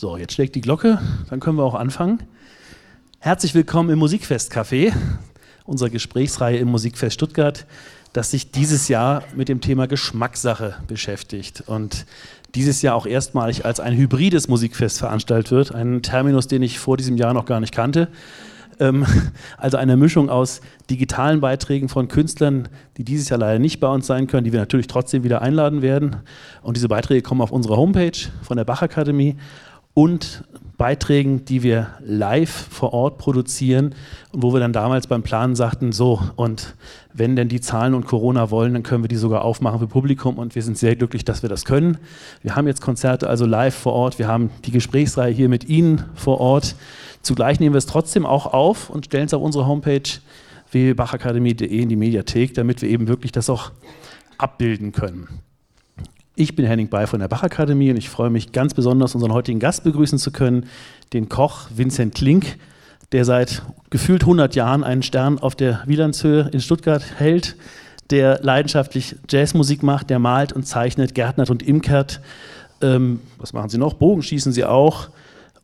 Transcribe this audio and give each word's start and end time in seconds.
So, 0.00 0.16
jetzt 0.16 0.34
schlägt 0.34 0.54
die 0.54 0.60
Glocke, 0.60 1.00
dann 1.28 1.40
können 1.40 1.56
wir 1.56 1.64
auch 1.64 1.74
anfangen. 1.74 2.22
Herzlich 3.18 3.52
willkommen 3.56 3.90
im 3.90 3.98
Musikfest 3.98 4.54
Café, 4.54 4.92
unserer 5.64 5.90
Gesprächsreihe 5.90 6.56
im 6.58 6.68
Musikfest 6.68 7.14
Stuttgart, 7.14 7.66
das 8.12 8.30
sich 8.30 8.52
dieses 8.52 8.86
Jahr 8.86 9.24
mit 9.34 9.48
dem 9.48 9.60
Thema 9.60 9.88
Geschmackssache 9.88 10.76
beschäftigt 10.86 11.64
und 11.66 12.06
dieses 12.54 12.80
Jahr 12.80 12.94
auch 12.94 13.06
erstmalig 13.06 13.64
als 13.64 13.80
ein 13.80 13.96
hybrides 13.96 14.46
Musikfest 14.46 15.00
veranstaltet 15.00 15.50
wird, 15.50 15.74
ein 15.74 16.00
Terminus, 16.00 16.46
den 16.46 16.62
ich 16.62 16.78
vor 16.78 16.96
diesem 16.96 17.16
Jahr 17.16 17.34
noch 17.34 17.44
gar 17.44 17.58
nicht 17.58 17.74
kannte. 17.74 18.06
Ähm, 18.78 19.04
also 19.56 19.78
eine 19.78 19.96
Mischung 19.96 20.30
aus 20.30 20.60
digitalen 20.90 21.40
Beiträgen 21.40 21.88
von 21.88 22.06
Künstlern, 22.06 22.68
die 22.98 23.04
dieses 23.04 23.28
Jahr 23.30 23.40
leider 23.40 23.58
nicht 23.58 23.80
bei 23.80 23.88
uns 23.88 24.06
sein 24.06 24.28
können, 24.28 24.44
die 24.44 24.52
wir 24.52 24.60
natürlich 24.60 24.86
trotzdem 24.86 25.24
wieder 25.24 25.42
einladen 25.42 25.82
werden. 25.82 26.16
Und 26.62 26.76
diese 26.76 26.88
Beiträge 26.88 27.22
kommen 27.22 27.40
auf 27.40 27.50
unsere 27.50 27.76
Homepage 27.76 28.16
von 28.42 28.56
der 28.56 28.64
Bachakademie 28.64 29.36
und 29.98 30.44
Beiträgen, 30.76 31.44
die 31.44 31.64
wir 31.64 31.88
live 31.98 32.68
vor 32.70 32.92
Ort 32.92 33.18
produzieren 33.18 33.96
und 34.30 34.44
wo 34.44 34.52
wir 34.52 34.60
dann 34.60 34.72
damals 34.72 35.08
beim 35.08 35.24
Planen 35.24 35.56
sagten, 35.56 35.90
so 35.90 36.22
und 36.36 36.76
wenn 37.12 37.34
denn 37.34 37.48
die 37.48 37.60
Zahlen 37.60 37.94
und 37.94 38.06
Corona 38.06 38.52
wollen, 38.52 38.74
dann 38.74 38.84
können 38.84 39.02
wir 39.02 39.08
die 39.08 39.16
sogar 39.16 39.44
aufmachen 39.44 39.80
für 39.80 39.88
Publikum 39.88 40.38
und 40.38 40.54
wir 40.54 40.62
sind 40.62 40.78
sehr 40.78 40.94
glücklich, 40.94 41.24
dass 41.24 41.42
wir 41.42 41.48
das 41.48 41.64
können. 41.64 41.98
Wir 42.42 42.54
haben 42.54 42.68
jetzt 42.68 42.80
Konzerte 42.80 43.28
also 43.28 43.44
live 43.44 43.74
vor 43.74 43.92
Ort, 43.92 44.20
wir 44.20 44.28
haben 44.28 44.50
die 44.64 44.70
Gesprächsreihe 44.70 45.32
hier 45.34 45.48
mit 45.48 45.68
Ihnen 45.68 46.04
vor 46.14 46.40
Ort. 46.40 46.76
Zugleich 47.22 47.58
nehmen 47.58 47.74
wir 47.74 47.78
es 47.78 47.86
trotzdem 47.86 48.24
auch 48.24 48.46
auf 48.46 48.90
und 48.90 49.06
stellen 49.06 49.26
es 49.26 49.34
auf 49.34 49.42
unsere 49.42 49.66
Homepage 49.66 50.08
www.bachakademie.de 50.70 51.76
in 51.76 51.88
die 51.88 51.96
Mediathek, 51.96 52.54
damit 52.54 52.82
wir 52.82 52.88
eben 52.88 53.08
wirklich 53.08 53.32
das 53.32 53.50
auch 53.50 53.72
abbilden 54.38 54.92
können. 54.92 55.42
Ich 56.40 56.54
bin 56.54 56.66
Henning 56.66 56.86
Bay 56.88 57.08
von 57.08 57.18
der 57.18 57.26
Bachakademie 57.26 57.90
und 57.90 57.96
ich 57.96 58.08
freue 58.08 58.30
mich 58.30 58.52
ganz 58.52 58.72
besonders, 58.72 59.12
unseren 59.16 59.32
heutigen 59.32 59.58
Gast 59.58 59.82
begrüßen 59.82 60.20
zu 60.20 60.30
können, 60.30 60.66
den 61.12 61.28
Koch 61.28 61.66
Vincent 61.74 62.14
Klink, 62.14 62.58
der 63.10 63.24
seit 63.24 63.62
gefühlt 63.90 64.22
100 64.22 64.54
Jahren 64.54 64.84
einen 64.84 65.02
Stern 65.02 65.40
auf 65.40 65.56
der 65.56 65.82
Wielandshöhe 65.86 66.48
in 66.52 66.60
Stuttgart 66.60 67.02
hält, 67.16 67.56
der 68.10 68.38
leidenschaftlich 68.40 69.16
Jazzmusik 69.28 69.82
macht, 69.82 70.10
der 70.10 70.20
malt 70.20 70.52
und 70.52 70.62
zeichnet, 70.62 71.12
gärtnert 71.16 71.50
und 71.50 71.64
imkert. 71.64 72.20
Ähm, 72.82 73.18
was 73.38 73.52
machen 73.52 73.68
Sie 73.68 73.78
noch? 73.78 73.94
Bogen 73.94 74.22
schießen 74.22 74.52
Sie 74.52 74.64
auch. 74.64 75.08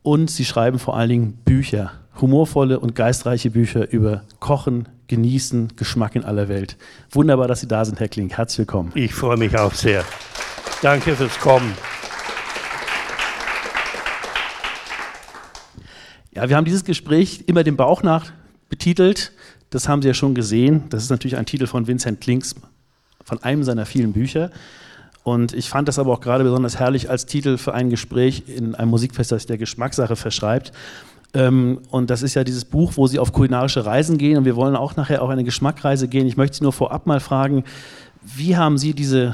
Und 0.03 0.29
Sie 0.29 0.43
schreiben 0.43 0.77
vor 0.77 0.97
allen 0.97 1.09
Dingen 1.09 1.33
Bücher, 1.45 1.93
humorvolle 2.19 2.81
und 2.81 2.95
geistreiche 2.95 3.51
Bücher 3.51 3.89
über 3.93 4.23
Kochen, 4.41 4.89
Genießen, 5.07 5.77
Geschmack 5.77 6.17
in 6.17 6.25
aller 6.25 6.49
Welt. 6.49 6.75
Wunderbar, 7.11 7.47
dass 7.47 7.61
Sie 7.61 7.67
da 7.69 7.85
sind, 7.85 8.01
Herr 8.01 8.09
Klink. 8.09 8.33
Herzlich 8.37 8.59
willkommen. 8.59 8.91
Ich 8.93 9.13
freue 9.13 9.37
mich 9.37 9.57
auch 9.57 9.73
sehr. 9.73 10.03
Danke 10.85 11.15
fürs 11.15 11.39
Kommen. 11.39 11.73
Ja, 16.31 16.47
wir 16.47 16.55
haben 16.55 16.65
dieses 16.65 16.85
Gespräch 16.85 17.45
immer 17.47 17.63
dem 17.63 17.75
Bauch 17.75 18.03
nach 18.03 18.31
betitelt. 18.69 19.31
Das 19.71 19.89
haben 19.89 20.03
Sie 20.03 20.09
ja 20.09 20.13
schon 20.13 20.35
gesehen. 20.35 20.83
Das 20.91 21.01
ist 21.01 21.09
natürlich 21.09 21.37
ein 21.37 21.47
Titel 21.47 21.65
von 21.65 21.87
Vincent 21.87 22.21
Klinks, 22.21 22.53
von 23.23 23.41
einem 23.41 23.63
seiner 23.63 23.87
vielen 23.87 24.13
Bücher. 24.13 24.51
Und 25.23 25.53
ich 25.53 25.69
fand 25.69 25.87
das 25.87 25.97
aber 25.97 26.13
auch 26.13 26.21
gerade 26.21 26.43
besonders 26.43 26.77
herrlich 26.77 27.09
als 27.09 27.25
Titel 27.25 27.57
für 27.57 27.73
ein 27.73 27.89
Gespräch 27.89 28.43
in 28.45 28.75
einem 28.75 28.91
Musikfest, 28.91 29.31
das 29.31 29.47
der 29.47 29.57
Geschmackssache 29.57 30.15
verschreibt. 30.15 30.71
Ähm, 31.33 31.79
und 31.89 32.11
das 32.11 32.21
ist 32.21 32.35
ja 32.35 32.43
dieses 32.43 32.63
Buch, 32.63 32.91
wo 32.93 33.07
Sie 33.07 33.17
auf 33.17 33.33
kulinarische 33.33 33.87
Reisen 33.87 34.19
gehen. 34.19 34.37
Und 34.37 34.45
wir 34.45 34.55
wollen 34.55 34.75
auch 34.75 34.95
nachher 34.95 35.23
auf 35.23 35.31
eine 35.31 35.43
Geschmackreise 35.43 36.07
gehen. 36.07 36.27
Ich 36.27 36.37
möchte 36.37 36.57
Sie 36.57 36.63
nur 36.63 36.73
vorab 36.73 37.07
mal 37.07 37.21
fragen, 37.21 37.63
wie 38.21 38.55
haben 38.55 38.77
Sie 38.77 38.93
diese 38.93 39.33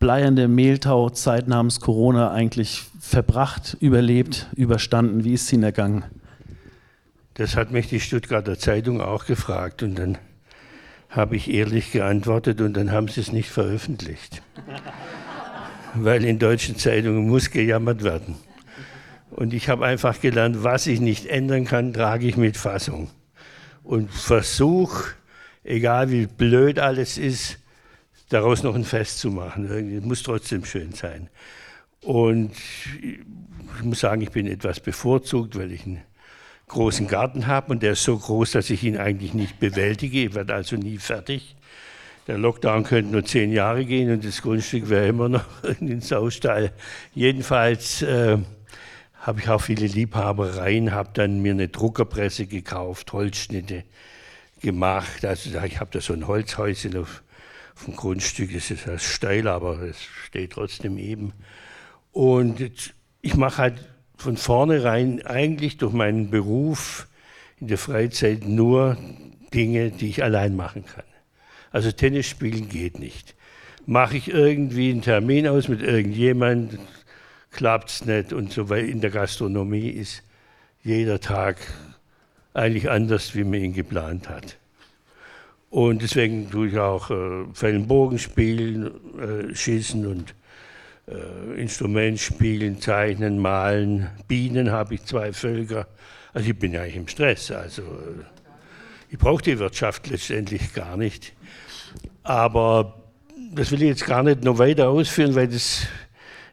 bleiernde 0.00 0.48
Mehltauzeit 0.48 1.46
namens 1.46 1.78
Corona 1.78 2.32
eigentlich 2.32 2.84
verbracht, 2.98 3.76
überlebt, 3.80 4.48
überstanden? 4.56 5.24
Wie 5.24 5.34
ist 5.34 5.42
es 5.42 5.52
Ihnen 5.52 5.62
ergangen? 5.62 6.04
Das 7.34 7.54
hat 7.54 7.70
mich 7.70 7.88
die 7.88 8.00
Stuttgarter 8.00 8.58
Zeitung 8.58 9.00
auch 9.00 9.26
gefragt 9.26 9.82
und 9.82 9.96
dann 9.96 10.18
habe 11.10 11.36
ich 11.36 11.50
ehrlich 11.50 11.92
geantwortet 11.92 12.60
und 12.60 12.74
dann 12.74 12.92
haben 12.92 13.08
sie 13.08 13.20
es 13.20 13.32
nicht 13.32 13.50
veröffentlicht. 13.50 14.42
Weil 15.94 16.24
in 16.24 16.38
deutschen 16.38 16.76
Zeitungen 16.76 17.28
muss 17.28 17.50
gejammert 17.50 18.02
werden. 18.02 18.36
Und 19.30 19.52
ich 19.52 19.68
habe 19.68 19.86
einfach 19.86 20.20
gelernt, 20.20 20.62
was 20.62 20.86
ich 20.86 21.00
nicht 21.00 21.26
ändern 21.26 21.64
kann, 21.64 21.92
trage 21.92 22.26
ich 22.26 22.36
mit 22.36 22.56
Fassung. 22.56 23.10
Und 23.82 24.10
versuch, 24.10 25.04
egal 25.64 26.10
wie 26.10 26.26
blöd 26.26 26.78
alles 26.78 27.18
ist, 27.18 27.58
daraus 28.30 28.62
noch 28.62 28.74
ein 28.74 28.84
Fest 28.84 29.18
zu 29.18 29.30
machen. 29.30 29.66
Es 29.66 30.02
muss 30.02 30.22
trotzdem 30.22 30.64
schön 30.64 30.92
sein. 30.92 31.28
Und 32.00 32.52
ich 33.02 33.84
muss 33.84 34.00
sagen, 34.00 34.22
ich 34.22 34.30
bin 34.30 34.46
etwas 34.46 34.80
bevorzugt, 34.80 35.58
weil 35.58 35.72
ich 35.72 35.84
einen 35.84 36.00
großen 36.68 37.08
Garten 37.08 37.46
habe 37.46 37.72
und 37.72 37.82
der 37.82 37.92
ist 37.92 38.04
so 38.04 38.16
groß, 38.16 38.52
dass 38.52 38.70
ich 38.70 38.82
ihn 38.84 38.96
eigentlich 38.96 39.34
nicht 39.34 39.58
bewältige. 39.60 40.24
Ich 40.24 40.34
werde 40.34 40.54
also 40.54 40.76
nie 40.76 40.96
fertig. 40.98 41.56
Der 42.26 42.38
Lockdown 42.38 42.84
könnte 42.84 43.10
nur 43.10 43.24
zehn 43.24 43.52
Jahre 43.52 43.84
gehen 43.84 44.12
und 44.12 44.24
das 44.24 44.40
Grundstück 44.40 44.88
wäre 44.88 45.08
immer 45.08 45.28
noch 45.28 45.44
in 45.80 45.88
den 45.88 46.00
Saustall. 46.00 46.72
Jedenfalls 47.14 48.02
äh, 48.02 48.38
habe 49.20 49.40
ich 49.40 49.48
auch 49.48 49.60
viele 49.60 49.86
Liebhabereien, 49.86 50.92
habe 50.92 51.10
dann 51.12 51.42
mir 51.42 51.52
eine 51.52 51.68
Druckerpresse 51.68 52.46
gekauft, 52.46 53.12
Holzschnitte 53.12 53.82
gemacht. 54.62 55.24
Also 55.24 55.50
ich 55.64 55.80
habe 55.80 55.90
da 55.92 56.00
so 56.00 56.12
ein 56.12 56.26
Holzhäuschen 56.26 56.96
auf 56.96 57.22
vom 57.80 57.96
Grundstück 57.96 58.52
ist 58.52 58.70
es 58.70 58.86
erst 58.86 59.06
steil, 59.06 59.48
aber 59.48 59.80
es 59.80 60.02
steht 60.02 60.52
trotzdem 60.52 60.98
eben. 60.98 61.32
Und 62.12 62.60
ich 63.22 63.36
mache 63.36 63.58
halt 63.58 63.74
von 64.18 64.36
vornherein 64.36 65.24
eigentlich 65.24 65.78
durch 65.78 65.94
meinen 65.94 66.30
Beruf 66.30 67.08
in 67.58 67.68
der 67.68 67.78
Freizeit 67.78 68.46
nur 68.46 68.98
Dinge, 69.54 69.90
die 69.90 70.10
ich 70.10 70.22
allein 70.22 70.56
machen 70.56 70.84
kann. 70.84 71.04
Also 71.70 71.90
Tennis 71.90 72.26
spielen 72.26 72.68
geht 72.68 72.98
nicht. 72.98 73.34
Mache 73.86 74.18
ich 74.18 74.28
irgendwie 74.28 74.90
einen 74.90 75.00
Termin 75.00 75.48
aus 75.48 75.68
mit 75.68 75.80
irgendjemand, 75.80 76.78
klappt 77.50 77.88
es 77.88 78.04
nicht 78.04 78.34
und 78.34 78.52
so, 78.52 78.68
weil 78.68 78.90
in 78.90 79.00
der 79.00 79.10
Gastronomie 79.10 79.88
ist 79.88 80.22
jeder 80.82 81.18
Tag 81.18 81.56
eigentlich 82.52 82.90
anders, 82.90 83.34
wie 83.34 83.44
man 83.44 83.54
ihn 83.54 83.72
geplant 83.72 84.28
hat. 84.28 84.59
Und 85.70 86.02
deswegen 86.02 86.50
tue 86.50 86.68
ich 86.68 86.78
auch 86.78 87.10
äh, 87.10 87.44
Fellenbogen 87.54 88.18
spielen, 88.18 88.90
äh, 89.18 89.54
schießen 89.54 90.04
und 90.04 90.34
äh, 91.06 91.60
Instrument 91.60 92.18
spielen, 92.18 92.80
zeichnen, 92.80 93.38
malen. 93.38 94.10
Bienen 94.26 94.72
habe 94.72 94.94
ich 94.94 95.04
zwei 95.04 95.32
Völker. 95.32 95.86
Also 96.32 96.50
ich 96.50 96.58
bin 96.58 96.72
ja 96.72 96.82
eigentlich 96.82 96.96
im 96.96 97.08
Stress. 97.08 97.52
Also 97.52 97.82
äh, 97.82 98.24
ich 99.10 99.18
brauche 99.18 99.42
die 99.42 99.60
Wirtschaft 99.60 100.08
letztendlich 100.08 100.74
gar 100.74 100.96
nicht. 100.96 101.32
Aber 102.24 103.00
das 103.52 103.70
will 103.70 103.82
ich 103.82 103.88
jetzt 103.88 104.06
gar 104.06 104.24
nicht 104.24 104.42
noch 104.42 104.58
weiter 104.58 104.88
ausführen, 104.88 105.36
weil 105.36 105.48
das 105.48 105.86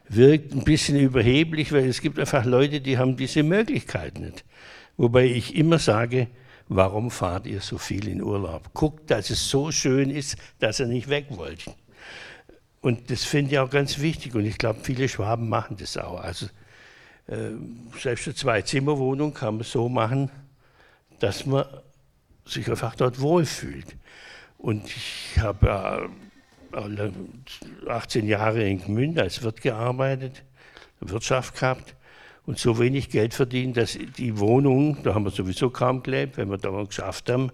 wirkt 0.08 0.54
ein 0.54 0.64
bisschen 0.64 0.98
überheblich, 0.98 1.72
weil 1.72 1.86
es 1.86 2.00
gibt 2.00 2.18
einfach 2.20 2.44
Leute, 2.44 2.80
die 2.80 2.98
haben 2.98 3.16
diese 3.16 3.42
Möglichkeit 3.42 4.18
nicht. 4.18 4.44
Wobei 4.96 5.26
ich 5.26 5.56
immer 5.56 5.78
sage, 5.78 6.28
warum 6.68 7.10
fahrt 7.10 7.46
ihr 7.46 7.60
so 7.60 7.78
viel 7.78 8.08
in 8.08 8.22
Urlaub? 8.22 8.72
Guckt, 8.74 9.10
dass 9.10 9.30
es 9.30 9.48
so 9.48 9.72
schön 9.72 10.10
ist, 10.10 10.36
dass 10.58 10.80
ihr 10.80 10.86
nicht 10.86 11.08
weg 11.08 11.26
wollt. 11.30 11.64
Und 12.80 13.10
das 13.10 13.24
finde 13.24 13.52
ich 13.52 13.58
auch 13.58 13.70
ganz 13.70 13.98
wichtig 13.98 14.34
und 14.34 14.44
ich 14.44 14.58
glaube, 14.58 14.80
viele 14.82 15.08
Schwaben 15.08 15.48
machen 15.48 15.76
das 15.78 15.96
auch. 15.96 16.20
Also 16.20 16.46
äh, 17.26 17.50
selbst 17.98 18.28
eine 18.28 18.34
Zwei-Zimmer-Wohnung 18.34 19.34
kann 19.34 19.56
man 19.56 19.64
so 19.64 19.88
machen, 19.88 20.30
dass 21.18 21.44
man 21.44 21.64
sich 22.44 22.70
einfach 22.70 22.94
dort 22.94 23.20
wohlfühlt. 23.20 23.96
Und 24.58 24.86
ich 24.86 25.38
habe 25.38 26.08
äh, 26.72 27.88
18 27.88 28.26
Jahre 28.26 28.62
in 28.62 28.82
Gmünd 28.82 29.18
als 29.18 29.42
Wirt 29.42 29.60
gearbeitet, 29.60 30.44
Wirtschaft 31.00 31.54
gehabt 31.58 31.94
und 32.48 32.58
so 32.58 32.78
wenig 32.78 33.10
Geld 33.10 33.34
verdienen, 33.34 33.74
dass 33.74 33.98
die 34.16 34.38
Wohnung, 34.38 35.02
da 35.02 35.14
haben 35.14 35.24
wir 35.26 35.30
sowieso 35.30 35.68
kaum 35.68 36.02
gelebt, 36.02 36.38
wenn 36.38 36.48
wir 36.48 36.56
da 36.56 36.70
mal 36.70 36.86
geschafft 36.86 37.28
haben. 37.28 37.52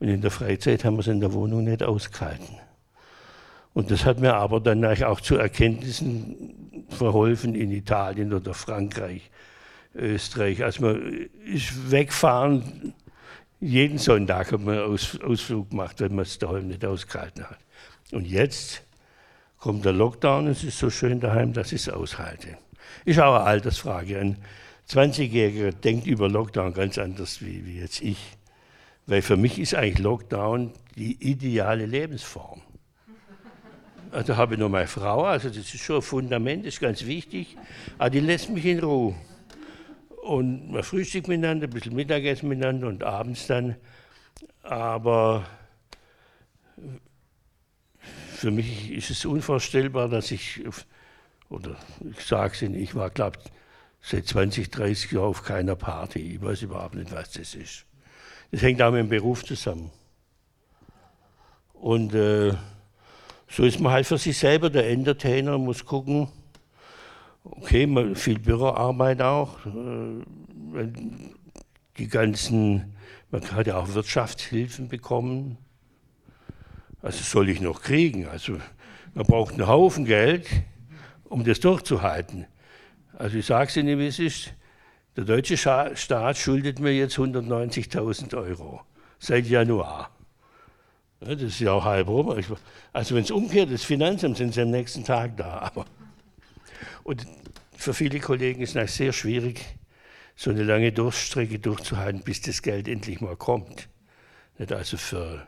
Und 0.00 0.08
in 0.08 0.20
der 0.20 0.32
Freizeit 0.32 0.84
haben 0.84 0.96
wir 0.96 1.02
es 1.02 1.06
in 1.06 1.20
der 1.20 1.32
Wohnung 1.32 1.62
nicht 1.62 1.84
ausgehalten. 1.84 2.56
Und 3.72 3.92
das 3.92 4.04
hat 4.04 4.18
mir 4.18 4.34
aber 4.34 4.58
dann 4.58 4.84
auch 4.84 5.20
zu 5.20 5.36
Erkenntnissen 5.36 6.84
verholfen 6.88 7.54
in 7.54 7.70
Italien 7.70 8.32
oder 8.32 8.52
Frankreich, 8.52 9.30
Österreich. 9.94 10.64
Als 10.64 10.80
man 10.80 11.28
ist 11.44 11.92
wegfahren, 11.92 12.94
jeden 13.60 13.98
Sonntag 13.98 14.50
hat 14.50 14.60
man 14.60 14.76
einen 14.76 14.98
Ausflug 15.24 15.70
gemacht, 15.70 16.00
wenn 16.00 16.16
man 16.16 16.24
es 16.24 16.36
daheim 16.36 16.66
nicht 16.66 16.84
ausgehalten 16.84 17.44
hat. 17.44 17.60
Und 18.10 18.26
jetzt 18.26 18.82
kommt 19.56 19.84
der 19.84 19.92
Lockdown 19.92 20.48
es 20.48 20.64
ist 20.64 20.80
so 20.80 20.90
schön 20.90 21.20
daheim, 21.20 21.52
dass 21.52 21.70
ich 21.70 21.82
es 21.82 21.88
aushalte. 21.88 22.58
Ist 23.06 23.20
auch 23.20 23.36
eine 23.36 23.44
Altersfrage. 23.44 24.18
Ein 24.18 24.36
20-Jähriger 24.90 25.70
denkt 25.70 26.08
über 26.08 26.28
Lockdown 26.28 26.74
ganz 26.74 26.98
anders 26.98 27.40
wie, 27.40 27.64
wie 27.64 27.78
jetzt 27.78 28.02
ich. 28.02 28.18
Weil 29.06 29.22
für 29.22 29.36
mich 29.36 29.60
ist 29.60 29.76
eigentlich 29.76 30.00
Lockdown 30.00 30.72
die 30.96 31.12
ideale 31.22 31.86
Lebensform. 31.86 32.62
Also 34.10 34.36
habe 34.36 34.54
ich 34.54 34.60
noch 34.60 34.68
meine 34.68 34.88
Frau, 34.88 35.24
also 35.24 35.48
das 35.48 35.58
ist 35.58 35.78
schon 35.78 35.96
ein 35.96 36.02
Fundament, 36.02 36.66
das 36.66 36.74
ist 36.74 36.80
ganz 36.80 37.06
wichtig, 37.06 37.56
aber 37.96 38.10
die 38.10 38.20
lässt 38.20 38.50
mich 38.50 38.64
in 38.64 38.80
Ruhe. 38.80 39.14
und 40.22 40.72
man 40.72 40.82
frühstückt 40.82 41.28
miteinander, 41.28 41.68
ein 41.68 41.70
bisschen 41.70 41.94
Mittagessen 41.94 42.48
miteinander 42.48 42.88
und 42.88 43.04
abends 43.04 43.46
dann. 43.46 43.76
Aber 44.62 45.44
für 48.34 48.50
mich 48.50 48.90
ist 48.90 49.10
es 49.10 49.24
unvorstellbar, 49.24 50.08
dass 50.08 50.32
ich, 50.32 50.64
oder 51.48 51.76
ich 52.10 52.24
sage 52.24 52.54
es 52.54 52.62
Ihnen, 52.62 52.74
ich 52.74 52.94
war, 52.94 53.10
glaube 53.10 53.38
seit 54.00 54.26
20, 54.26 54.70
30 54.70 55.12
Jahren 55.12 55.24
auf 55.26 55.42
keiner 55.42 55.74
Party. 55.74 56.20
Ich 56.20 56.40
weiß 56.40 56.62
überhaupt 56.62 56.94
nicht, 56.94 57.12
was 57.12 57.32
das 57.32 57.54
ist. 57.54 57.86
Das 58.52 58.62
hängt 58.62 58.80
auch 58.80 58.92
mit 58.92 59.00
dem 59.00 59.08
Beruf 59.08 59.44
zusammen. 59.44 59.90
Und 61.72 62.14
äh, 62.14 62.54
so 63.48 63.64
ist 63.64 63.80
man 63.80 63.92
halt 63.92 64.06
für 64.06 64.18
sich 64.18 64.38
selber 64.38 64.70
der 64.70 64.88
Entertainer, 64.88 65.58
muss 65.58 65.84
gucken, 65.84 66.28
okay, 67.44 67.86
man, 67.86 68.14
viel 68.14 68.38
Büroarbeit 68.38 69.20
auch, 69.22 69.66
äh, 69.66 70.88
die 71.98 72.08
ganzen, 72.08 72.94
man 73.30 73.50
hat 73.52 73.66
ja 73.66 73.78
auch 73.78 73.94
Wirtschaftshilfen 73.94 74.88
bekommen, 74.88 75.58
also 77.02 77.22
soll 77.22 77.48
ich 77.48 77.60
noch 77.60 77.82
kriegen, 77.82 78.26
also 78.26 78.58
man 79.14 79.26
braucht 79.26 79.54
einen 79.54 79.66
Haufen 79.66 80.04
Geld, 80.04 80.46
um 81.28 81.44
das 81.44 81.60
durchzuhalten. 81.60 82.46
Also 83.18 83.38
ich 83.38 83.46
sage 83.46 83.68
es 83.68 83.76
Ihnen, 83.76 83.98
wie 83.98 84.06
es 84.06 84.18
ist, 84.18 84.52
der 85.16 85.24
deutsche 85.24 85.56
Staat 85.56 86.36
schuldet 86.36 86.78
mir 86.78 86.92
jetzt 86.92 87.16
190.000 87.16 88.36
Euro 88.36 88.82
seit 89.18 89.46
Januar. 89.46 90.10
Ja, 91.20 91.34
das 91.34 91.42
ist 91.42 91.60
ja 91.60 91.72
auch 91.72 91.84
halb 91.84 92.08
rum. 92.08 92.28
Also 92.92 93.14
wenn 93.14 93.24
es 93.24 93.30
umkehrt, 93.30 93.72
das 93.72 93.82
Finanzamt 93.82 94.36
sind 94.36 94.52
sie 94.52 94.60
am 94.60 94.70
nächsten 94.70 95.04
Tag 95.04 95.36
da. 95.38 95.58
Aber 95.58 95.86
und 97.04 97.26
für 97.76 97.94
viele 97.94 98.20
Kollegen 98.20 98.60
ist 98.60 98.76
es 98.76 98.96
sehr 98.96 99.14
schwierig, 99.14 99.64
so 100.34 100.50
eine 100.50 100.64
lange 100.64 100.92
Durchstrecke 100.92 101.58
durchzuhalten, 101.58 102.22
bis 102.22 102.42
das 102.42 102.60
Geld 102.60 102.86
endlich 102.86 103.22
mal 103.22 103.36
kommt. 103.36 103.88
Nicht 104.58 104.72
also 104.72 104.98
für 104.98 105.46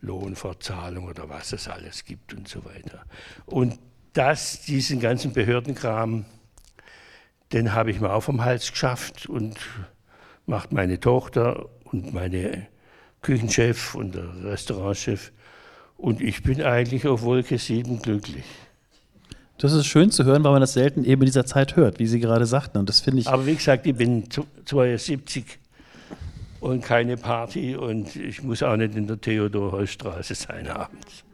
Lohnfortzahlung 0.00 1.06
oder 1.06 1.28
was 1.28 1.52
es 1.52 1.66
alles 1.66 2.04
gibt 2.04 2.34
und 2.34 2.46
so 2.46 2.64
weiter. 2.64 3.04
Und 3.46 3.78
das, 4.16 4.62
diesen 4.62 5.00
ganzen 5.00 5.32
Behördenkram, 5.32 6.24
den 7.52 7.74
habe 7.74 7.90
ich 7.90 8.00
mir 8.00 8.12
auch 8.12 8.22
vom 8.22 8.44
Hals 8.44 8.70
geschafft 8.70 9.26
und 9.26 9.56
macht 10.46 10.72
meine 10.72 10.98
Tochter 10.98 11.68
und 11.84 12.12
meine 12.14 12.66
Küchenchef 13.22 13.94
und 13.94 14.14
der 14.14 14.44
Restaurantchef. 14.44 15.32
Und 15.96 16.20
ich 16.20 16.42
bin 16.42 16.62
eigentlich 16.62 17.06
auf 17.06 17.22
Wolke 17.22 17.58
7 17.58 18.02
glücklich. 18.02 18.44
Das 19.58 19.72
ist 19.72 19.86
schön 19.86 20.10
zu 20.10 20.24
hören, 20.24 20.44
weil 20.44 20.52
man 20.52 20.60
das 20.60 20.74
selten 20.74 21.04
eben 21.04 21.22
in 21.22 21.26
dieser 21.26 21.46
Zeit 21.46 21.76
hört, 21.76 21.98
wie 21.98 22.06
Sie 22.06 22.20
gerade 22.20 22.44
sagten. 22.44 22.78
Und 22.78 22.88
das 22.88 23.00
finde 23.00 23.20
ich. 23.20 23.28
Aber 23.28 23.46
wie 23.46 23.54
gesagt, 23.54 23.86
ich 23.86 23.96
bin 23.96 24.24
72 24.66 25.44
und 26.60 26.82
keine 26.82 27.16
Party 27.16 27.74
und 27.74 28.16
ich 28.16 28.42
muss 28.42 28.62
auch 28.62 28.76
nicht 28.76 28.94
in 28.94 29.06
der 29.06 29.20
Theodor-Heuss-Straße 29.20 30.34
sein 30.34 30.68
abends. 30.68 31.25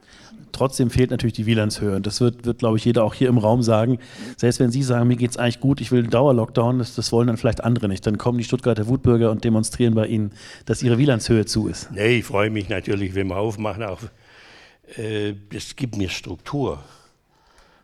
Trotzdem 0.52 0.90
fehlt 0.90 1.10
natürlich 1.10 1.32
die 1.32 1.46
Wielandshöhe. 1.46 1.96
Und 1.96 2.06
das 2.06 2.20
wird, 2.20 2.44
wird, 2.44 2.58
glaube 2.58 2.78
ich, 2.78 2.84
jeder 2.84 3.04
auch 3.04 3.14
hier 3.14 3.28
im 3.28 3.38
Raum 3.38 3.62
sagen. 3.62 3.98
Selbst 4.36 4.60
wenn 4.60 4.70
Sie 4.70 4.82
sagen, 4.82 5.08
mir 5.08 5.16
geht 5.16 5.30
es 5.30 5.36
eigentlich 5.36 5.60
gut, 5.60 5.80
ich 5.80 5.90
will 5.90 6.00
einen 6.00 6.10
Dauerlockdown, 6.10 6.78
das, 6.78 6.94
das 6.94 7.12
wollen 7.12 7.26
dann 7.26 7.36
vielleicht 7.36 7.64
andere 7.64 7.88
nicht. 7.88 8.06
Dann 8.06 8.18
kommen 8.18 8.38
die 8.38 8.44
Stuttgarter 8.44 8.86
Wutbürger 8.86 9.30
und 9.30 9.44
demonstrieren 9.44 9.94
bei 9.94 10.06
Ihnen, 10.06 10.32
dass 10.66 10.82
Ihre 10.82 10.98
Wielandshöhe 10.98 11.46
zu 11.46 11.68
ist. 11.68 11.90
Nee, 11.92 12.18
ich 12.18 12.24
freue 12.24 12.50
mich 12.50 12.68
natürlich, 12.68 13.14
wenn 13.14 13.28
wir 13.28 13.36
aufmachen. 13.36 13.82
Auch, 13.82 14.00
äh, 14.96 15.34
das 15.50 15.76
gibt 15.76 15.96
mir 15.96 16.10
Struktur. 16.10 16.78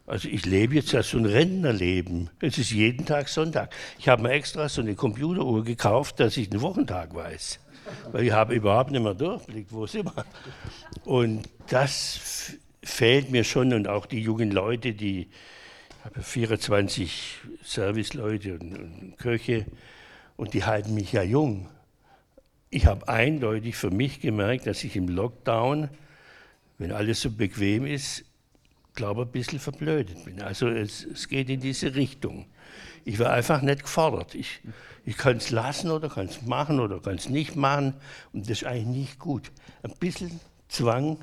Also 0.08 0.26
ich 0.28 0.46
lebe 0.46 0.74
jetzt 0.74 0.92
ja 0.92 1.02
so 1.02 1.18
ein 1.18 1.26
Rentnerleben. 1.26 2.30
Es 2.40 2.56
ist 2.56 2.70
jeden 2.70 3.04
Tag 3.04 3.28
Sonntag. 3.28 3.74
Ich 3.98 4.08
habe 4.08 4.22
mir 4.22 4.30
extra 4.30 4.66
so 4.68 4.80
eine 4.80 4.94
Computeruhr 4.94 5.64
gekauft, 5.64 6.18
dass 6.18 6.38
ich 6.38 6.48
den 6.48 6.62
Wochentag 6.62 7.14
weiß. 7.14 7.60
Weil 8.12 8.24
ich 8.24 8.32
habe 8.32 8.54
überhaupt 8.54 8.90
nicht 8.90 9.02
mehr 9.02 9.14
durchblickt, 9.14 9.72
wo 9.72 9.86
sind 9.86 10.06
wir. 10.06 10.24
Und 11.04 11.48
das 11.68 12.54
fehlt 12.82 13.30
mir 13.30 13.44
schon 13.44 13.72
und 13.72 13.88
auch 13.88 14.06
die 14.06 14.20
jungen 14.20 14.50
Leute, 14.50 14.92
die 14.94 15.28
ich 15.98 16.04
habe 16.04 16.22
24 16.22 17.38
Serviceleute 17.62 18.54
und, 18.54 18.78
und 18.78 19.18
Köche 19.18 19.66
und 20.36 20.54
die 20.54 20.64
halten 20.64 20.94
mich 20.94 21.12
ja 21.12 21.22
jung. 21.22 21.68
Ich 22.70 22.86
habe 22.86 23.08
eindeutig 23.08 23.76
für 23.76 23.90
mich 23.90 24.20
gemerkt, 24.20 24.66
dass 24.66 24.84
ich 24.84 24.96
im 24.96 25.08
Lockdown, 25.08 25.88
wenn 26.78 26.92
alles 26.92 27.20
so 27.20 27.30
bequem 27.30 27.84
ist, 27.84 28.24
glaube 28.94 29.22
ein 29.22 29.30
bisschen 29.30 29.58
verblödet 29.58 30.24
bin. 30.24 30.42
Also 30.42 30.68
es, 30.68 31.04
es 31.04 31.28
geht 31.28 31.50
in 31.50 31.60
diese 31.60 31.94
Richtung. 31.94 32.46
Ich 33.08 33.18
war 33.18 33.30
einfach 33.30 33.62
nicht 33.62 33.84
gefordert. 33.84 34.34
Ich, 34.34 34.60
ich 35.06 35.16
kann 35.16 35.38
es 35.38 35.48
lassen 35.48 35.90
oder 35.90 36.10
kann 36.10 36.26
es 36.26 36.42
machen 36.42 36.78
oder 36.78 37.00
kann 37.00 37.14
es 37.14 37.30
nicht 37.30 37.56
machen 37.56 37.94
und 38.34 38.42
das 38.42 38.58
ist 38.58 38.64
eigentlich 38.64 39.08
nicht 39.08 39.18
gut. 39.18 39.50
Ein 39.82 39.94
bisschen 39.98 40.38
Zwang 40.68 41.16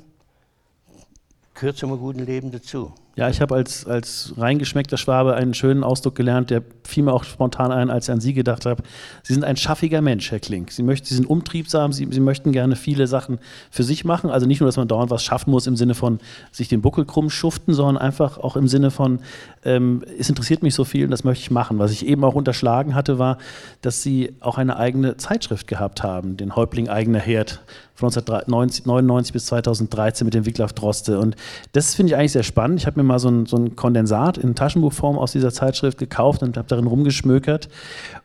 gehört 1.54 1.76
zu 1.76 1.86
einem 1.86 2.00
guten 2.00 2.26
Leben 2.26 2.50
dazu. 2.50 2.92
Ja, 3.16 3.30
ich 3.30 3.40
habe 3.40 3.54
als, 3.54 3.86
als 3.86 4.34
reingeschmeckter 4.36 4.98
Schwabe 4.98 5.34
einen 5.34 5.54
schönen 5.54 5.84
Ausdruck 5.84 6.14
gelernt, 6.14 6.50
der 6.50 6.62
fiel 6.84 7.02
mir 7.02 7.14
auch 7.14 7.24
spontan 7.24 7.72
ein, 7.72 7.88
als 7.88 8.08
ich 8.08 8.12
an 8.12 8.20
Sie 8.20 8.34
gedacht 8.34 8.66
habe. 8.66 8.82
Sie 9.22 9.32
sind 9.32 9.42
ein 9.42 9.56
schaffiger 9.56 10.02
Mensch, 10.02 10.30
Herr 10.30 10.38
Klink. 10.38 10.70
Sie, 10.70 10.82
möchten, 10.82 11.06
Sie 11.06 11.14
sind 11.14 11.24
umtriebsam, 11.24 11.94
Sie, 11.94 12.06
Sie 12.10 12.20
möchten 12.20 12.52
gerne 12.52 12.76
viele 12.76 13.06
Sachen 13.06 13.38
für 13.70 13.84
sich 13.84 14.04
machen. 14.04 14.28
Also 14.28 14.46
nicht 14.46 14.60
nur, 14.60 14.68
dass 14.68 14.76
man 14.76 14.86
dauernd 14.86 15.10
was 15.10 15.24
schaffen 15.24 15.50
muss 15.50 15.66
im 15.66 15.76
Sinne 15.76 15.94
von 15.94 16.20
sich 16.52 16.68
den 16.68 16.82
Buckel 16.82 17.06
krumm 17.06 17.30
schuften, 17.30 17.72
sondern 17.72 17.96
einfach 17.96 18.36
auch 18.36 18.54
im 18.54 18.68
Sinne 18.68 18.90
von, 18.90 19.20
ähm, 19.64 20.04
es 20.18 20.28
interessiert 20.28 20.62
mich 20.62 20.74
so 20.74 20.84
viel 20.84 21.06
und 21.06 21.10
das 21.10 21.24
möchte 21.24 21.40
ich 21.40 21.50
machen. 21.50 21.78
Was 21.78 21.92
ich 21.92 22.06
eben 22.06 22.22
auch 22.22 22.34
unterschlagen 22.34 22.94
hatte, 22.94 23.18
war, 23.18 23.38
dass 23.80 24.02
Sie 24.02 24.34
auch 24.40 24.58
eine 24.58 24.76
eigene 24.76 25.16
Zeitschrift 25.16 25.68
gehabt 25.68 26.02
haben, 26.02 26.36
den 26.36 26.54
Häuptling 26.54 26.90
eigener 26.90 27.20
Herd 27.20 27.62
von 27.96 28.08
1999 28.08 29.32
bis 29.32 29.46
2013 29.46 30.24
mit 30.24 30.34
dem 30.34 30.46
Wiglaf 30.46 30.72
Droste. 30.72 31.18
Und 31.18 31.34
das 31.72 31.94
finde 31.94 32.12
ich 32.12 32.16
eigentlich 32.16 32.32
sehr 32.32 32.42
spannend. 32.42 32.80
Ich 32.80 32.86
habe 32.86 33.00
mir 33.00 33.04
mal 33.04 33.18
so 33.18 33.28
ein, 33.28 33.46
so 33.46 33.56
ein 33.56 33.74
Kondensat 33.74 34.38
in 34.38 34.54
Taschenbuchform 34.54 35.18
aus 35.18 35.32
dieser 35.32 35.52
Zeitschrift 35.52 35.98
gekauft 35.98 36.42
und 36.42 36.56
habe 36.56 36.68
darin 36.68 36.86
rumgeschmökert. 36.86 37.68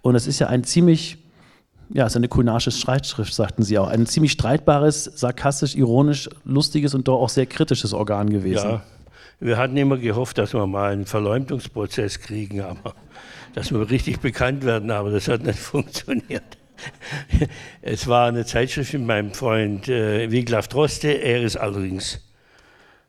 Und 0.02 0.16
es 0.16 0.28
ist 0.28 0.40
ja 0.40 0.48
ein 0.48 0.64
ziemlich 0.64 1.18
ja, 1.94 2.06
es 2.06 2.14
ist 2.14 2.18
eine 2.18 2.30
kulinarische 2.30 2.72
Streitschrift, 2.72 3.34
sagten 3.34 3.64
Sie 3.64 3.78
auch. 3.78 3.90
Ein 3.90 4.06
ziemlich 4.06 4.32
streitbares, 4.32 5.04
sarkastisch, 5.04 5.76
ironisch, 5.76 6.30
lustiges 6.46 6.94
und 6.94 7.08
doch 7.10 7.20
auch 7.20 7.28
sehr 7.28 7.46
kritisches 7.46 7.94
Organ 7.94 8.30
gewesen. 8.30 8.70
Ja, 8.70 8.82
wir 9.42 9.58
hatten 9.58 9.76
immer 9.76 9.98
gehofft, 9.98 10.38
dass 10.38 10.54
wir 10.54 10.66
mal 10.68 10.94
einen 10.94 11.06
Verleumdungsprozess 11.06 12.20
kriegen, 12.20 12.62
aber 12.62 12.94
dass 13.56 13.72
wir 13.72 13.90
richtig 13.90 14.20
bekannt 14.20 14.64
werden, 14.64 14.92
aber 14.92 15.12
das 15.12 15.28
hat 15.28 15.44
nicht 15.44 15.60
funktioniert. 15.60 16.44
Es 17.82 18.08
war 18.08 18.28
eine 18.28 18.46
Zeitschrift 18.46 18.94
mit 18.94 19.04
meinem 19.04 19.34
Freund 19.34 19.88
äh, 19.88 20.32
Wiglaf 20.32 20.68
Droste. 20.68 21.10
Er 21.10 21.42
ist 21.42 21.58
allerdings 21.58 22.20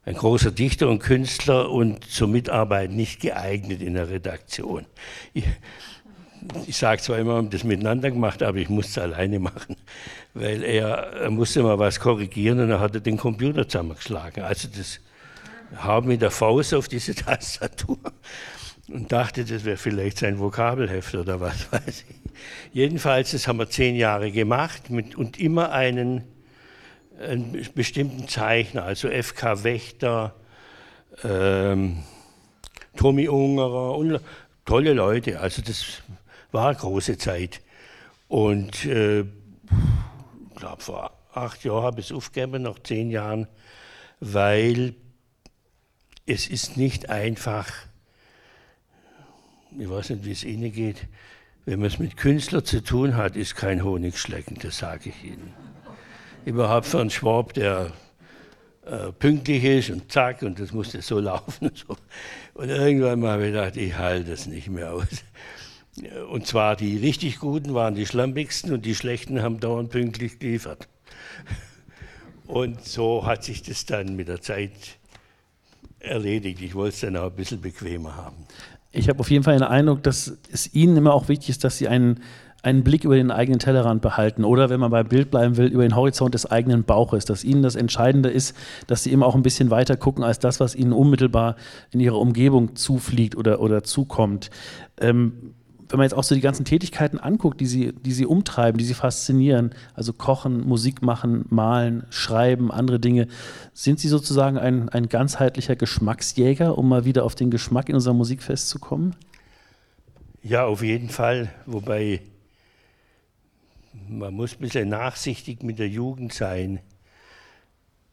ein 0.05 0.15
großer 0.15 0.51
Dichter 0.51 0.89
und 0.89 0.99
Künstler 0.99 1.71
und 1.71 2.05
zur 2.05 2.29
Mitarbeit 2.29 2.91
nicht 2.91 3.21
geeignet 3.21 3.83
in 3.83 3.95
der 3.95 4.09
Redaktion. 4.09 4.87
Ich, 5.33 5.45
ich 6.67 6.77
sage 6.77 7.01
zwar 7.01 7.19
immer, 7.19 7.33
wir 7.33 7.37
haben 7.37 7.51
das 7.51 7.63
miteinander 7.63 8.11
gemacht, 8.11 8.43
aber 8.43 8.59
ich 8.59 8.69
musste 8.69 9.01
es 9.01 9.13
alleine 9.13 9.39
machen, 9.39 9.77
weil 10.35 10.65
er, 10.65 11.13
er 11.13 11.31
musste 11.31 11.63
mal 11.63 11.79
was 11.79 12.01
korrigieren 12.01 12.59
und 12.59 12.71
er 12.71 12.81
hatte 12.81 13.01
den 13.01 13.17
Computer 13.17 13.69
zusammengeschlagen. 13.69 14.43
Also 14.43 14.69
das 14.77 15.01
hau 15.85 16.01
mit 16.01 16.21
der 16.21 16.31
Faust 16.31 16.75
auf 16.75 16.89
diese 16.89 17.15
Tastatur 17.15 17.99
und 18.89 19.13
dachte, 19.13 19.45
das 19.45 19.65
wäre 19.65 19.77
vielleicht 19.77 20.19
sein 20.19 20.39
Vokabelheft 20.39 21.15
oder 21.15 21.41
was 21.41 21.71
weiß 21.73 22.05
ich. 22.09 22.17
Jedenfalls, 22.73 23.33
das 23.33 23.47
haben 23.47 23.59
wir 23.59 23.71
zehn 23.71 23.97
Jahre 23.97 24.33
gemacht 24.33 24.91
mit, 24.91 25.15
und 25.15 25.39
immer 25.39 25.73
einen 25.73 26.25
einen 27.23 27.69
bestimmten 27.75 28.29
Zeichner, 28.29 28.85
also 28.85 29.09
FK 29.09 29.65
Wächter, 29.65 30.35
ähm, 31.23 32.03
Tommy 32.97 33.29
Ungerer 33.29 33.97
und 33.97 34.21
tolle 34.65 34.93
Leute. 34.93 35.41
Also 35.41 35.63
das 35.63 36.03
war 36.51 36.69
eine 36.69 36.79
große 36.79 37.19
Zeit. 37.19 37.61
Und 38.29 38.85
äh, 38.85 39.21
ich 39.21 39.27
glaube, 40.57 40.83
vor 40.83 41.13
acht 41.33 41.65
Jahren 41.65 41.85
habe 41.85 42.01
ich 42.01 42.11
es 42.11 42.17
aufgegeben, 42.17 42.63
nach 42.63 42.79
zehn 42.83 43.11
Jahren, 43.11 43.47
weil 44.21 44.95
es 46.27 46.47
ist 46.47 46.77
nicht 46.77 47.11
einfach, 47.11 47.67
ich 49.79 49.89
weiß 49.89 50.11
nicht, 50.11 50.25
wie 50.25 50.33
es 50.33 50.45
Ihnen 50.45 50.73
geht, 50.73 51.07
wenn 51.65 51.79
man 51.79 51.89
es 51.89 51.99
mit 51.99 52.17
Künstlern 52.17 52.65
zu 52.65 52.83
tun 52.83 53.17
hat, 53.17 53.37
ist 53.37 53.55
kein 53.55 53.85
Honigschlecken, 53.85 54.59
das 54.61 54.79
sage 54.79 55.11
ich 55.11 55.25
Ihnen 55.25 55.53
überhaupt 56.45 56.87
für 56.87 57.01
einen 57.01 57.11
Schwab, 57.11 57.55
der 57.55 57.93
äh, 58.85 59.13
pünktlich 59.13 59.65
ist 59.65 59.91
und 59.91 60.11
zack, 60.11 60.43
und 60.43 60.59
das 60.59 60.73
musste 60.73 61.03
so 61.03 61.21
laufen. 61.21 61.69
Und, 61.69 61.79
so. 61.79 61.97
und 62.55 62.69
irgendwann 62.69 63.21
mal 63.21 63.33
habe 63.33 63.47
ich 63.47 63.53
gedacht, 63.53 63.77
ich 63.77 63.97
halte 63.97 64.31
das 64.31 64.47
nicht 64.47 64.69
mehr 64.69 64.93
aus. 64.93 65.07
Und 66.31 66.47
zwar 66.47 66.75
die 66.75 66.97
richtig 66.97 67.39
Guten 67.39 67.75
waren 67.75 67.95
die 67.95 68.07
schlampigsten 68.07 68.73
und 68.73 68.87
die 68.87 68.95
Schlechten 68.95 69.43
haben 69.43 69.61
dauernd 69.61 69.91
pünktlich 69.91 70.39
geliefert. 70.39 70.89
Und 72.47 72.85
so 72.85 73.27
hat 73.27 73.45
sich 73.45 73.63
das 73.63 73.85
dann 73.85 74.17
mit 74.17 74.29
der 74.29 74.41
Zeit 74.41 74.73
erledigt. 76.01 76.61
Ich 76.61 76.75
wollte 76.75 76.95
es 76.95 77.01
dann 77.01 77.17
auch 77.17 77.27
ein 77.31 77.37
bisschen 77.37 77.61
bequemer 77.61 78.17
haben. 78.17 78.47
Ich 78.93 79.09
habe 79.09 79.21
auf 79.21 79.31
jeden 79.31 79.43
Fall 79.43 79.55
den 79.55 79.63
Eindruck, 79.63 80.03
dass 80.03 80.39
es 80.53 80.75
Ihnen 80.75 80.97
immer 80.97 81.15
auch 81.15 81.29
wichtig 81.29 81.49
ist, 81.49 81.65
dass 81.65 81.79
Sie 81.79 81.89
einen, 81.89 82.21
einen 82.63 82.85
Blick 82.85 83.05
über 83.05 83.17
den 83.17 83.31
eigenen 83.31 83.59
Tellerrand 83.59 84.03
behalten 84.03 84.45
oder, 84.45 84.69
wenn 84.69 84.81
man 84.81 84.91
beim 84.91 85.09
Bild 85.09 85.31
bleiben 85.31 85.57
will, 85.57 85.67
über 85.67 85.83
den 85.83 85.97
Horizont 85.97 86.35
des 86.35 86.51
eigenen 86.51 86.85
Bauches. 86.85 87.25
Dass 87.25 87.43
Ihnen 87.43 87.63
das 87.63 87.75
Entscheidende 87.75 88.29
ist, 88.29 88.55
dass 88.87 89.03
Sie 89.03 89.11
immer 89.11 89.27
auch 89.27 89.35
ein 89.35 89.43
bisschen 89.43 89.71
weiter 89.71 89.97
gucken 89.97 90.23
als 90.23 90.39
das, 90.39 90.61
was 90.61 90.75
Ihnen 90.75 90.93
unmittelbar 90.93 91.57
in 91.91 92.01
Ihrer 92.01 92.19
Umgebung 92.19 92.77
zufliegt 92.77 93.35
oder, 93.35 93.61
oder 93.61 93.83
zukommt. 93.83 94.51
Ähm, 95.01 95.55
wenn 95.93 95.99
man 95.99 96.07
jetzt 96.07 96.15
auch 96.15 96.25
so 96.25 96.35
die 96.35 96.41
ganzen 96.41 96.65
Tätigkeiten 96.65 97.19
anguckt, 97.19 97.61
die 97.61 97.67
sie, 97.67 97.93
die 97.93 98.13
sie 98.13 98.25
umtreiben, 98.25 98.79
die 98.79 98.85
sie 98.85 98.95
faszinieren, 98.95 99.75
also 99.93 100.15
kochen, 100.15 100.67
Musik 100.67 101.03
machen, 101.03 101.45
malen, 101.51 102.05
schreiben, 102.09 102.73
andere 102.73 102.99
Dinge, 102.99 103.29
sind 103.75 104.01
sie 104.01 104.09
sozusagen 104.09 104.57
ein, 104.57 104.89
ein 104.89 105.11
ganzheitlicher 105.11 105.77
Geschmacksjäger, 105.77 106.79
um 106.79 106.89
mal 106.89 107.05
wieder 107.05 107.25
auf 107.25 107.35
den 107.35 107.51
Geschmack 107.51 107.91
in 107.91 107.95
unser 107.95 108.15
Musikfest 108.15 108.71
zu 108.71 108.79
kommen? 108.79 109.15
Ja, 110.43 110.65
auf 110.65 110.83
jeden 110.83 111.11
Fall. 111.11 111.53
Wobei 111.67 112.23
man 114.09 114.33
muss 114.33 114.55
ein 114.55 114.61
bisschen 114.61 114.89
nachsichtig 114.89 115.63
mit 115.63 115.79
der 115.79 115.89
Jugend 115.89 116.33
sein. 116.33 116.81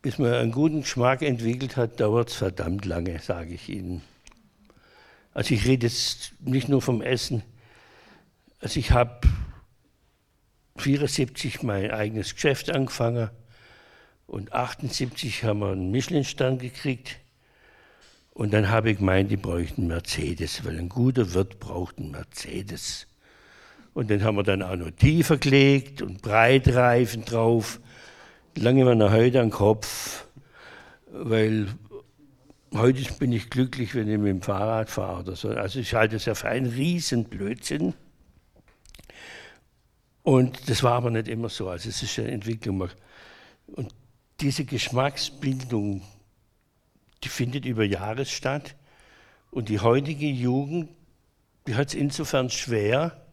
Bis 0.02 0.18
man 0.18 0.34
einen 0.34 0.52
guten 0.52 0.82
Geschmack 0.82 1.22
entwickelt 1.22 1.78
hat, 1.78 2.02
dauert 2.02 2.30
es 2.30 2.36
verdammt 2.36 2.84
lange, 2.84 3.20
sage 3.20 3.54
ich 3.54 3.70
Ihnen. 3.70 4.02
Also 5.34 5.54
ich 5.54 5.66
rede 5.66 5.88
jetzt 5.88 6.34
nicht 6.42 6.68
nur 6.68 6.82
vom 6.82 7.02
Essen, 7.02 7.42
also 8.60 8.80
ich 8.80 8.92
habe 8.92 9.22
74 10.78 11.64
mein 11.64 11.92
eigenes 11.92 12.34
Geschäft 12.36 12.74
angefangen 12.74 13.30
und 14.28 14.54
78 14.54 15.44
haben 15.44 15.60
wir 15.60 15.72
einen 15.72 15.92
Michelin-Stern 15.92 16.60
gekriegt. 16.60 17.18
Und 18.32 18.54
dann 18.54 18.70
habe 18.70 18.92
ich 18.92 19.00
gemeint, 19.00 19.32
die 19.32 19.38
bräuchten 19.38 19.88
Mercedes, 19.88 20.64
weil 20.64 20.78
ein 20.78 20.88
guter 20.88 21.34
Wirt 21.34 21.60
braucht 21.60 21.98
einen 21.98 22.12
Mercedes. 22.12 23.08
Und 23.94 24.10
den 24.10 24.24
haben 24.24 24.38
wir 24.38 24.44
dann 24.44 24.62
auch 24.62 24.76
noch 24.76 24.92
tiefer 24.92 25.38
gelegt 25.38 26.02
und 26.02 26.22
Breitreifen 26.22 27.26
drauf. 27.26 27.82
Lange 28.56 28.86
war 28.86 28.96
noch 28.96 29.12
heute 29.12 29.42
am 29.42 29.50
Kopf, 29.50 30.28
weil 31.12 31.68
heute 32.74 33.12
bin 33.14 33.34
ich 33.34 33.50
glücklich, 33.50 33.96
wenn 33.96 34.08
ich 34.08 34.18
mit 34.18 34.28
dem 34.28 34.42
Fahrrad 34.42 34.90
fahre 34.90 35.22
oder 35.22 35.36
so. 35.36 35.50
Also 35.50 35.80
ich 35.80 35.94
halte 35.94 36.16
es 36.16 36.26
ja 36.26 36.36
für 36.36 36.50
einen 36.50 36.68
riesen 36.68 37.26
Blödsinn. 37.26 37.94
Und 40.30 40.70
das 40.70 40.84
war 40.84 40.92
aber 40.92 41.10
nicht 41.10 41.28
immer 41.28 41.50
so. 41.50 41.70
Also 41.70 41.90
es 41.90 42.04
ist 42.04 42.20
eine 42.20 42.30
Entwicklung. 42.30 42.88
Und 43.66 43.96
diese 44.40 44.64
Geschmacksbildung, 44.64 46.04
die 47.24 47.30
findet 47.30 47.66
über 47.66 47.84
Jahre 47.84 48.28
statt. 48.28 48.76
Und 49.50 49.70
die 49.70 49.80
heutige 49.80 50.28
Jugend, 50.28 50.90
die 51.66 51.74
hat 51.74 51.88
es 51.88 51.94
insofern 51.96 52.52
schwer, 52.52 53.26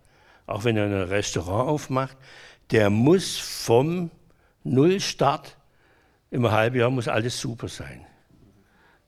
auch 0.47 0.65
wenn 0.65 0.79
er 0.79 0.87
ein 0.87 0.95
Restaurant 0.95 1.69
aufmacht, 1.69 2.17
der 2.71 2.89
muss 2.89 3.37
vom 3.37 4.11
Nullstart 4.65 5.55
im 6.31 6.51
Halbjahr 6.51 6.89
muss 6.89 7.09
alles 7.09 7.39
super 7.39 7.69
sein. 7.69 8.07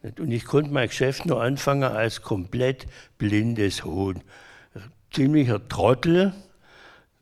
Und 0.02 0.30
ich 0.30 0.44
konnte 0.44 0.70
mein 0.70 0.88
Geschäft 0.88 1.24
nur 1.24 1.42
anfangen 1.42 1.84
als 1.84 2.20
komplett 2.20 2.86
blindes 3.16 3.82
Huhn. 3.82 4.20
Ziemlicher 5.10 5.66
Trottel, 5.70 6.34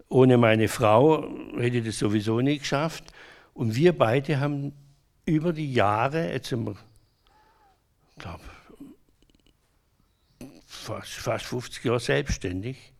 ohne 0.08 0.36
meine 0.38 0.68
Frau 0.68 1.28
hätte 1.56 1.78
ich 1.78 1.86
das 1.86 1.98
sowieso 1.98 2.40
nicht 2.40 2.60
geschafft. 2.60 3.04
Und 3.54 3.74
wir 3.74 3.96
beide 3.96 4.38
haben 4.38 4.72
über 5.24 5.52
die 5.52 5.72
Jahre, 5.72 6.32
jetzt 6.32 6.48
sind 6.48 6.66
wir, 6.66 6.76
glaube 8.18 8.42
fast, 10.66 11.12
fast 11.12 11.44
50 11.46 11.84
Jahre 11.84 12.00
selbstständig, 12.00 12.92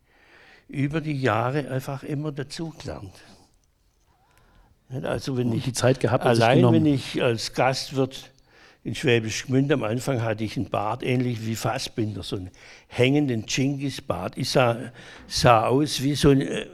über 0.69 1.01
die 1.01 1.21
Jahre 1.21 1.71
einfach 1.71 2.03
immer 2.03 2.33
dazugelernt. 2.33 3.15
Also 5.03 5.37
wenn 5.37 5.53
ich 5.53 5.65
die 5.65 5.73
Zeit 5.73 6.01
gehabt, 6.01 6.25
allein 6.25 6.73
wenn 6.73 6.87
ich 6.87 7.23
als 7.23 7.53
Gastwirt 7.53 8.31
in 8.85 8.95
Schwäbisch 8.95 9.47
Gmünd 9.47 9.73
am 9.73 9.83
Anfang 9.83 10.23
hatte 10.23 10.45
ich 10.45 10.57
einen 10.57 10.71
Bart 10.71 11.03
ähnlich 11.03 11.45
wie 11.45 11.57
Fassbinder, 11.57 12.23
so 12.23 12.37
einen 12.37 12.51
hängenden 12.87 13.47
Chingis-Bart. 13.47 14.39
Ich 14.39 14.51
sah, 14.51 14.93
sah 15.27 15.67
aus 15.67 16.03
wie 16.03 16.15
so 16.15 16.31
ein 16.31 16.41
äh, 16.41 16.67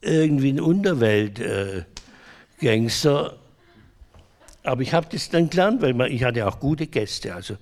irgendwie 0.00 0.52
ein 0.52 0.60
Unterweltgangster. 0.60 3.32
Äh, 3.32 4.68
Aber 4.68 4.82
ich 4.82 4.92
habe 4.92 5.06
das 5.10 5.30
dann 5.30 5.50
gelernt, 5.50 5.82
weil 5.82 5.94
man, 5.94 6.10
ich 6.10 6.24
hatte 6.24 6.46
auch 6.46 6.60
gute 6.60 6.86
Gäste. 6.86 7.34
Also 7.34 7.56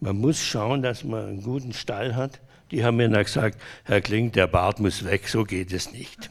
man 0.00 0.16
muss 0.16 0.42
schauen, 0.42 0.82
dass 0.82 1.04
man 1.04 1.28
einen 1.28 1.42
guten 1.42 1.72
Stall 1.72 2.16
hat. 2.16 2.40
Die 2.70 2.84
haben 2.84 2.96
mir 2.96 3.08
dann 3.08 3.24
gesagt, 3.24 3.60
Herr 3.84 4.00
Kling, 4.00 4.32
der 4.32 4.46
Bart 4.46 4.80
muss 4.80 5.04
weg, 5.04 5.28
so 5.28 5.44
geht 5.44 5.72
es 5.72 5.92
nicht. 5.92 6.30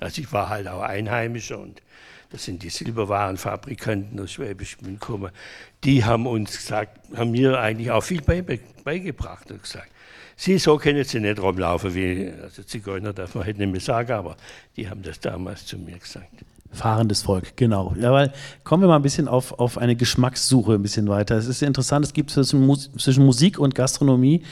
Also 0.00 0.20
ich 0.20 0.32
war 0.32 0.48
halt 0.48 0.68
auch 0.68 0.82
Einheimischer 0.82 1.58
und 1.58 1.82
das 2.30 2.44
sind 2.44 2.62
die 2.62 2.68
Silberwarenfabrikanten 2.68 4.20
aus 4.20 4.32
Schwäbisch 4.32 4.76
Gmünd 4.76 5.00
Die 5.82 6.04
haben 6.04 6.26
uns 6.26 6.56
gesagt, 6.56 7.00
haben 7.16 7.30
mir 7.30 7.58
eigentlich 7.58 7.90
auch 7.90 8.02
viel 8.02 8.20
beigebracht 8.20 9.50
und 9.50 9.62
gesagt, 9.62 9.90
Sie 10.40 10.56
so 10.58 10.76
können 10.76 11.02
Sie 11.02 11.18
nicht 11.18 11.42
rumlaufen 11.42 11.92
wie, 11.96 12.32
also 12.40 12.62
Zigeuner 12.62 13.12
darf 13.12 13.34
man 13.34 13.44
halt 13.44 13.58
nicht 13.58 13.72
mehr 13.72 13.80
sagen, 13.80 14.12
aber 14.12 14.36
die 14.76 14.88
haben 14.88 15.02
das 15.02 15.18
damals 15.18 15.66
zu 15.66 15.76
mir 15.76 15.98
gesagt. 15.98 16.28
Fahrendes 16.70 17.22
Volk, 17.22 17.56
genau. 17.56 17.92
Ja, 17.98 18.12
weil 18.12 18.32
kommen 18.62 18.84
wir 18.84 18.88
mal 18.88 18.96
ein 18.96 19.02
bisschen 19.02 19.26
auf, 19.26 19.58
auf 19.58 19.78
eine 19.78 19.96
Geschmackssuche 19.96 20.74
ein 20.74 20.82
bisschen 20.82 21.08
weiter. 21.08 21.34
Es 21.34 21.48
ist 21.48 21.60
interessant, 21.62 22.04
es 22.04 22.12
gibt 22.12 22.30
zwischen, 22.30 22.72
zwischen 22.98 23.26
Musik 23.26 23.58
und 23.58 23.74
Gastronomie 23.74 24.42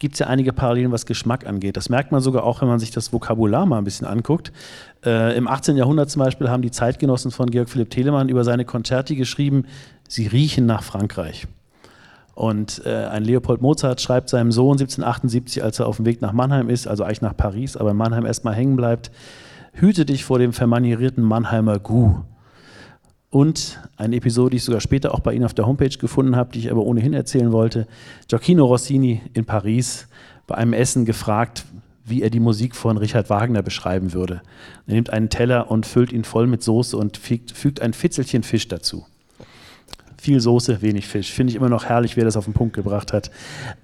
gibt 0.00 0.14
es 0.14 0.18
ja 0.18 0.26
einige 0.26 0.52
Parallelen, 0.52 0.90
was 0.90 1.06
Geschmack 1.06 1.46
angeht. 1.46 1.76
Das 1.76 1.90
merkt 1.90 2.10
man 2.10 2.22
sogar 2.22 2.42
auch, 2.42 2.60
wenn 2.60 2.68
man 2.68 2.80
sich 2.80 2.90
das 2.90 3.12
Vokabular 3.12 3.66
mal 3.66 3.78
ein 3.78 3.84
bisschen 3.84 4.08
anguckt. 4.08 4.52
Äh, 5.04 5.36
Im 5.36 5.46
18. 5.46 5.76
Jahrhundert 5.76 6.10
zum 6.10 6.20
Beispiel 6.24 6.48
haben 6.48 6.62
die 6.62 6.72
Zeitgenossen 6.72 7.30
von 7.30 7.50
Georg 7.50 7.68
Philipp 7.68 7.90
Telemann 7.90 8.28
über 8.28 8.42
seine 8.42 8.64
Konzerte 8.64 9.14
geschrieben, 9.14 9.66
sie 10.08 10.26
riechen 10.26 10.66
nach 10.66 10.82
Frankreich. 10.82 11.46
Und 12.36 12.82
äh, 12.84 13.06
ein 13.06 13.24
Leopold 13.24 13.62
Mozart 13.62 14.02
schreibt 14.02 14.28
seinem 14.28 14.52
Sohn 14.52 14.72
1778, 14.72 15.64
als 15.64 15.80
er 15.80 15.86
auf 15.86 15.96
dem 15.96 16.04
Weg 16.04 16.20
nach 16.20 16.34
Mannheim 16.34 16.68
ist, 16.68 16.86
also 16.86 17.02
eigentlich 17.02 17.22
nach 17.22 17.34
Paris, 17.34 17.78
aber 17.78 17.92
in 17.92 17.96
Mannheim 17.96 18.26
erstmal 18.26 18.54
hängen 18.54 18.76
bleibt, 18.76 19.10
hüte 19.72 20.04
dich 20.04 20.26
vor 20.26 20.38
dem 20.38 20.52
vermanierierten 20.52 21.24
Mannheimer 21.24 21.78
Gu. 21.78 22.16
Und 23.30 23.80
eine 23.96 24.16
Episode, 24.16 24.50
die 24.50 24.56
ich 24.58 24.64
sogar 24.64 24.82
später 24.82 25.14
auch 25.14 25.20
bei 25.20 25.32
Ihnen 25.32 25.46
auf 25.46 25.54
der 25.54 25.66
Homepage 25.66 25.88
gefunden 25.88 26.36
habe, 26.36 26.52
die 26.52 26.58
ich 26.58 26.70
aber 26.70 26.82
ohnehin 26.82 27.14
erzählen 27.14 27.52
wollte. 27.52 27.86
Gioacchino 28.28 28.66
Rossini 28.66 29.22
in 29.32 29.46
Paris 29.46 30.06
bei 30.46 30.56
einem 30.56 30.74
Essen 30.74 31.06
gefragt, 31.06 31.64
wie 32.04 32.20
er 32.20 32.28
die 32.28 32.38
Musik 32.38 32.76
von 32.76 32.98
Richard 32.98 33.30
Wagner 33.30 33.62
beschreiben 33.62 34.12
würde. 34.12 34.42
Er 34.86 34.94
nimmt 34.94 35.08
einen 35.08 35.30
Teller 35.30 35.70
und 35.70 35.86
füllt 35.86 36.12
ihn 36.12 36.24
voll 36.24 36.46
mit 36.46 36.62
Soße 36.62 36.98
und 36.98 37.16
fügt, 37.16 37.52
fügt 37.52 37.80
ein 37.80 37.94
Fitzelchen 37.94 38.42
Fisch 38.42 38.68
dazu 38.68 39.06
viel 40.26 40.40
Soße, 40.40 40.82
wenig 40.82 41.06
Fisch. 41.06 41.30
Finde 41.30 41.52
ich 41.52 41.56
immer 41.56 41.68
noch 41.68 41.84
herrlich, 41.84 42.16
wer 42.16 42.24
das 42.24 42.36
auf 42.36 42.46
den 42.46 42.52
Punkt 42.52 42.74
gebracht 42.74 43.12
hat. 43.12 43.30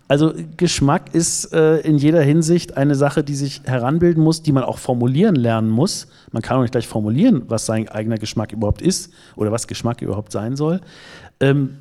Also 0.09 0.35
Geschmack 0.57 1.15
ist 1.15 1.53
äh, 1.53 1.79
in 1.79 1.99
jeder 1.99 2.21
Hinsicht 2.21 2.77
eine 2.77 2.97
Sache, 2.97 3.23
die 3.23 3.37
sich 3.37 3.61
heranbilden 3.65 4.25
muss, 4.25 4.43
die 4.43 4.51
man 4.51 4.65
auch 4.65 4.79
formulieren 4.79 5.37
lernen 5.37 5.71
muss. 5.71 6.09
Man 6.33 6.43
kann 6.43 6.57
auch 6.57 6.63
nicht 6.63 6.73
gleich 6.73 6.89
formulieren, 6.89 7.45
was 7.47 7.65
sein 7.65 7.89
eigener 7.89 8.19
Geschmack 8.19 8.51
überhaupt 8.51 8.83
ist 8.83 9.13
oder 9.37 9.53
was 9.53 9.69
Geschmack 9.69 10.03
überhaupt 10.03 10.33
sein 10.33 10.57
soll. 10.57 10.81
Ähm, 11.39 11.77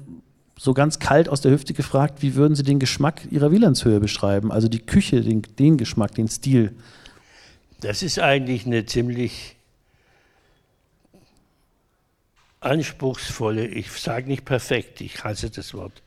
so 0.59 0.75
ganz 0.75 0.99
kalt 0.99 1.27
aus 1.27 1.41
der 1.41 1.51
Hüfte 1.51 1.73
gefragt, 1.73 2.21
wie 2.21 2.35
würden 2.35 2.53
Sie 2.53 2.61
den 2.61 2.77
Geschmack 2.77 3.23
Ihrer 3.31 3.51
Wielandshöhe 3.51 3.99
beschreiben? 3.99 4.51
Also 4.51 4.67
die 4.67 4.85
Küche, 4.85 5.21
den, 5.21 5.41
den 5.57 5.77
Geschmack, 5.77 6.13
den 6.13 6.27
Stil. 6.27 6.75
Das 7.79 8.03
ist 8.03 8.19
eigentlich 8.19 8.67
eine 8.67 8.85
ziemlich 8.85 9.55
anspruchsvolle, 12.61 13.67
ich 13.67 13.91
sage 13.91 14.27
nicht 14.27 14.45
perfekt, 14.45 15.01
ich 15.01 15.23
hasse 15.23 15.49
das 15.49 15.73
Wort. 15.73 16.01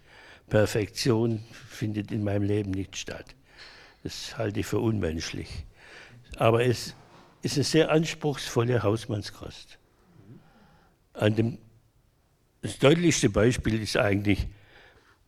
Perfektion 0.48 1.44
findet 1.68 2.10
in 2.10 2.24
meinem 2.24 2.44
Leben 2.44 2.70
nicht 2.70 2.96
statt. 2.96 3.34
Das 4.02 4.38
halte 4.38 4.60
ich 4.60 4.66
für 4.66 4.78
unmenschlich. 4.78 5.66
Aber 6.36 6.64
es 6.64 6.94
ist 7.42 7.56
eine 7.56 7.64
sehr 7.64 7.90
anspruchsvolle 7.90 8.82
Hausmannskost. 8.82 9.78
An 11.12 11.34
dem, 11.34 11.58
das 12.62 12.78
deutlichste 12.78 13.30
Beispiel 13.30 13.82
ist 13.82 13.96
eigentlich, 13.96 14.46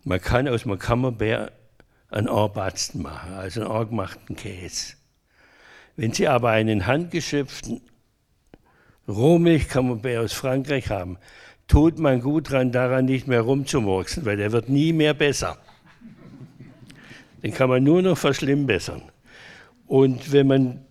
man 0.04 0.20
kann 0.20 0.48
aus 0.48 0.64
einem 0.64 0.78
Camembert 0.78 1.52
einen 2.08 2.28
Orbatzen 2.28 3.02
machen, 3.02 3.32
also 3.32 3.60
einen 3.60 3.70
orgemachten 3.70 4.36
Käse. 4.36 4.94
Wenn 5.96 6.12
Sie 6.12 6.28
aber 6.28 6.50
einen 6.50 6.86
handgeschöpften 6.86 7.80
Rohmilch 9.08 9.68
kann 9.68 9.88
man 9.88 10.16
aus 10.18 10.32
Frankreich 10.32 10.90
haben. 10.90 11.18
Tut 11.68 11.98
man 11.98 12.20
gut 12.20 12.50
dran, 12.50 12.72
daran 12.72 13.06
nicht 13.06 13.26
mehr 13.26 13.40
rumzumurksen, 13.40 14.24
weil 14.24 14.36
der 14.36 14.52
wird 14.52 14.68
nie 14.68 14.92
mehr 14.92 15.14
besser. 15.14 15.58
Den 17.42 17.52
kann 17.52 17.68
man 17.68 17.82
nur 17.82 18.02
noch 18.02 18.18
verschlimmbessern. 18.18 19.02
Und 19.86 20.32
wenn 20.32 20.46
man, 20.46 20.84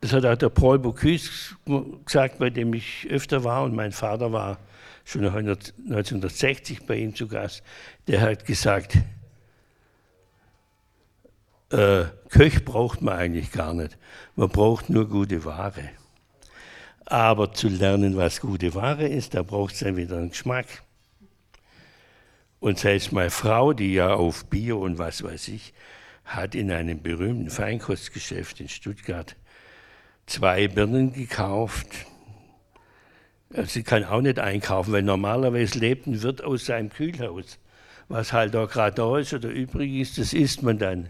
das 0.00 0.12
hat 0.12 0.24
auch 0.24 0.36
der 0.36 0.48
Paul 0.48 0.78
Bocuse 0.78 1.56
gesagt, 2.04 2.38
bei 2.38 2.50
dem 2.50 2.72
ich 2.74 3.06
öfter 3.10 3.44
war, 3.44 3.64
und 3.64 3.74
mein 3.74 3.92
Vater 3.92 4.32
war 4.32 4.58
schon 5.04 5.26
1960 5.26 6.86
bei 6.86 6.96
ihm 6.96 7.14
zu 7.14 7.28
Gast, 7.28 7.62
der 8.06 8.20
hat 8.20 8.44
gesagt, 8.44 8.96
äh, 11.70 12.04
Köch 12.28 12.64
braucht 12.64 13.02
man 13.02 13.14
eigentlich 13.14 13.52
gar 13.52 13.74
nicht. 13.74 13.98
Man 14.36 14.48
braucht 14.48 14.90
nur 14.90 15.08
gute 15.08 15.44
Ware. 15.44 15.90
Aber 17.10 17.52
zu 17.52 17.68
lernen, 17.68 18.16
was 18.16 18.40
gute 18.40 18.72
Ware 18.76 19.04
ist, 19.04 19.34
da 19.34 19.42
braucht 19.42 19.74
es 19.74 19.80
ja 19.80 19.96
wieder 19.96 20.16
einen 20.16 20.30
Geschmack. 20.30 20.66
Und 22.60 22.78
selbst 22.78 23.10
meine 23.10 23.30
Frau, 23.30 23.72
die 23.72 23.94
ja 23.94 24.14
auf 24.14 24.44
Bier 24.44 24.76
und 24.76 24.98
was 24.98 25.24
weiß 25.24 25.48
ich, 25.48 25.74
hat 26.24 26.54
in 26.54 26.70
einem 26.70 27.02
berühmten 27.02 27.50
Feinkostgeschäft 27.50 28.60
in 28.60 28.68
Stuttgart 28.68 29.34
zwei 30.26 30.68
Birnen 30.68 31.12
gekauft. 31.12 31.88
Sie 33.64 33.82
kann 33.82 34.04
auch 34.04 34.20
nicht 34.20 34.38
einkaufen, 34.38 34.92
weil 34.92 35.02
normalerweise 35.02 35.80
lebt 35.80 36.06
ein 36.06 36.22
Wirt 36.22 36.44
aus 36.44 36.66
seinem 36.66 36.90
Kühlhaus. 36.90 37.58
Was 38.06 38.32
halt 38.32 38.54
da 38.54 38.66
gerade 38.66 38.94
da 38.94 39.18
ist 39.18 39.34
oder 39.34 39.48
übrig 39.48 39.94
ist, 39.94 40.16
das 40.18 40.32
isst 40.32 40.62
man 40.62 40.78
dann. 40.78 41.08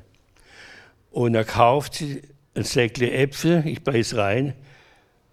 Und 1.11 1.35
er 1.35 1.45
kauft 1.45 1.97
sie 1.97 2.23
ein 2.55 2.65
Säckle 2.65 3.11
Äpfel, 3.11 3.67
ich 3.67 3.85
beiß 3.85 4.17
rein, 4.17 4.55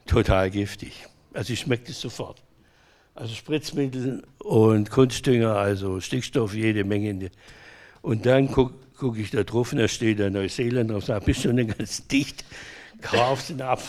total 0.07 0.49
giftig. 0.49 1.05
Also 1.33 1.53
ich 1.53 1.59
schmeckt 1.59 1.89
es 1.89 2.01
sofort. 2.01 2.41
Also 3.13 3.33
Spritzmittel 3.33 4.23
und 4.39 4.89
Kunstdünger, 4.89 5.55
also 5.55 5.99
Stickstoff, 5.99 6.53
jede 6.53 6.83
Menge. 6.83 7.31
Und 8.01 8.25
dann 8.25 8.51
gucke 8.51 8.75
guck 8.97 9.17
ich 9.17 9.31
da 9.31 9.43
drauf 9.43 9.71
und 9.71 9.79
da 9.79 9.87
steht 9.87 10.19
da 10.19 10.29
Neuseeland 10.29 10.91
drauf, 10.91 11.05
sagt, 11.05 11.25
bist 11.25 11.45
du 11.45 11.53
nicht 11.53 11.77
ganz 11.77 12.07
dicht, 12.07 12.43
kaufst 13.01 13.49
ihn 13.49 13.61
ab. 13.61 13.81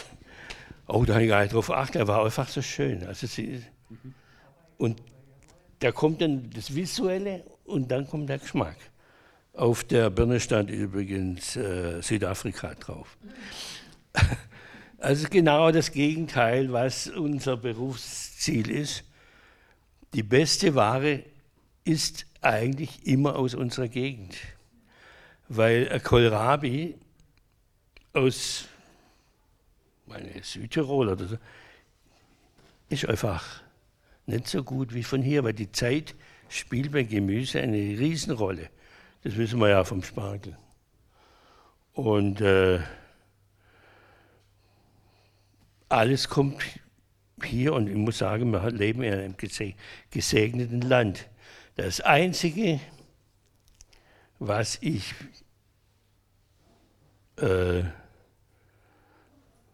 Oh, 0.87 1.05
da 1.05 1.15
habe 1.15 1.25
ich 1.25 1.29
gar 1.31 1.43
nicht 1.43 1.55
drauf 1.55 1.71
achtet, 1.71 1.97
er 1.97 2.09
war 2.09 2.25
einfach 2.25 2.49
so 2.49 2.63
schön. 2.63 3.07
Also 3.07 3.27
sie, 3.27 3.63
und 4.77 5.03
da 5.81 5.93
kommt 5.93 6.21
dann 6.21 6.51
das 6.51 6.75
Visuelle 6.75 7.45
und 7.65 7.91
dann 7.91 8.07
kommt 8.07 8.29
der 8.29 8.39
Geschmack. 8.39 8.77
Auf 9.55 9.85
der 9.85 10.11
Birne 10.11 10.41
stand 10.41 10.71
übrigens 10.71 11.57
äh, 11.57 12.01
Südafrika 12.01 12.75
drauf. 12.75 13.17
Also 14.99 15.29
genau 15.31 15.71
das 15.71 15.93
Gegenteil, 15.93 16.73
was 16.73 17.07
unser 17.07 17.57
Berufsziel 17.57 18.69
ist. 18.71 19.05
Die 20.13 20.25
beste 20.25 20.75
Ware 20.75 21.23
ist 21.85 22.27
eigentlich 22.41 23.07
immer 23.07 23.37
aus 23.37 23.55
unserer 23.55 23.89
Gegend. 23.89 24.37
Weil 25.49 26.01
Kohlrabi 26.01 26.97
aus 28.13 28.67
meine, 30.07 30.43
Südtirol 30.43 31.09
oder 31.09 31.27
so 31.27 31.39
ist 32.89 33.07
einfach 33.07 33.63
nicht 34.27 34.49
so 34.49 34.65
gut 34.65 34.95
wie 34.95 35.03
von 35.03 35.23
hier, 35.23 35.45
weil 35.45 35.53
die 35.53 35.71
Zeit 35.71 36.15
spielt 36.49 36.93
bei 36.93 37.03
Gemüse 37.03 37.61
eine 37.61 37.77
Riesenrolle. 37.77 38.71
Das 39.23 39.37
wissen 39.37 39.61
wir 39.61 39.69
ja 39.69 39.85
vom 39.85 40.03
Spargel. 40.03 40.57
Und 41.93 42.41
äh, 42.41 42.81
alles 45.89 46.29
kommt 46.29 46.63
hier 47.43 47.73
und 47.73 47.89
ich 47.89 47.97
muss 47.97 48.19
sagen, 48.19 48.51
wir 48.51 48.71
leben 48.71 49.03
in 49.03 49.15
einem 49.15 49.35
gesegneten 50.11 50.81
Land. 50.81 51.29
Das 51.77 52.01
Einzige, 52.01 52.81
was 54.39 54.79
ich 54.81 55.15
äh, 57.37 57.83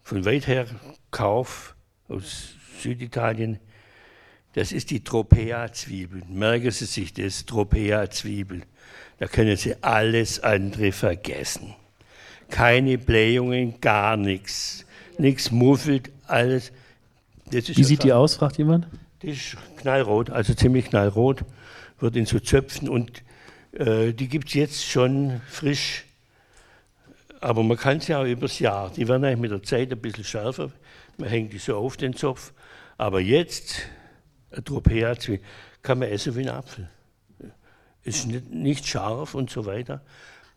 von 0.03 0.25
weit 0.25 0.47
her 0.47 0.67
kaufe, 1.11 1.75
aus 2.09 2.57
Süditalien, 2.81 3.59
das 4.53 4.71
ist 4.71 4.91
die 4.91 5.03
Tropea-Zwiebel. 5.03 6.23
Merken 6.29 6.71
Sie 6.71 6.85
sich 6.85 7.13
das, 7.13 7.45
Tropea-Zwiebel. 7.47 8.63
Da 9.19 9.27
können 9.27 9.57
Sie 9.57 9.75
alles 9.83 10.41
andere 10.41 10.93
vergessen. 10.93 11.75
Keine 12.51 12.99
Blähungen, 12.99 13.81
gar 13.81 14.17
nichts. 14.17 14.84
Nichts 15.19 15.51
muffelt, 15.51 16.11
alles. 16.27 16.73
Wie 17.51 17.85
sieht 17.85 18.03
die 18.03 18.13
aus, 18.13 18.35
fragt 18.35 18.59
jemand? 18.59 18.87
Die 19.23 19.31
ist 19.31 19.57
knallrot, 19.77 20.31
also 20.31 20.55
ziemlich 20.55 20.87
knallrot, 20.87 21.45
wird 22.01 22.17
in 22.17 22.27
so 22.27 22.39
Zöpfen 22.39 22.89
und 22.89 23.23
äh, 23.73 24.13
die 24.13 24.29
gibt 24.29 24.49
es 24.49 24.55
jetzt 24.55 24.85
schon 24.85 25.41
frisch. 25.49 26.05
Aber 27.41 27.63
man 27.63 27.77
kann 27.77 28.01
sie 28.01 28.15
auch 28.15 28.25
übers 28.25 28.59
Jahr. 28.59 28.91
Die 28.97 29.07
werden 29.07 29.25
eigentlich 29.25 29.41
mit 29.41 29.51
der 29.51 29.63
Zeit 29.63 29.93
ein 29.93 30.01
bisschen 30.01 30.25
schärfer. 30.25 30.71
Man 31.19 31.29
hängt 31.29 31.53
die 31.53 31.59
so 31.59 31.77
auf 31.77 31.97
den 31.97 32.15
Zopf. 32.15 32.53
Aber 32.97 33.21
jetzt, 33.21 33.83
ein 34.51 34.65
Tropea 34.65 35.15
kann 35.83 35.99
man 35.99 36.09
essen 36.09 36.35
wie 36.37 36.41
ein 36.41 36.49
Apfel 36.49 36.89
ist 38.05 38.27
nicht, 38.27 38.51
nicht 38.51 38.87
scharf 38.87 39.35
und 39.35 39.51
so 39.51 39.67
weiter. 39.67 40.03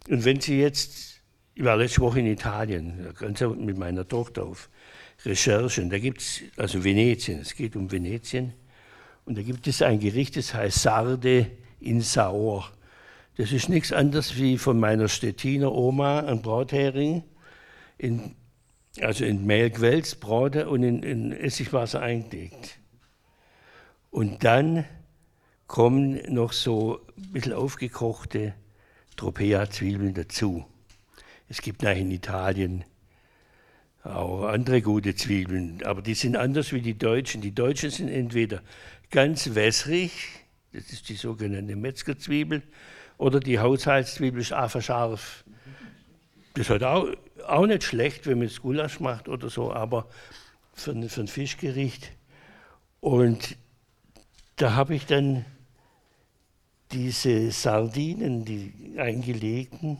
Und 0.09 0.25
wenn 0.25 0.39
Sie 0.39 0.59
jetzt, 0.59 1.16
ich 1.57 1.63
war 1.63 1.75
letzte 1.75 2.01
Woche 2.01 2.19
in 2.19 2.27
Italien, 2.27 3.15
ganz 3.19 3.41
mit 3.41 3.79
meiner 3.79 4.07
Tochter 4.07 4.43
auf 4.43 4.69
Recherchen, 5.25 5.89
da 5.89 5.97
gibt 5.97 6.21
es, 6.21 6.43
also 6.55 6.83
Venetien, 6.83 7.39
es 7.39 7.55
geht 7.55 7.75
um 7.75 7.91
Venetien, 7.91 8.53
und 9.25 9.39
da 9.39 9.41
gibt 9.41 9.65
es 9.65 9.81
ein 9.81 9.99
Gericht, 9.99 10.37
das 10.37 10.53
heißt 10.53 10.83
Sarde 10.83 11.47
in 11.79 12.01
Saor. 12.01 12.71
Das 13.37 13.51
ist 13.51 13.69
nichts 13.69 13.91
anderes 13.91 14.37
wie 14.37 14.59
von 14.59 14.79
meiner 14.79 15.07
Stettiner 15.07 15.73
Oma 15.73 16.19
ein 16.19 16.43
Brauthering, 16.43 17.23
in, 17.97 18.35
also 19.01 19.25
in 19.25 19.47
Mehl 19.47 19.71
gewälzt, 19.71 20.19
Braute 20.19 20.69
und 20.69 20.83
in, 20.83 21.01
in 21.01 21.31
Essigwasser 21.31 22.01
eingelegt. 22.01 22.77
Und 24.11 24.43
dann 24.43 24.85
kommen 25.65 26.21
noch 26.31 26.53
so 26.53 26.99
ein 27.17 27.31
bisschen 27.31 27.53
aufgekochte 27.53 28.53
Tropea-Zwiebeln 29.15 30.13
dazu. 30.13 30.63
Es 31.49 31.61
gibt 31.61 31.83
nach 31.83 31.95
in 31.95 32.11
Italien 32.11 32.83
auch 34.03 34.43
andere 34.43 34.81
gute 34.81 35.15
Zwiebeln, 35.15 35.81
aber 35.83 36.01
die 36.01 36.13
sind 36.13 36.35
anders 36.35 36.71
wie 36.71 36.81
die 36.81 36.97
deutschen. 36.97 37.41
Die 37.41 37.53
deutschen 37.53 37.89
sind 37.89 38.09
entweder 38.09 38.61
ganz 39.11 39.53
wässrig, 39.55 40.11
das 40.71 40.91
ist 40.91 41.09
die 41.09 41.15
sogenannte 41.15 41.75
Metzgerzwiebel, 41.75 42.63
oder 43.17 43.39
die 43.39 43.59
Haushaltszwiebel 43.59 44.41
ist 44.41 44.53
einfach 44.53 44.81
scharf. 44.81 45.43
Das 46.53 46.65
ist 46.65 46.69
halt 46.69 46.83
auch, 46.83 47.07
auch 47.47 47.65
nicht 47.65 47.83
schlecht, 47.83 48.27
wenn 48.27 48.39
man 48.39 48.47
es 48.47 48.61
Gulasch 48.61 48.99
macht 48.99 49.27
oder 49.27 49.49
so, 49.49 49.73
aber 49.73 50.07
für, 50.73 50.93
für 51.09 51.21
ein 51.21 51.27
Fischgericht. 51.27 52.11
Und 52.99 53.57
da 54.57 54.73
habe 54.73 54.95
ich 54.95 55.05
dann 55.05 55.45
diese 56.91 57.51
Sardinen, 57.51 58.45
die 58.45 58.95
eingelegten, 58.97 59.97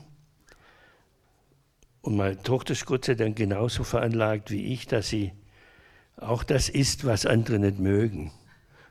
und 2.02 2.16
meine 2.16 2.40
Tochter 2.42 2.72
ist 2.72 2.86
Gott 2.86 3.04
sei 3.04 3.14
Dank 3.14 3.36
genauso 3.36 3.84
veranlagt 3.84 4.50
wie 4.50 4.72
ich, 4.72 4.86
dass 4.86 5.08
sie 5.08 5.32
auch 6.16 6.42
das 6.42 6.68
isst, 6.68 7.04
was 7.04 7.26
andere 7.26 7.58
nicht 7.58 7.78
mögen. 7.78 8.32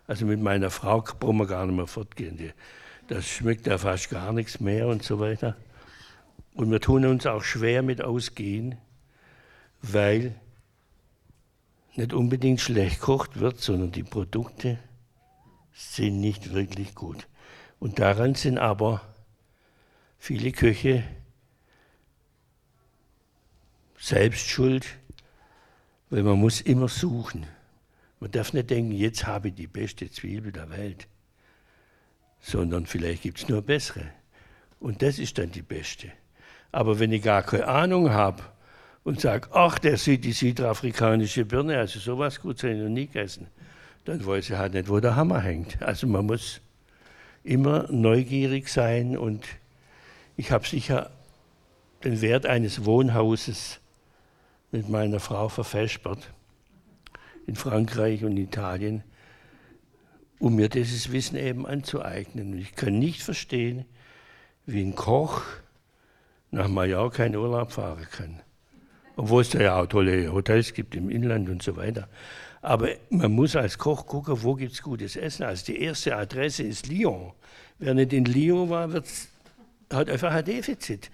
Also 0.08 0.26
mit 0.26 0.42
meiner 0.42 0.70
Frau 0.70 1.02
brauchen 1.02 1.38
wir 1.38 1.48
gar 1.48 1.66
nicht 1.66 1.76
mehr 1.76 1.88
fortgehen. 1.88 2.54
Das 3.08 3.28
schmeckt 3.28 3.68
ja 3.68 3.78
fast 3.78 4.10
gar 4.10 4.32
nichts 4.34 4.60
mehr 4.60 4.88
und 4.88 5.04
so 5.04 5.20
weiter. 5.20 5.58
Und 6.54 6.72
wir 6.72 6.80
tun 6.80 7.06
uns 7.06 7.26
auch 7.26 7.44
schwer 7.44 7.84
mit 7.84 8.02
ausgehen, 8.02 8.76
weil 9.82 10.36
nicht 11.96 12.14
unbedingt 12.14 12.62
schlecht 12.62 13.00
kocht 13.02 13.40
wird, 13.40 13.60
sondern 13.60 13.92
die 13.92 14.04
Produkte 14.04 14.80
sind 15.74 16.20
nicht 16.20 16.54
wirklich 16.54 16.96
gut. 16.96 17.28
Und 17.80 18.00
daran 18.00 18.36
sind 18.36 18.58
aber 18.58 19.02
viele 20.18 20.52
Köche 20.52 21.04
selbst 24.08 24.48
schuld, 24.48 24.86
weil 26.10 26.24
man 26.24 26.40
muss 26.40 26.62
immer 26.62 26.88
suchen. 26.88 27.46
Man 28.22 28.32
darf 28.32 28.54
nicht 28.54 28.70
denken, 28.70 28.94
jetzt 28.94 29.28
habe 29.28 29.50
ich 29.50 29.56
die 29.56 29.68
beste 29.68 30.10
Zwiebel 30.10 30.54
der 30.54 30.70
Welt, 30.70 31.08
sondern 32.40 32.86
vielleicht 32.86 33.24
gibt 33.24 33.40
es 33.40 33.50
nur 33.50 33.62
bessere. 33.62 34.06
Und 34.80 35.02
das 35.02 35.20
ist 35.20 35.38
dann 35.38 35.52
die 35.52 35.62
beste. 35.62 36.08
Aber 36.72 37.00
wenn 37.00 37.12
ich 37.12 37.22
gar 37.22 37.44
keine 37.44 37.68
Ahnung 37.68 38.10
habe 38.10 38.44
und 39.04 39.20
sage, 39.20 39.50
ach, 39.52 39.78
der 39.78 39.98
sieht 39.98 40.24
die 40.24 40.32
südafrikanische 40.32 41.44
Birne, 41.44 41.78
also 41.78 42.00
sowas 42.00 42.40
gut 42.40 42.60
sein 42.60 42.82
und 42.82 42.94
nie 42.94 43.08
gegessen, 43.08 43.48
dann 44.06 44.26
weiß 44.26 44.52
ich 44.52 44.56
halt 44.56 44.74
nicht, 44.74 44.88
wo 44.88 45.02
der 45.02 45.18
Hammer 45.18 45.42
hängt. 45.42 45.82
Also 45.82 46.08
man 46.08 46.26
muss 46.26 46.62
immer 47.44 47.92
neugierig 47.92 48.70
sein 48.70 49.18
und 49.18 49.46
ich 50.38 50.52
habe 50.52 50.66
sicher 50.66 51.12
den 52.06 52.22
Wert 52.22 52.46
eines 52.46 52.86
Wohnhauses 52.86 53.82
mit 54.72 54.90
meiner 54.90 55.20
Frau 55.20 55.50
verfespert 55.50 56.32
in 57.46 57.56
Frankreich 57.56 58.24
und 58.24 58.38
Italien, 58.38 59.04
um 60.40 60.56
mir 60.56 60.70
dieses 60.70 61.12
Wissen 61.12 61.38
eben 61.38 61.66
anzueignen. 61.66 62.54
Und 62.54 62.60
ich 62.60 62.76
kann 62.76 63.00
nicht 63.00 63.24
verstehen, 63.24 63.86
wie 64.66 64.82
ein 64.82 64.96
Koch 64.96 65.42
nach 66.52 66.68
Mallorca 66.68 67.24
in 67.24 67.36
Urlaub 67.36 67.72
fahren 67.72 68.06
kann. 68.12 68.42
Obwohl 69.16 69.42
es 69.42 69.50
da 69.50 69.62
ja 69.62 69.82
auch 69.82 69.88
tolle 69.88 70.32
Hotels 70.32 70.74
gibt 70.74 70.94
im 70.94 71.10
Inland 71.10 71.50
und 71.50 71.64
so 71.64 71.76
weiter. 71.76 72.08
Aber 72.62 72.90
man 73.10 73.32
muss 73.32 73.56
als 73.56 73.78
Koch 73.78 74.06
gucken, 74.06 74.44
wo 74.44 74.56
gibt 74.56 74.74
es 74.74 74.82
gutes 74.82 75.16
Essen. 75.16 75.44
Also 75.44 75.66
die 75.66 75.82
erste 75.82 76.16
Adresse 76.16 76.64
ist 76.64 76.88
Lyon. 76.88 77.32
Wer 77.80 77.94
nicht 77.94 78.14
in 78.14 78.26
Lyon 78.26 78.70
war, 78.70 78.92
hat 78.92 80.10
einfach 80.10 80.34
ein 80.34 80.46
Defizit. 80.46 81.10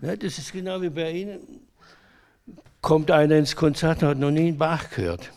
Ja, 0.00 0.16
das 0.16 0.38
ist 0.38 0.52
genau 0.52 0.80
wie 0.80 0.90
bei 0.90 1.10
Ihnen. 1.10 1.40
Kommt 2.84 3.10
einer 3.10 3.36
ins 3.36 3.56
Konzert 3.56 4.02
und 4.02 4.08
hat 4.10 4.18
noch 4.18 4.30
nie 4.30 4.48
einen 4.48 4.58
Bach 4.58 4.90
gehört. 4.90 5.32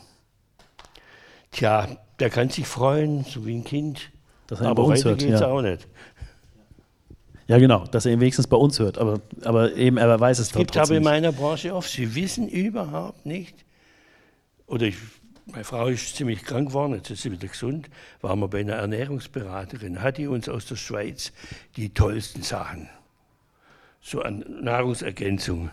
Tja, 1.51 1.87
der 2.19 2.29
kann 2.29 2.49
sich 2.49 2.67
freuen, 2.67 3.23
so 3.23 3.45
wie 3.45 3.55
ein 3.55 3.63
Kind. 3.63 4.11
Dass 4.47 4.59
er 4.59 4.67
aber 4.67 4.85
weiter 4.85 5.15
geht 5.15 5.31
es 5.31 5.39
ja. 5.39 5.47
auch 5.47 5.61
nicht. 5.61 5.87
Ja, 7.47 7.57
genau, 7.57 7.85
dass 7.85 8.05
er 8.05 8.11
ihn 8.11 8.19
wenigstens 8.19 8.47
bei 8.47 8.57
uns 8.57 8.79
hört, 8.79 8.97
aber, 8.97 9.21
aber 9.45 9.73
eben 9.75 9.95
er 9.95 10.19
weiß 10.19 10.39
es, 10.39 10.47
es 10.47 10.53
gibt 10.53 10.75
aber 10.75 10.97
in 10.97 11.03
meiner 11.03 11.31
Branche 11.31 11.73
oft, 11.73 11.89
sie 11.89 12.13
wissen 12.15 12.49
überhaupt 12.49 13.25
nicht, 13.25 13.55
oder 14.65 14.87
ich, 14.87 14.97
meine 15.45 15.63
Frau 15.63 15.87
ist 15.87 16.17
ziemlich 16.17 16.43
krank 16.43 16.67
geworden, 16.67 16.95
jetzt 16.95 17.09
ist 17.09 17.21
sie 17.21 17.31
wieder 17.31 17.47
gesund, 17.47 17.89
waren 18.19 18.39
wir 18.39 18.49
bei 18.49 18.59
einer 18.59 18.73
Ernährungsberaterin, 18.73 20.01
hat 20.01 20.17
die 20.17 20.27
uns 20.27 20.49
aus 20.49 20.65
der 20.65 20.75
Schweiz 20.75 21.31
die 21.77 21.93
tollsten 21.93 22.43
Sachen, 22.43 22.89
so 24.07 24.21
an 24.21 24.45
Nahrungsergänzung. 24.61 25.69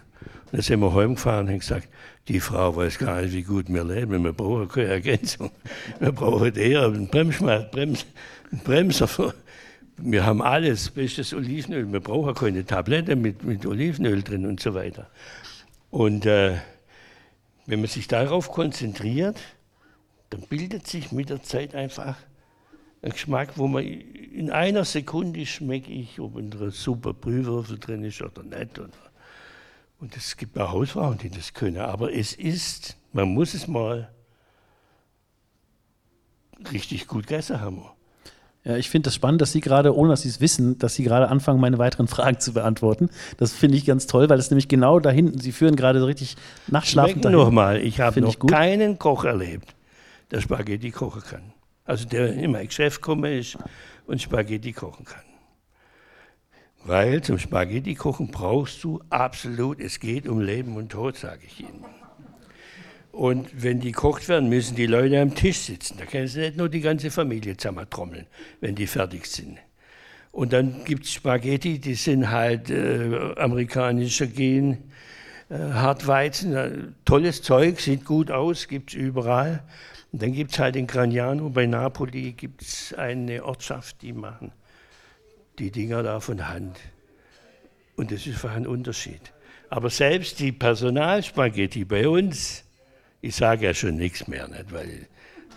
Dann 0.51 0.61
sind 0.61 0.81
wir 0.81 0.92
heimgefahren 0.92 1.47
und 1.47 1.53
haben 1.53 1.59
gesagt, 1.61 1.88
die 2.27 2.40
Frau 2.40 2.75
weiß 2.75 2.99
gar 2.99 3.23
nicht, 3.23 3.33
wie 3.33 3.42
gut 3.42 3.66
wir 3.68 3.85
leben, 3.85 4.25
wir 4.25 4.33
brauchen 4.33 4.68
keine 4.68 4.88
Ergänzung, 4.88 5.51
wir 6.01 6.12
brauchen 6.12 6.55
eher 6.57 6.85
einen, 6.85 7.09
Bremsma 7.09 7.59
Brems 7.59 8.07
einen 8.51 8.61
Bremser. 8.62 9.35
Wir 9.97 10.27
haben 10.27 10.42
alles, 10.42 10.90
bestes 10.90 11.33
Olivenöl, 11.33 11.92
wir 11.92 12.01
brauchen 12.01 12.35
keine 12.35 12.64
Tablette 12.64 13.14
mit, 13.14 13.44
mit 13.44 13.64
Olivenöl 13.64 14.23
drin 14.25 14.47
und 14.47 14.59
so 14.59 14.75
weiter. 14.75 15.09
Und 15.90 16.27
äh, 16.27 16.57
wenn 17.66 17.81
man 17.81 17.88
sich 17.88 18.09
darauf 18.09 18.51
konzentriert, 18.51 19.38
dann 20.31 20.40
bildet 20.42 20.88
sich 20.88 21.12
mit 21.12 21.31
der 21.31 21.42
Zeit 21.42 21.77
einfach 21.77 22.16
ein 23.05 23.11
Geschmack, 23.11 23.53
wo 23.57 23.69
man 23.69 23.85
in 23.85 24.51
einer 24.51 24.85
Sekunde 24.85 25.45
schmecke 25.45 25.93
ich, 25.93 26.19
ob 26.21 26.37
ein 26.37 26.51
super 26.71 27.12
Brühwürfel 27.12 27.79
drin 27.79 28.03
ist 28.03 28.23
oder 28.23 28.43
nicht. 28.43 28.79
Und 30.01 30.17
es 30.17 30.37
gibt 30.37 30.59
auch 30.59 30.73
Hausfrauen, 30.73 31.19
die 31.19 31.31
das 31.31 31.53
können. 31.53 31.79
Aber 31.79 32.12
es 32.12 32.33
ist, 32.33 32.97
man 33.12 33.29
muss 33.29 33.55
es 33.55 33.69
mal 33.69 34.11
richtig 36.73 37.07
gut 37.07 37.27
gegessen 37.27 37.61
haben. 37.61 37.83
Ja, 38.64 38.77
ich 38.77 38.88
finde 38.88 39.09
das 39.09 39.14
spannend, 39.14 39.43
dass 39.43 39.53
Sie 39.53 39.61
gerade, 39.61 39.95
ohne 39.95 40.11
dass 40.11 40.23
Sie 40.23 40.29
es 40.31 40.40
wissen, 40.40 40.79
dass 40.79 40.95
Sie 40.95 41.05
gerade 41.05 41.29
anfangen, 41.29 41.61
meine 41.61 41.77
weiteren 41.77 42.09
Fragen 42.09 42.40
zu 42.40 42.55
beantworten. 42.55 43.11
Das 43.37 43.53
finde 43.53 43.77
ich 43.77 43.85
ganz 43.85 44.07
toll, 44.07 44.31
weil 44.31 44.38
es 44.38 44.51
nämlich 44.51 44.69
genau 44.69 45.01
da 45.01 45.11
hinten, 45.11 45.38
Sie 45.38 45.53
führen 45.53 45.77
gerade 45.77 46.01
so 46.01 46.07
richtig 46.07 46.37
nachschlafend 46.69 47.25
dahin. 47.27 47.38
nochmal, 47.38 47.83
ich 47.83 48.01
habe 48.01 48.23
noch 48.23 48.31
ich 48.31 48.38
keinen 48.38 48.99
Koch 48.99 49.25
erlebt, 49.25 49.75
der 50.31 50.40
Spaghetti 50.40 50.90
kochen 50.90 51.23
kann. 51.23 51.54
Also 51.85 52.07
der 52.07 52.33
in 52.33 52.53
mein 52.53 52.66
Geschäft 52.66 53.01
komme 53.01 53.38
ist 53.38 53.59
und 54.07 54.20
Spaghetti 54.20 54.73
kochen 54.73 55.05
kann. 55.05 55.23
Weil 56.85 57.23
zum 57.23 57.38
Spaghetti 57.38 57.94
kochen 57.94 58.31
brauchst 58.31 58.85
du 58.85 59.03
absolut, 59.09 59.81
es 59.81 60.01
geht 60.01 60.29
um 60.29 60.40
Leben 60.40 60.77
und 60.77 60.92
Tod, 60.92 61.16
sage 61.16 61.42
ich 61.47 61.61
Ihnen. 61.61 61.85
Und 63.11 63.62
wenn 63.62 63.81
die 63.81 63.92
gekocht 63.92 64.29
werden, 64.29 64.49
müssen 64.49 64.75
die 64.75 64.87
Leute 64.87 65.20
am 65.20 65.35
Tisch 65.35 65.59
sitzen. 65.59 65.97
Da 65.99 66.05
können 66.05 66.27
sie 66.27 66.40
nicht 66.40 66.57
nur 66.57 66.68
die 66.68 66.81
ganze 66.81 67.11
Familie 67.11 67.57
zusammentrommeln, 67.57 68.27
wenn 68.61 68.75
die 68.75 68.87
fertig 68.87 69.27
sind. 69.27 69.59
Und 70.33 70.53
dann 70.53 70.85
gibt 70.85 71.05
es 71.05 71.12
Spaghetti, 71.12 71.79
die 71.79 71.94
sind 71.94 72.31
halt 72.31 72.70
äh, 72.70 73.35
amerikanischer 73.37 74.27
Gen, 74.27 74.90
äh, 75.49 75.55
Hartweizen, 75.55 76.55
äh, 76.55 76.70
tolles 77.05 77.40
Zeug, 77.40 77.81
sieht 77.81 78.05
gut 78.05 78.33
aus, 78.33 78.66
gibt 78.66 78.90
es 78.90 78.97
überall. 78.97 79.62
Und 80.14 80.22
dann 80.22 80.33
gibt 80.33 80.53
es 80.53 80.61
halt 80.61 80.77
in 80.77 80.87
Gragnano 80.87 81.50
bei 81.50 81.66
Napoli 81.66 82.35
gibt 82.35 82.62
es 82.62 82.94
eine 82.94 83.44
Ortschaft, 83.44 84.00
die 84.00 84.12
machen 84.12 84.53
die 85.59 85.72
Dinger 85.72 86.05
da 86.05 86.20
von 86.20 86.46
Hand. 86.46 86.79
Und 87.96 88.12
das 88.12 88.24
ist 88.24 88.35
einfach 88.35 88.55
ein 88.55 88.68
Unterschied. 88.68 89.33
Aber 89.70 89.90
selbst 89.90 90.38
die 90.38 90.53
Personalspaghetti 90.53 91.85
bei 91.85 92.07
uns, 92.07 92.62
ich 93.22 93.35
sage 93.35 93.64
ja 93.64 93.74
schon 93.74 93.96
nichts 93.96 94.29
mehr, 94.29 94.46
nicht, 94.46 94.72
weil 94.72 95.09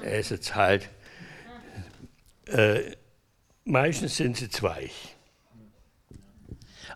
er 0.02 0.18
ist 0.22 0.32
jetzt 0.32 0.56
halt, 0.56 0.90
äh, 2.48 2.80
meistens 3.64 4.18
sind 4.18 4.38
sie 4.38 4.50
zwei. 4.50 4.90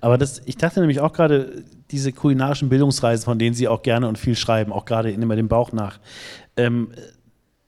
Aber 0.02 0.18
das, 0.18 0.42
ich 0.46 0.58
dachte 0.58 0.80
nämlich 0.80 1.00
auch 1.00 1.14
gerade, 1.14 1.64
diese 1.92 2.12
kulinarischen 2.12 2.70
Bildungsreisen, 2.70 3.24
von 3.24 3.38
denen 3.38 3.54
Sie 3.54 3.68
auch 3.68 3.84
gerne 3.84 4.08
und 4.08 4.18
viel 4.18 4.36
schreiben, 4.36 4.74
auch 4.74 4.86
gerade 4.86 5.12
immer 5.12 5.36
dem 5.36 5.48
Bauch 5.48 5.72
nach, 5.74 6.00
ähm, 6.58 6.92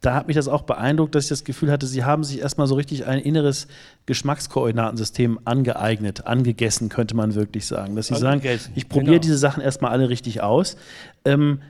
da 0.04 0.14
hat 0.16 0.28
mich 0.28 0.36
das 0.36 0.50
auch 0.50 0.64
beeindruckt, 0.64 1.16
dass 1.16 1.26
ich 1.26 1.30
das 1.30 1.46
Gefühl 1.46 1.72
hatte, 1.72 1.88
Sie 1.88 2.04
haben 2.04 2.26
sich 2.26 2.40
erstmal 2.40 2.68
so 2.68 2.76
richtig 2.76 3.06
ein 3.06 3.20
inneres 3.20 3.68
Geschmackskoordinatensystem 4.06 5.40
angeeignet, 5.46 6.28
angegessen, 6.28 6.90
könnte 6.90 7.16
man 7.16 7.36
wirklich 7.36 7.66
sagen. 7.66 7.96
Dass 7.96 8.08
Sie 8.08 8.16
sagen, 8.16 8.42
ich 8.76 8.90
probiere 8.90 9.12
genau. 9.12 9.22
diese 9.22 9.38
Sachen 9.38 9.64
erstmal 9.64 9.92
alle 9.92 10.10
richtig 10.10 10.42
aus. 10.42 10.76
Ähm, 11.24 11.62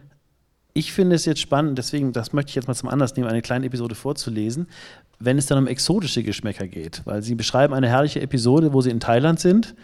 ich 0.73 0.93
finde 0.93 1.15
es 1.15 1.25
jetzt 1.25 1.41
spannend, 1.41 1.77
deswegen, 1.77 2.11
das 2.11 2.33
möchte 2.33 2.49
ich 2.49 2.55
jetzt 2.55 2.67
mal 2.67 2.73
zum 2.73 2.89
Anlass 2.89 3.15
nehmen, 3.15 3.29
eine 3.29 3.43
kleine 3.43 3.67
Episode 3.67 3.93
vorzulesen, 3.93 4.65
wenn 5.19 5.37
es 5.37 5.45
dann 5.45 5.59
um 5.59 5.67
exotische 5.67 6.23
Geschmäcker 6.23 6.67
geht. 6.67 7.03
Weil 7.05 7.21
Sie 7.21 7.35
beschreiben 7.35 7.75
eine 7.75 7.87
herrliche 7.87 8.19
Episode, 8.19 8.73
wo 8.73 8.81
Sie 8.81 8.89
in 8.89 8.99
Thailand 8.99 9.39
sind 9.39 9.75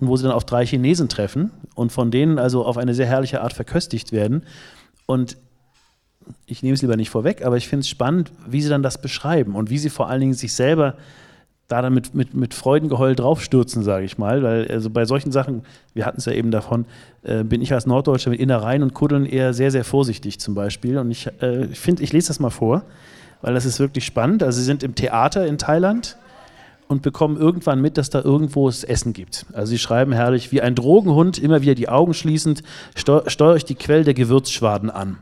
und 0.00 0.06
wo 0.06 0.16
Sie 0.16 0.22
dann 0.22 0.32
auf 0.32 0.44
drei 0.44 0.64
Chinesen 0.64 1.08
treffen 1.08 1.50
und 1.74 1.90
von 1.90 2.12
denen 2.12 2.38
also 2.38 2.64
auf 2.64 2.76
eine 2.76 2.94
sehr 2.94 3.06
herrliche 3.06 3.40
Art 3.40 3.52
verköstigt 3.52 4.12
werden. 4.12 4.44
Und 5.06 5.36
ich 6.46 6.62
nehme 6.62 6.74
es 6.74 6.82
lieber 6.82 6.96
nicht 6.96 7.10
vorweg, 7.10 7.44
aber 7.44 7.56
ich 7.56 7.68
finde 7.68 7.82
es 7.82 7.88
spannend, 7.88 8.32
wie 8.46 8.62
Sie 8.62 8.68
dann 8.68 8.82
das 8.82 8.98
beschreiben 8.98 9.54
und 9.54 9.70
wie 9.70 9.78
Sie 9.78 9.90
vor 9.90 10.08
allen 10.08 10.20
Dingen 10.20 10.34
sich 10.34 10.52
selber 10.52 10.94
da 11.68 11.82
dann 11.82 11.94
mit, 11.94 12.14
mit, 12.14 12.34
mit 12.34 12.54
Freudengeheul 12.54 13.16
draufstürzen, 13.16 13.82
sage 13.82 14.04
ich 14.04 14.18
mal. 14.18 14.42
Weil 14.42 14.68
also 14.68 14.88
bei 14.90 15.04
solchen 15.04 15.32
Sachen, 15.32 15.62
wir 15.94 16.06
hatten 16.06 16.18
es 16.18 16.26
ja 16.26 16.32
eben 16.32 16.50
davon, 16.50 16.86
äh, 17.24 17.42
bin 17.42 17.60
ich 17.60 17.72
als 17.72 17.86
Norddeutscher 17.86 18.30
mit 18.30 18.40
Innereien 18.40 18.82
und 18.82 18.94
Kuddeln 18.94 19.26
eher 19.26 19.52
sehr, 19.52 19.70
sehr 19.70 19.84
vorsichtig 19.84 20.38
zum 20.38 20.54
Beispiel. 20.54 20.98
Und 20.98 21.10
ich 21.10 21.26
äh, 21.40 21.66
finde, 21.68 22.02
ich 22.04 22.12
lese 22.12 22.28
das 22.28 22.38
mal 22.38 22.50
vor, 22.50 22.82
weil 23.42 23.54
das 23.54 23.64
ist 23.64 23.80
wirklich 23.80 24.04
spannend. 24.04 24.42
Also 24.42 24.60
sie 24.60 24.64
sind 24.64 24.82
im 24.82 24.94
Theater 24.94 25.46
in 25.46 25.58
Thailand 25.58 26.16
und 26.88 27.02
bekommen 27.02 27.36
irgendwann 27.36 27.80
mit, 27.80 27.98
dass 27.98 28.10
da 28.10 28.20
irgendwo 28.22 28.68
es 28.68 28.84
Essen 28.84 29.12
gibt. 29.12 29.46
Also 29.52 29.70
sie 29.70 29.78
schreiben 29.78 30.12
herrlich, 30.12 30.52
wie 30.52 30.62
ein 30.62 30.76
Drogenhund, 30.76 31.36
immer 31.38 31.62
wieder 31.62 31.74
die 31.74 31.88
Augen 31.88 32.14
schließend, 32.14 32.62
steuere 32.94 33.56
ich 33.56 33.64
die 33.64 33.74
Quelle 33.74 34.04
der 34.04 34.14
Gewürzschwaden 34.14 34.90
an. 34.90 35.18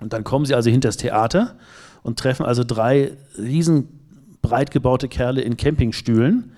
Und 0.00 0.12
dann 0.12 0.24
kommen 0.24 0.44
sie 0.44 0.54
also 0.54 0.70
hinter 0.70 0.88
das 0.88 0.96
Theater 0.96 1.56
und 2.02 2.18
treffen 2.18 2.46
also 2.46 2.64
drei 2.64 3.12
riesen 3.36 3.88
breit 4.42 4.70
gebaute 4.70 5.08
Kerle 5.08 5.40
in 5.40 5.56
Campingstühlen. 5.56 6.52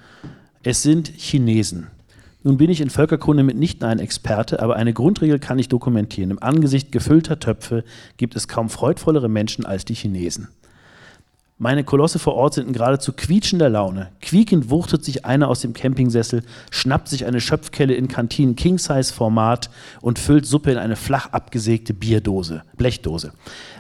Es 0.63 0.83
sind 0.83 1.09
Chinesen. 1.09 1.89
Nun 2.43 2.57
bin 2.57 2.71
ich 2.71 2.81
in 2.81 2.89
Völkerkunde 2.89 3.43
mitnichten 3.43 3.87
ein 3.87 3.99
Experte, 3.99 4.63
aber 4.63 4.77
eine 4.77 4.95
Grundregel 4.95 5.39
kann 5.39 5.59
ich 5.59 5.69
dokumentieren. 5.69 6.31
Im 6.31 6.43
Angesicht 6.43 6.91
gefüllter 6.91 7.39
Töpfe 7.39 7.85
gibt 8.17 8.35
es 8.35 8.49
kaum 8.49 8.71
freudvollere 8.71 9.29
Menschen 9.29 9.67
als 9.67 9.85
die 9.85 9.95
Chinesen. 9.95 10.49
Meine 11.63 11.85
Kolosse 11.85 12.19
vor 12.19 12.37
Ort 12.37 12.55
sind 12.55 12.69
in 12.69 12.73
geradezu 12.73 13.13
quietschender 13.13 13.69
Laune. 13.69 14.09
Quiekend 14.23 14.71
wuchtet 14.71 15.05
sich 15.05 15.27
einer 15.27 15.49
aus 15.49 15.61
dem 15.61 15.75
Campingsessel, 15.75 16.43
schnappt 16.71 17.09
sich 17.09 17.27
eine 17.27 17.39
Schöpfkelle 17.39 17.93
in 17.93 18.09
Kantinen 18.09 18.57
King-Size-Format 18.57 19.69
und 20.01 20.19
füllt 20.19 20.47
Suppe 20.47 20.71
in 20.71 20.79
eine 20.79 20.97
flach 20.97 21.33
abgesägte 21.33 21.93
Bierdose, 21.93 22.63
Blechdose. 22.79 23.33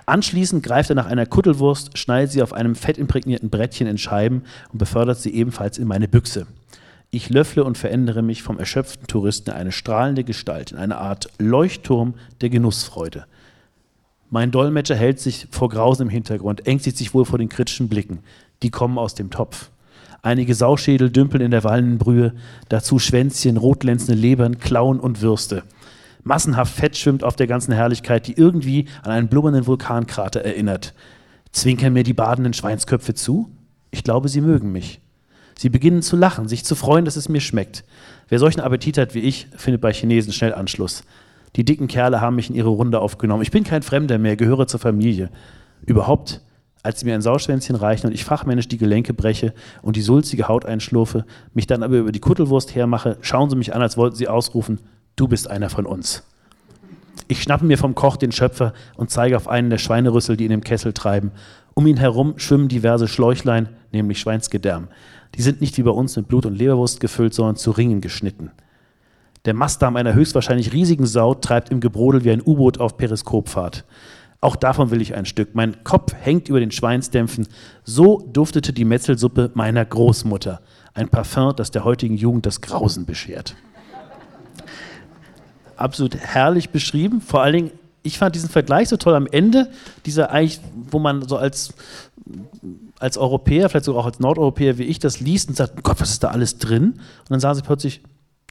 Anschließend 0.04 0.62
greift 0.62 0.90
er 0.90 0.94
nach 0.96 1.06
einer 1.06 1.24
Kuttelwurst, 1.24 1.96
schneidet 1.96 2.32
sie 2.32 2.42
auf 2.42 2.52
einem 2.52 2.74
fettimprägnierten 2.74 3.48
Brettchen 3.48 3.86
in 3.86 3.96
Scheiben 3.96 4.42
und 4.74 4.78
befördert 4.78 5.16
sie 5.16 5.32
ebenfalls 5.32 5.78
in 5.78 5.88
meine 5.88 6.06
Büchse. 6.06 6.46
Ich 7.10 7.30
löffle 7.30 7.64
und 7.64 7.78
verändere 7.78 8.20
mich 8.20 8.42
vom 8.42 8.58
erschöpften 8.58 9.06
Touristen 9.06 9.52
in 9.52 9.56
eine 9.56 9.72
strahlende 9.72 10.22
Gestalt, 10.22 10.72
in 10.72 10.76
eine 10.76 10.98
Art 10.98 11.30
Leuchtturm 11.38 12.12
der 12.42 12.50
Genussfreude. 12.50 13.24
Mein 14.32 14.52
Dolmetscher 14.52 14.94
hält 14.94 15.18
sich 15.18 15.48
vor 15.50 15.68
Grausen 15.68 16.02
im 16.02 16.08
Hintergrund, 16.08 16.64
ängstigt 16.64 16.96
sich 16.96 17.12
wohl 17.14 17.24
vor 17.24 17.38
den 17.38 17.48
kritischen 17.48 17.88
Blicken. 17.88 18.20
Die 18.62 18.70
kommen 18.70 18.96
aus 18.96 19.16
dem 19.16 19.30
Topf. 19.30 19.70
Einige 20.22 20.54
Sauschädel 20.54 21.10
dümpeln 21.10 21.42
in 21.42 21.50
der 21.50 21.64
wallenden 21.64 21.98
Brühe, 21.98 22.34
dazu 22.68 23.00
Schwänzchen, 23.00 23.56
rotglänzende 23.56 24.14
Lebern, 24.14 24.58
Klauen 24.58 25.00
und 25.00 25.20
Würste. 25.20 25.64
Massenhaft 26.22 26.72
Fett 26.72 26.96
schwimmt 26.96 27.24
auf 27.24 27.34
der 27.34 27.48
ganzen 27.48 27.72
Herrlichkeit, 27.72 28.28
die 28.28 28.34
irgendwie 28.34 28.86
an 29.02 29.10
einen 29.10 29.28
blubbernden 29.28 29.66
Vulkankrater 29.66 30.42
erinnert. 30.42 30.94
Zwinkern 31.50 31.92
mir 31.92 32.04
die 32.04 32.12
badenden 32.12 32.52
Schweinsköpfe 32.52 33.14
zu? 33.14 33.50
Ich 33.90 34.04
glaube, 34.04 34.28
sie 34.28 34.42
mögen 34.42 34.70
mich. 34.70 35.00
Sie 35.58 35.70
beginnen 35.70 36.02
zu 36.02 36.16
lachen, 36.16 36.46
sich 36.46 36.64
zu 36.64 36.76
freuen, 36.76 37.04
dass 37.04 37.16
es 37.16 37.28
mir 37.28 37.40
schmeckt. 37.40 37.84
Wer 38.28 38.38
solchen 38.38 38.60
Appetit 38.60 38.96
hat 38.96 39.14
wie 39.14 39.20
ich, 39.20 39.48
findet 39.56 39.80
bei 39.80 39.92
Chinesen 39.92 40.32
schnell 40.32 40.54
Anschluss. 40.54 41.02
Die 41.56 41.64
dicken 41.64 41.88
Kerle 41.88 42.20
haben 42.20 42.36
mich 42.36 42.50
in 42.50 42.56
ihre 42.56 42.68
Runde 42.68 43.00
aufgenommen. 43.00 43.42
Ich 43.42 43.50
bin 43.50 43.64
kein 43.64 43.82
Fremder 43.82 44.18
mehr, 44.18 44.36
gehöre 44.36 44.66
zur 44.66 44.80
Familie. 44.80 45.30
Überhaupt, 45.84 46.42
als 46.82 47.00
sie 47.00 47.06
mir 47.06 47.14
ein 47.14 47.22
Sauschwänzchen 47.22 47.76
reichen 47.76 48.06
und 48.06 48.12
ich 48.12 48.24
fachmännisch 48.24 48.68
die 48.68 48.78
Gelenke 48.78 49.14
breche 49.14 49.52
und 49.82 49.96
die 49.96 50.02
sulzige 50.02 50.48
Haut 50.48 50.64
einschlurfe, 50.64 51.24
mich 51.52 51.66
dann 51.66 51.82
aber 51.82 51.98
über 51.98 52.12
die 52.12 52.20
Kuttelwurst 52.20 52.74
hermache, 52.74 53.18
schauen 53.20 53.50
sie 53.50 53.56
mich 53.56 53.74
an, 53.74 53.82
als 53.82 53.96
wollten 53.96 54.16
sie 54.16 54.28
ausrufen, 54.28 54.80
du 55.16 55.28
bist 55.28 55.50
einer 55.50 55.70
von 55.70 55.86
uns. 55.86 56.22
Ich 57.28 57.42
schnappe 57.42 57.64
mir 57.64 57.78
vom 57.78 57.94
Koch 57.94 58.16
den 58.16 58.32
Schöpfer 58.32 58.72
und 58.96 59.10
zeige 59.10 59.36
auf 59.36 59.46
einen 59.46 59.70
der 59.70 59.78
Schweinerüssel, 59.78 60.36
die 60.36 60.44
in 60.44 60.50
dem 60.50 60.64
Kessel 60.64 60.92
treiben. 60.92 61.32
Um 61.74 61.86
ihn 61.86 61.96
herum 61.96 62.34
schwimmen 62.38 62.68
diverse 62.68 63.06
Schläuchlein, 63.06 63.68
nämlich 63.92 64.18
Schweinsgedärm. 64.18 64.88
Die 65.36 65.42
sind 65.42 65.60
nicht 65.60 65.78
wie 65.78 65.82
bei 65.82 65.92
uns 65.92 66.16
mit 66.16 66.26
Blut 66.26 66.46
und 66.46 66.56
Leberwurst 66.56 66.98
gefüllt, 66.98 67.34
sondern 67.34 67.56
zu 67.56 67.70
Ringen 67.70 68.00
geschnitten. 68.00 68.50
Der 69.46 69.54
Mastdarm 69.54 69.96
einer 69.96 70.14
höchstwahrscheinlich 70.14 70.72
riesigen 70.72 71.06
Sau 71.06 71.34
treibt 71.34 71.70
im 71.70 71.80
Gebrodel 71.80 72.24
wie 72.24 72.30
ein 72.30 72.42
U-Boot 72.44 72.78
auf 72.78 72.98
Periskopfahrt. 72.98 73.84
Auch 74.42 74.56
davon 74.56 74.90
will 74.90 75.00
ich 75.00 75.14
ein 75.14 75.26
Stück. 75.26 75.54
Mein 75.54 75.84
Kopf 75.84 76.14
hängt 76.14 76.48
über 76.48 76.60
den 76.60 76.70
Schweinsdämpfen. 76.70 77.46
So 77.84 78.26
duftete 78.32 78.72
die 78.72 78.84
Metzelsuppe 78.84 79.50
meiner 79.54 79.84
Großmutter. 79.84 80.60
Ein 80.94 81.08
Parfum, 81.08 81.54
das 81.56 81.70
der 81.70 81.84
heutigen 81.84 82.16
Jugend 82.16 82.46
das 82.46 82.60
Grausen 82.60 83.06
beschert. 83.06 83.54
Absolut 85.76 86.16
herrlich 86.16 86.70
beschrieben. 86.70 87.20
Vor 87.20 87.42
allen 87.42 87.52
Dingen, 87.54 87.70
ich 88.02 88.18
fand 88.18 88.34
diesen 88.34 88.48
Vergleich 88.48 88.88
so 88.88 88.96
toll 88.96 89.14
am 89.14 89.26
Ende, 89.26 89.70
dieser 90.06 90.30
eigentlich, 90.30 90.60
wo 90.90 90.98
man 90.98 91.26
so 91.26 91.36
als, 91.36 91.74
als 92.98 93.18
Europäer, 93.18 93.68
vielleicht 93.68 93.86
sogar 93.86 94.02
auch 94.02 94.06
als 94.06 94.20
Nordeuropäer 94.20 94.78
wie 94.78 94.84
ich, 94.84 94.98
das 94.98 95.20
liest 95.20 95.48
und 95.48 95.56
sagt, 95.56 95.82
Gott, 95.82 96.00
was 96.00 96.10
ist 96.10 96.22
da 96.22 96.28
alles 96.28 96.58
drin? 96.58 96.92
Und 96.92 97.30
dann 97.30 97.40
sagen 97.40 97.56
sie 97.56 97.62
plötzlich, 97.62 98.02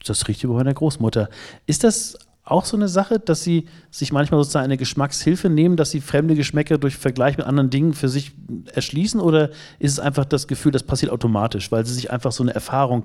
das 0.04 0.28
riecht 0.28 0.44
über 0.44 0.54
meiner 0.54 0.74
Großmutter. 0.74 1.28
Ist 1.66 1.84
das 1.84 2.18
auch 2.44 2.64
so 2.64 2.76
eine 2.76 2.88
Sache, 2.88 3.18
dass 3.20 3.44
Sie 3.44 3.66
sich 3.90 4.12
manchmal 4.12 4.40
sozusagen 4.40 4.64
eine 4.64 4.76
Geschmackshilfe 4.76 5.48
nehmen, 5.48 5.76
dass 5.76 5.90
Sie 5.90 6.00
fremde 6.00 6.34
Geschmäcker 6.34 6.78
durch 6.78 6.96
Vergleich 6.96 7.36
mit 7.36 7.46
anderen 7.46 7.70
Dingen 7.70 7.94
für 7.94 8.08
sich 8.08 8.32
erschließen? 8.74 9.20
Oder 9.20 9.50
ist 9.78 9.92
es 9.92 10.00
einfach 10.00 10.24
das 10.24 10.48
Gefühl, 10.48 10.72
das 10.72 10.82
passiert 10.82 11.12
automatisch, 11.12 11.70
weil 11.70 11.86
Sie 11.86 11.94
sich 11.94 12.10
einfach 12.10 12.32
so 12.32 12.42
eine 12.42 12.54
Erfahrung 12.54 13.04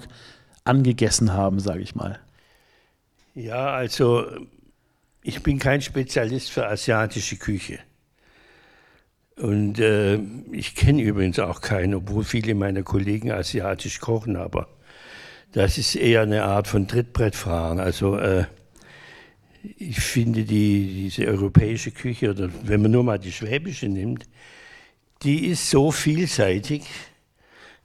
angegessen 0.64 1.34
haben, 1.34 1.60
sage 1.60 1.82
ich 1.82 1.96
mal? 1.96 2.20
Ja, 3.36 3.68
also 3.74 4.26
ich 5.22 5.44
bin 5.44 5.60
kein 5.60 5.82
Spezialist 5.82 6.52
für 6.52 6.68
asiatische 6.68 7.38
Küche. 7.38 7.80
Und 9.38 9.80
äh, 9.80 10.18
ich 10.52 10.76
kenne 10.76 11.02
übrigens 11.02 11.40
auch 11.40 11.60
keinen, 11.60 11.94
obwohl 11.94 12.24
viele 12.24 12.56
meiner 12.56 12.84
Kollegen 12.84 13.32
asiatisch 13.32 14.00
kochen, 14.00 14.38
aber 14.38 14.68
das 15.52 15.78
ist 15.78 15.96
eher 15.96 16.22
eine 16.22 16.44
Art 16.44 16.68
von 16.68 16.88
Trittbrettfahren. 16.88 17.80
Also 17.80 18.18
äh, 18.18 18.46
ich 19.78 20.00
finde 20.00 20.44
die, 20.44 21.10
diese 21.10 21.26
europäische 21.28 21.92
Küche, 21.92 22.32
oder 22.32 22.50
wenn 22.64 22.82
man 22.82 22.92
nur 22.92 23.04
mal 23.04 23.20
die 23.20 23.32
schwäbische 23.32 23.88
nimmt, 23.88 24.28
die 25.24 25.48
ist 25.48 25.70
so 25.70 25.92
vielseitig, 25.92 26.84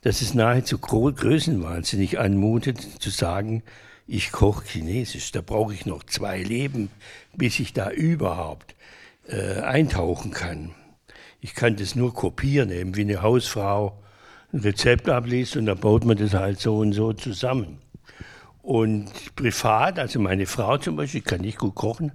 dass 0.02 0.22
es 0.22 0.34
nahezu 0.34 0.78
größenwahnsinnig 0.78 2.18
anmutet, 2.18 2.80
zu 3.00 3.10
sagen, 3.10 3.62
ich 4.06 4.32
koche 4.32 4.66
Chinesisch. 4.66 5.30
Da 5.30 5.40
brauche 5.40 5.72
ich 5.72 5.86
noch 5.86 6.02
zwei 6.04 6.42
Leben, 6.42 6.90
bis 7.34 7.60
ich 7.60 7.72
da 7.72 7.90
überhaupt 7.90 8.74
äh, 9.28 9.60
eintauchen 9.60 10.32
kann. 10.32 10.74
Ich 11.40 11.54
kann 11.54 11.76
das 11.76 11.94
nur 11.94 12.12
kopieren, 12.12 12.70
eben 12.70 12.96
wie 12.96 13.02
eine 13.02 13.22
Hausfrau 13.22 14.02
ein 14.52 14.60
Rezept 14.60 15.08
abliest 15.08 15.56
und 15.56 15.66
dann 15.66 15.78
baut 15.78 16.04
man 16.04 16.16
das 16.16 16.34
halt 16.34 16.58
so 16.58 16.78
und 16.78 16.92
so 16.92 17.12
zusammen. 17.12 17.78
Und 18.62 19.34
privat, 19.36 19.98
also 19.98 20.20
meine 20.20 20.46
Frau 20.46 20.76
zum 20.78 20.96
Beispiel, 20.96 21.22
kann 21.22 21.40
nicht 21.40 21.58
gut 21.58 21.74
kochen. 21.74 22.12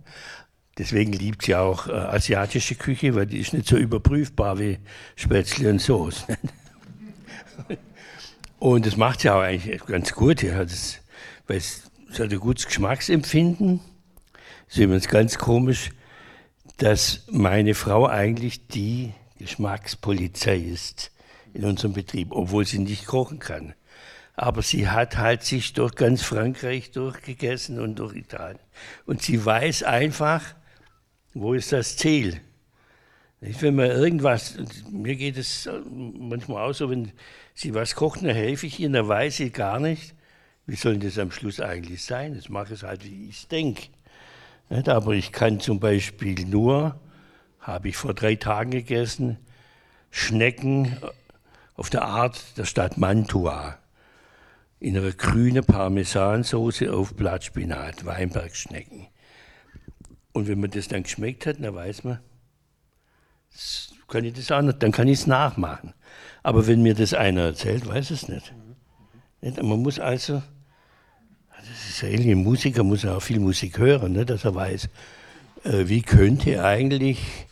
Deswegen 0.78 1.13
liebt 1.13 1.43
sie 1.45 1.56
auch 1.56 1.88
äh, 1.88 1.93
asiatische 1.93 2.76
Küche, 2.76 3.15
weil 3.15 3.26
die 3.26 3.39
ist 3.39 3.54
nicht 3.54 3.67
so 3.67 3.78
überprüfbar 3.78 4.60
wie 4.60 4.80
Spätzle 5.15 5.69
und 5.69 5.80
Soße. 5.80 6.38
und 8.60 8.86
das 8.86 8.98
macht 8.98 9.21
sie 9.21 9.30
auch 9.30 9.41
eigentlich 9.41 9.86
ganz 9.86 10.13
gut. 10.13 10.43
Ja. 10.43 10.63
Das, 10.63 11.00
weil 11.48 11.58
es, 11.58 11.89
es 12.12 12.19
hat 12.19 12.32
ein 12.32 12.39
gutes 12.39 12.67
Geschmacksempfinden. 12.67 13.80
Das 14.67 14.76
ist 14.76 14.84
übrigens 14.84 15.08
ganz 15.08 15.38
komisch, 15.38 15.91
dass 16.78 17.24
meine 17.32 17.74
Frau 17.74 18.06
eigentlich 18.08 18.67
die 18.67 19.13
Geschmackspolizei 19.39 20.58
ist 20.58 21.12
in 21.56 21.65
unserem 21.65 21.94
Betrieb, 21.94 22.32
obwohl 22.32 22.65
sie 22.65 22.80
nicht 22.80 23.08
kochen 23.08 23.39
kann 23.39 23.74
aber 24.36 24.62
sie 24.62 24.89
hat 24.89 25.18
halt 25.18 25.44
sich 25.44 25.74
durch 25.74 25.96
ganz 25.96 26.22
Frankreich 26.22 26.91
durchgegessen 26.91 27.80
und 27.80 28.00
durch 28.00 28.15
Italien. 28.15 28.60
Und 29.06 29.22
sie 29.22 29.44
weiß 29.44 29.84
einfach, 29.84 30.44
wo 31.34 31.54
ist 31.54 31.72
das 31.72 31.96
Ziel. 31.96 32.41
Wenn 33.39 33.76
man 33.76 33.91
irgendwas, 33.91 34.58
mir 34.89 35.15
geht 35.15 35.38
es 35.38 35.70
manchmal 35.89 36.70
auch 36.70 36.74
so, 36.74 36.89
wenn 36.89 37.12
sie 37.54 37.74
was 37.74 37.96
kocht, 37.96 38.24
dann 38.24 38.36
helfe 38.36 38.65
ich 38.65 38.80
ihr, 38.80 38.89
dann 38.89 39.08
weiß 39.08 39.38
sie 39.38 39.52
gar 39.52 39.80
nicht, 39.80 40.15
wie 40.65 40.76
soll 40.76 40.98
das 40.98 41.20
am 41.20 41.32
Schluss 41.32 41.60
eigentlich 41.60 42.04
sein. 42.04 42.34
Das 42.34 42.50
mache 42.50 42.74
ich 42.74 42.84
halt, 42.84 43.06
wie 43.06 43.30
ich 43.30 43.38
es 43.38 43.48
denke. 43.48 43.88
Aber 44.70 45.13
ich 45.13 45.32
kann 45.32 45.60
zum 45.60 45.80
Beispiel 45.80 46.44
nur, 46.46 47.00
habe 47.60 47.89
ich 47.89 47.98
vor 47.98 48.13
drei 48.13 48.36
Tagen 48.36 48.72
gegessen, 48.72 49.38
Schnecken 50.10 50.98
auf 51.76 51.90
der 51.90 52.04
Art 52.04 52.58
der 52.58 52.66
Stadt 52.66 52.98
Mantua 52.98 53.78
in 54.80 54.98
einer 54.98 55.12
grünen 55.12 55.64
Parmesansoße 55.64 56.94
auf 56.94 57.16
Blattspinat, 57.16 58.06
Weinbergschnecken. 58.06 59.08
Und 60.34 60.48
wenn 60.48 60.60
man 60.60 60.72
das 60.72 60.88
dann 60.88 61.04
geschmeckt 61.04 61.46
hat, 61.46 61.58
dann 61.62 61.74
weiß 61.74 62.04
man, 62.04 62.20
kann 64.08 64.26
ich 64.26 64.34
das 64.34 64.52
auch 64.52 64.62
nicht, 64.62 64.84
dann 64.84 64.92
kann 64.92 65.08
ich 65.08 65.20
es 65.20 65.28
nachmachen. 65.28 65.94
Aber 66.44 66.68
wenn 66.68 66.84
mir 66.84 66.94
das 66.94 67.14
einer 67.14 67.42
erzählt, 67.42 67.88
weiß 67.88 68.12
es 68.12 68.28
nicht. 68.28 68.54
Man 69.42 69.82
muss 69.82 70.00
also, 70.00 70.44
das 71.58 71.90
ist 71.90 72.02
ja 72.02 72.10
ein 72.10 72.44
Musiker 72.44 72.84
muss 72.84 73.06
auch 73.06 73.22
viel 73.22 73.40
Musik 73.40 73.78
hören, 73.78 74.26
dass 74.26 74.46
er 74.46 74.56
weiß, 74.56 74.90
äh, 75.64 75.88
wie 75.88 76.02
könnte 76.02 76.64
eigentlich 76.64 77.45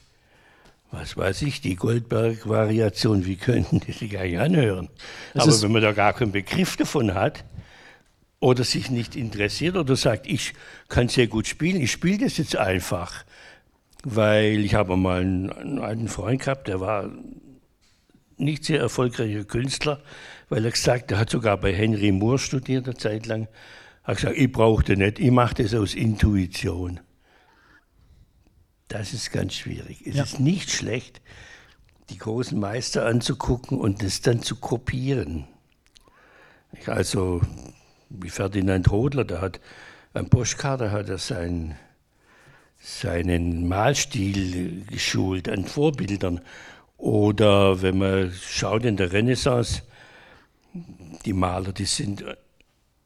was 0.93 1.17
weiß 1.17 1.41
ich, 1.41 1.59
die 1.59 1.75
Goldberg-Variation, 1.75 3.25
wie 3.25 3.35
könnten 3.35 3.79
die 3.79 3.93
sich 3.93 4.17
eigentlich 4.17 4.39
anhören? 4.39 4.89
Das 5.33 5.47
Aber 5.47 5.61
wenn 5.63 5.71
man 5.71 5.81
da 5.81 5.91
gar 5.91 6.13
keinen 6.13 6.31
Begriff 6.31 6.77
davon 6.77 7.15
hat 7.15 7.45
oder 8.39 8.63
sich 8.63 8.91
nicht 8.91 9.15
interessiert 9.15 9.75
oder 9.75 9.95
sagt, 9.95 10.27
ich 10.27 10.53
kann 10.89 11.09
sehr 11.09 11.25
gut 11.25 11.47
spielen, 11.47 11.81
ich 11.81 11.91
spiele 11.91 12.19
das 12.19 12.37
jetzt 12.37 12.55
einfach, 12.55 13.25
weil 14.03 14.63
ich 14.63 14.75
habe 14.75 14.95
mal 14.95 15.21
einen, 15.21 15.51
einen 15.51 15.79
alten 15.79 16.07
Freund 16.09 16.43
gehabt, 16.43 16.67
der 16.67 16.79
war 16.79 17.09
nicht 18.37 18.63
sehr 18.63 18.79
erfolgreicher 18.79 19.45
Künstler, 19.45 19.99
weil 20.49 20.63
er 20.63 20.71
gesagt, 20.71 21.11
er 21.11 21.17
hat 21.17 21.31
sogar 21.31 21.57
bei 21.57 21.73
Henry 21.73 22.11
Moore 22.11 22.37
studiert 22.37 22.85
eine 22.85 22.95
Zeit 22.95 23.25
lang, 23.25 23.47
hat 24.03 24.17
gesagt, 24.17 24.37
ich 24.37 24.51
brauche 24.51 24.83
das 24.83 24.97
nicht, 24.97 25.17
ich 25.17 25.31
mache 25.31 25.55
das 25.55 25.73
aus 25.73 25.95
Intuition. 25.95 26.99
Das 28.87 29.13
ist 29.13 29.31
ganz 29.31 29.53
schwierig. 29.53 30.05
Es 30.05 30.15
ja. 30.15 30.23
ist 30.23 30.39
nicht 30.39 30.71
schlecht, 30.71 31.21
die 32.09 32.17
großen 32.17 32.59
Meister 32.59 33.05
anzugucken 33.05 33.79
und 33.79 34.03
das 34.03 34.21
dann 34.21 34.41
zu 34.41 34.57
kopieren. 34.57 35.47
Also 36.85 37.41
wie 38.09 38.29
Ferdinand 38.29 38.89
Hodler, 38.89 39.25
der 39.25 39.41
hat 39.41 39.59
am 40.13 40.29
Boschkar, 40.29 40.77
da 40.77 40.91
hat 40.91 41.09
er 41.09 41.17
sein, 41.17 41.75
seinen 42.79 43.67
Malstil 43.67 44.85
geschult 44.85 45.49
an 45.49 45.65
Vorbildern. 45.65 46.41
Oder 46.97 47.81
wenn 47.81 47.97
man 47.97 48.31
schaut 48.31 48.85
in 48.85 48.97
der 48.97 49.11
Renaissance, 49.11 49.83
die 51.25 51.33
Maler, 51.33 51.73
die 51.73 51.85
sind, 51.85 52.23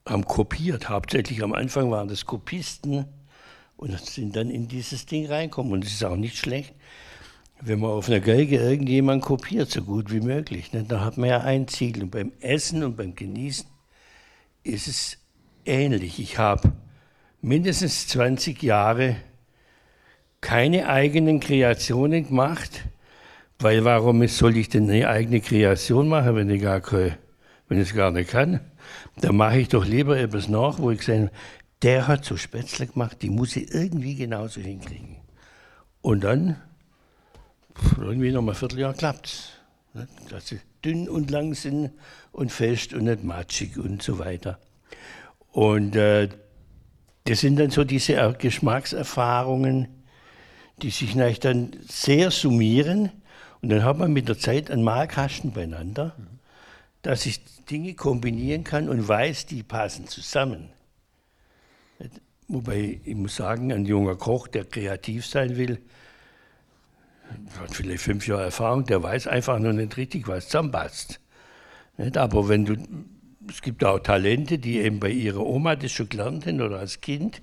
haben 0.05 0.25
kopiert. 0.25 0.89
Hauptsächlich 0.89 1.43
am 1.43 1.53
Anfang 1.53 1.91
waren 1.91 2.07
das 2.07 2.25
Kopisten 2.25 3.05
und 3.77 3.97
sind 3.99 4.35
dann 4.35 4.49
in 4.49 4.67
dieses 4.67 5.05
Ding 5.05 5.27
reinkommen. 5.27 5.71
Und 5.71 5.85
es 5.85 5.93
ist 5.93 6.03
auch 6.03 6.15
nicht 6.15 6.37
schlecht, 6.37 6.73
wenn 7.61 7.79
man 7.79 7.91
auf 7.91 8.09
einer 8.09 8.19
Geige 8.19 8.57
irgendjemand 8.57 9.23
kopiert, 9.23 9.71
so 9.71 9.81
gut 9.81 10.11
wie 10.11 10.19
möglich. 10.19 10.73
Ne? 10.73 10.83
Da 10.83 11.03
hat 11.03 11.17
man 11.17 11.29
ja 11.29 11.41
ein 11.41 11.67
Ziel. 11.67 12.03
Und 12.03 12.11
beim 12.11 12.31
Essen 12.41 12.83
und 12.83 12.97
beim 12.97 13.15
Genießen 13.15 13.67
ist 14.63 14.87
es 14.87 15.17
ähnlich. 15.65 16.19
Ich 16.19 16.37
habe 16.37 16.73
mindestens 17.41 18.07
20 18.07 18.61
Jahre 18.61 19.15
keine 20.41 20.87
eigenen 20.87 21.39
Kreationen 21.39 22.27
gemacht, 22.27 22.83
weil 23.59 23.83
warum 23.85 24.27
soll 24.27 24.57
ich 24.57 24.69
denn 24.69 24.89
eine 24.89 25.07
eigene 25.07 25.41
Kreation 25.41 26.07
machen, 26.07 26.35
wenn 26.35 26.49
ich 26.49 26.61
gar 26.61 26.81
keine, 26.81 27.17
wenn 27.67 27.81
ich 27.81 27.89
es 27.89 27.95
gar 27.95 28.11
nicht 28.11 28.29
kann? 28.29 28.59
Da 29.19 29.31
mache 29.31 29.59
ich 29.59 29.67
doch 29.67 29.85
lieber 29.85 30.17
etwas 30.17 30.47
nach, 30.47 30.77
wo 30.77 30.91
ich 30.91 31.01
sage, 31.01 31.31
der 31.81 32.07
hat 32.07 32.25
so 32.25 32.37
Spätzle 32.37 32.87
gemacht, 32.87 33.21
die 33.21 33.29
muss 33.29 33.55
ich 33.55 33.73
irgendwie 33.73 34.15
genauso 34.15 34.61
hinkriegen. 34.61 35.17
Und 36.01 36.23
dann, 36.23 36.61
irgendwie 37.97 38.31
noch 38.31 38.41
mal 38.41 38.53
ein 38.53 38.57
Vierteljahr 38.57 38.93
klappt. 38.93 39.61
Ne? 39.93 40.07
Dass 40.29 40.47
sie 40.47 40.59
dünn 40.83 41.09
und 41.09 41.29
lang 41.29 41.53
sind 41.53 41.91
und 42.31 42.51
fest 42.51 42.93
und 42.93 43.05
nicht 43.05 43.23
matschig 43.23 43.77
und 43.77 44.01
so 44.01 44.19
weiter. 44.19 44.59
Und 45.51 45.95
äh, 45.95 46.29
das 47.25 47.41
sind 47.41 47.59
dann 47.59 47.71
so 47.71 47.83
diese 47.83 48.35
Geschmackserfahrungen, 48.37 49.87
die 50.81 50.91
sich 50.91 51.13
dann 51.39 51.71
sehr 51.87 52.31
summieren. 52.31 53.11
Und 53.61 53.69
dann 53.69 53.83
hat 53.83 53.97
man 53.97 54.13
mit 54.13 54.29
der 54.29 54.37
Zeit 54.37 54.71
einen 54.71 54.83
Malkasten 54.83 55.51
beieinander, 55.51 56.15
dass 57.01 57.25
ich 57.25 57.41
Dinge 57.65 57.95
kombinieren 57.95 58.63
kann 58.63 58.87
und 58.87 59.07
weiß, 59.07 59.47
die 59.47 59.63
passen 59.63 60.07
zusammen. 60.07 60.69
Wobei 62.47 63.01
ich 63.03 63.15
muss 63.15 63.35
sagen, 63.35 63.71
ein 63.73 63.85
junger 63.85 64.15
Koch, 64.15 64.47
der 64.47 64.65
kreativ 64.65 65.25
sein 65.25 65.57
will, 65.57 65.81
hat 67.59 67.75
vielleicht 67.75 68.03
fünf 68.03 68.25
Jahre 68.27 68.43
Erfahrung, 68.43 68.85
der 68.85 69.03
weiß 69.03 69.27
einfach 69.27 69.59
noch 69.59 69.73
nicht 69.73 69.97
richtig, 69.97 70.27
was 70.27 70.45
zusammenpasst. 70.45 71.19
Aber 72.15 72.47
wenn 72.47 72.63
du 72.63 72.75
es 73.49 73.61
gibt 73.61 73.83
auch 73.83 73.99
Talente, 73.99 74.59
die 74.59 74.79
eben 74.79 74.99
bei 74.99 75.09
ihrer 75.09 75.45
Oma 75.45 75.75
das 75.75 75.91
schon 75.91 76.09
gelernt 76.09 76.45
haben 76.45 76.61
oder 76.61 76.79
als 76.79 77.01
Kind. 77.01 77.41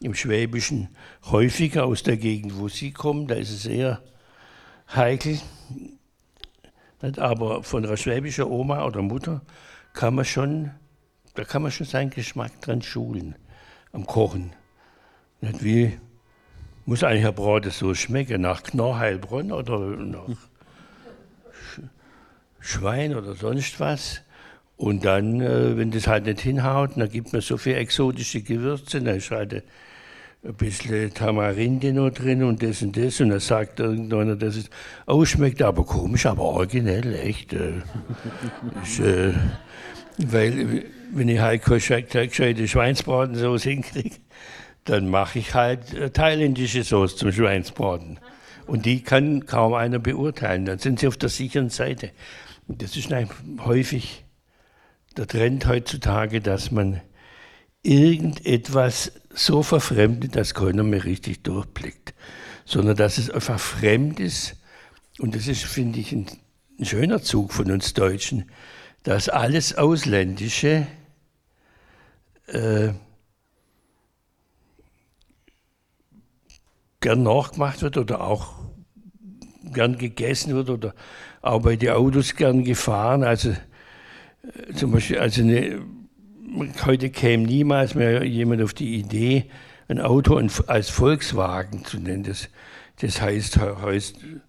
Im 0.00 0.14
Schwäbischen 0.14 0.88
häufiger 1.24 1.86
aus 1.86 2.02
der 2.02 2.16
Gegend, 2.16 2.58
wo 2.58 2.68
sie 2.68 2.92
kommen, 2.92 3.26
da 3.26 3.34
ist 3.34 3.50
es 3.50 3.66
eher 3.66 4.02
heikel. 4.94 5.38
Aber 7.16 7.62
von 7.62 7.84
einer 7.84 7.96
schwäbischen 7.96 8.44
Oma 8.44 8.84
oder 8.84 9.02
Mutter 9.02 9.42
kann 9.92 10.14
man 10.14 10.24
schon, 10.24 10.70
da 11.34 11.44
kann 11.44 11.62
man 11.62 11.70
schon 11.70 11.86
seinen 11.86 12.10
Geschmack 12.10 12.60
dran 12.60 12.82
schulen, 12.82 13.36
am 13.96 14.06
Kochen. 14.06 14.52
Nicht 15.40 15.64
wie, 15.64 15.98
muss 16.84 17.02
eigentlich 17.02 17.26
ein 17.26 17.34
Brot 17.34 17.64
so 17.72 17.94
schmecken, 17.94 18.42
nach 18.42 18.62
Knorr-Heilbronn 18.62 19.50
oder 19.50 19.78
nach 19.78 20.28
Schwein 22.60 23.16
oder 23.16 23.34
sonst 23.34 23.80
was. 23.80 24.20
Und 24.76 25.04
dann, 25.06 25.40
äh, 25.40 25.76
wenn 25.78 25.90
das 25.90 26.06
halt 26.06 26.26
nicht 26.26 26.40
hinhaut, 26.40 26.90
dann 26.96 27.08
gibt 27.08 27.32
man 27.32 27.40
so 27.40 27.56
viele 27.56 27.76
exotische 27.76 28.42
Gewürze, 28.42 29.00
dann 29.00 29.16
ist 29.16 29.30
halt 29.30 29.64
ein 30.44 30.54
bisschen 30.54 31.14
Tamarinde 31.14 31.94
noch 31.94 32.10
drin 32.10 32.42
und 32.42 32.62
das 32.62 32.82
und 32.82 32.96
das. 32.96 33.18
Und 33.20 33.30
dann 33.30 33.40
sagt 33.40 33.80
irgendeiner, 33.80 34.36
dass 34.36 34.56
es 34.56 34.68
ausschmeckt, 35.06 35.62
aber 35.62 35.84
komisch, 35.84 36.26
aber 36.26 36.42
originell, 36.42 37.14
echt. 37.14 37.54
Äh, 37.54 37.80
ist, 38.82 39.00
äh, 39.00 39.32
weil, 40.18 40.84
wenn 41.12 41.28
ich 41.28 41.40
halt 41.40 41.62
keine 41.62 42.28
gescheite 42.28 42.68
Schweinsbratensoße 42.68 43.70
hinkriege, 43.70 44.16
dann 44.84 45.08
mache 45.08 45.38
ich 45.38 45.54
halt 45.54 45.94
äh, 45.94 46.10
thailändische 46.10 46.82
Soße 46.82 47.16
zum 47.16 47.32
Schweinsbraten. 47.32 48.18
Und 48.66 48.84
die 48.84 49.02
kann 49.02 49.46
kaum 49.46 49.74
einer 49.74 49.98
beurteilen. 49.98 50.64
Dann 50.64 50.78
sind 50.78 51.00
sie 51.00 51.06
auf 51.08 51.16
der 51.16 51.28
sicheren 51.28 51.70
Seite. 51.70 52.10
Das 52.68 52.96
ist 52.96 53.10
häufig 53.60 54.24
der 55.16 55.26
Trend 55.26 55.66
heutzutage, 55.66 56.40
dass 56.40 56.70
man 56.70 57.00
irgendetwas 57.82 59.12
so 59.32 59.62
verfremdet, 59.62 60.34
dass 60.34 60.54
keiner 60.54 60.82
mehr 60.82 61.04
richtig 61.04 61.42
durchblickt, 61.42 62.14
sondern 62.64 62.96
dass 62.96 63.18
es 63.18 63.30
einfach 63.30 63.60
fremd 63.60 64.18
ist. 64.18 64.56
Und 65.18 65.34
das 65.36 65.46
ist, 65.46 65.64
finde 65.64 66.00
ich, 66.00 66.12
ein, 66.12 66.26
ein 66.78 66.84
schöner 66.84 67.22
Zug 67.22 67.52
von 67.52 67.70
uns 67.70 67.94
Deutschen, 67.94 68.50
dass 69.06 69.28
alles 69.28 69.78
Ausländische 69.78 70.88
äh, 72.48 72.88
gern 77.00 77.22
nachgemacht 77.22 77.82
wird 77.82 77.98
oder 77.98 78.20
auch 78.20 78.54
gern 79.72 79.96
gegessen 79.96 80.54
wird 80.54 80.70
oder 80.70 80.92
auch 81.40 81.62
bei 81.62 81.76
den 81.76 81.90
Autos 81.90 82.34
gern 82.34 82.64
gefahren. 82.64 83.22
Also 83.22 83.54
zum 84.74 84.90
Beispiel, 84.90 85.20
also 85.20 85.42
eine, 85.42 85.82
heute 86.84 87.10
käme 87.10 87.44
niemals 87.44 87.94
mehr 87.94 88.24
jemand 88.24 88.60
auf 88.60 88.74
die 88.74 88.96
Idee, 88.96 89.44
ein 89.86 90.00
Auto 90.00 90.36
als 90.66 90.90
Volkswagen 90.90 91.84
zu 91.84 91.98
nennen. 91.98 92.24
Das, 92.24 92.48
das 93.00 93.20
heißt, 93.20 93.60
heißt 93.60 94.16
äh, 94.16 94.40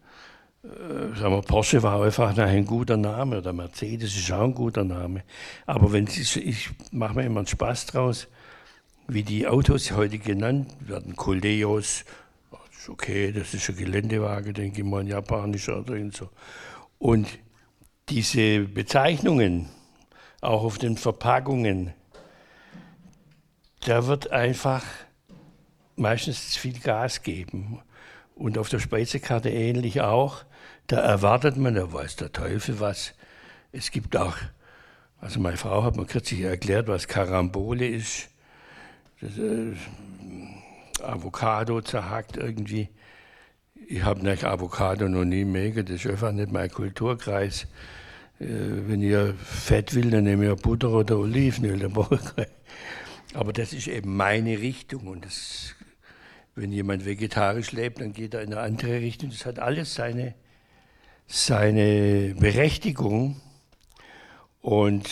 sagen 1.15 1.33
wir, 1.33 1.41
Porsche 1.41 1.81
war 1.83 2.01
einfach 2.01 2.37
ein 2.37 2.65
guter 2.65 2.97
Name 2.97 3.37
oder 3.37 3.53
Mercedes 3.53 4.15
ist 4.15 4.31
auch 4.31 4.43
ein 4.43 4.53
guter 4.53 4.83
Name. 4.83 5.23
Aber 5.65 5.91
wenn 5.91 6.07
Sie, 6.07 6.39
ich 6.41 6.69
mache 6.91 7.15
mir 7.15 7.23
immer 7.23 7.41
einen 7.41 7.47
Spaß 7.47 7.87
draus, 7.87 8.27
wie 9.07 9.23
die 9.23 9.47
Autos 9.47 9.91
heute 9.91 10.17
genannt 10.17 10.75
werden, 10.79 11.15
Coleos, 11.15 12.03
okay, 12.89 13.31
das 13.31 13.53
ist 13.53 13.69
ein 13.69 13.77
Geländewagen, 13.77 14.53
denke 14.53 14.79
ich 14.79 14.85
mal, 14.85 15.01
ein 15.01 15.07
japanischer 15.07 15.79
oder 15.79 15.95
so. 16.11 16.29
Und 16.99 17.27
diese 18.09 18.61
Bezeichnungen, 18.61 19.69
auch 20.41 20.63
auf 20.63 20.77
den 20.77 20.97
Verpackungen, 20.97 21.93
da 23.85 24.07
wird 24.07 24.31
einfach 24.31 24.83
meistens 25.95 26.57
viel 26.57 26.79
Gas 26.79 27.23
geben. 27.23 27.79
Und 28.37 28.57
auf 28.57 28.69
der 28.69 28.79
Speisekarte 28.79 29.49
ähnlich 29.49 30.01
auch. 30.01 30.43
Da 30.87 30.99
erwartet 30.99 31.57
man, 31.57 31.75
da 31.75 31.91
weiß 31.91 32.17
der 32.17 32.31
Teufel 32.31 32.79
was. 32.79 33.13
Es 33.71 33.91
gibt 33.91 34.15
auch, 34.15 34.35
also 35.19 35.39
meine 35.39 35.57
Frau 35.57 35.83
hat 35.83 35.95
mir 35.95 36.05
kürzlich 36.05 36.41
erklärt, 36.41 36.87
was 36.87 37.07
Karambole 37.07 37.87
ist. 37.87 38.29
Das, 39.19 39.37
äh, 39.37 39.73
Avocado 41.01 41.81
zerhackt 41.81 42.37
irgendwie. 42.37 42.89
Ich 43.87 44.03
habe 44.03 44.23
nicht 44.23 44.43
Avocado 44.43 45.07
noch 45.07 45.25
nie 45.25 45.45
mega, 45.45 45.81
das 45.81 46.05
ist 46.05 46.07
einfach 46.07 46.31
nicht 46.31 46.51
mein 46.51 46.69
Kulturkreis. 46.69 47.67
Äh, 48.39 48.45
wenn 48.87 49.01
ihr 49.01 49.33
Fett 49.35 49.95
will, 49.95 50.11
dann 50.11 50.25
nehme 50.25 50.51
ich 50.53 50.61
Butter 50.61 50.91
oder 50.91 51.17
Olivenöl. 51.17 51.89
Aber 53.33 53.53
das 53.53 53.73
ist 53.73 53.87
eben 53.87 54.15
meine 54.15 54.59
Richtung. 54.59 55.07
Und 55.07 55.25
das, 55.25 55.75
wenn 56.57 56.71
jemand 56.71 57.05
vegetarisch 57.05 57.71
lebt, 57.71 58.01
dann 58.01 58.13
geht 58.13 58.33
er 58.33 58.41
in 58.41 58.51
eine 58.51 58.61
andere 58.61 58.99
Richtung. 58.99 59.29
Das 59.29 59.45
hat 59.45 59.59
alles 59.59 59.93
seine, 59.93 60.33
seine 61.27 62.35
Berechtigung. 62.39 63.39
Und 64.59 65.07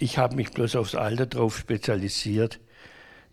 ich 0.00 0.18
habe 0.18 0.34
mich 0.34 0.50
bloß 0.50 0.74
aufs 0.74 0.96
Alter 0.96 1.26
darauf 1.26 1.56
spezialisiert, 1.56 2.58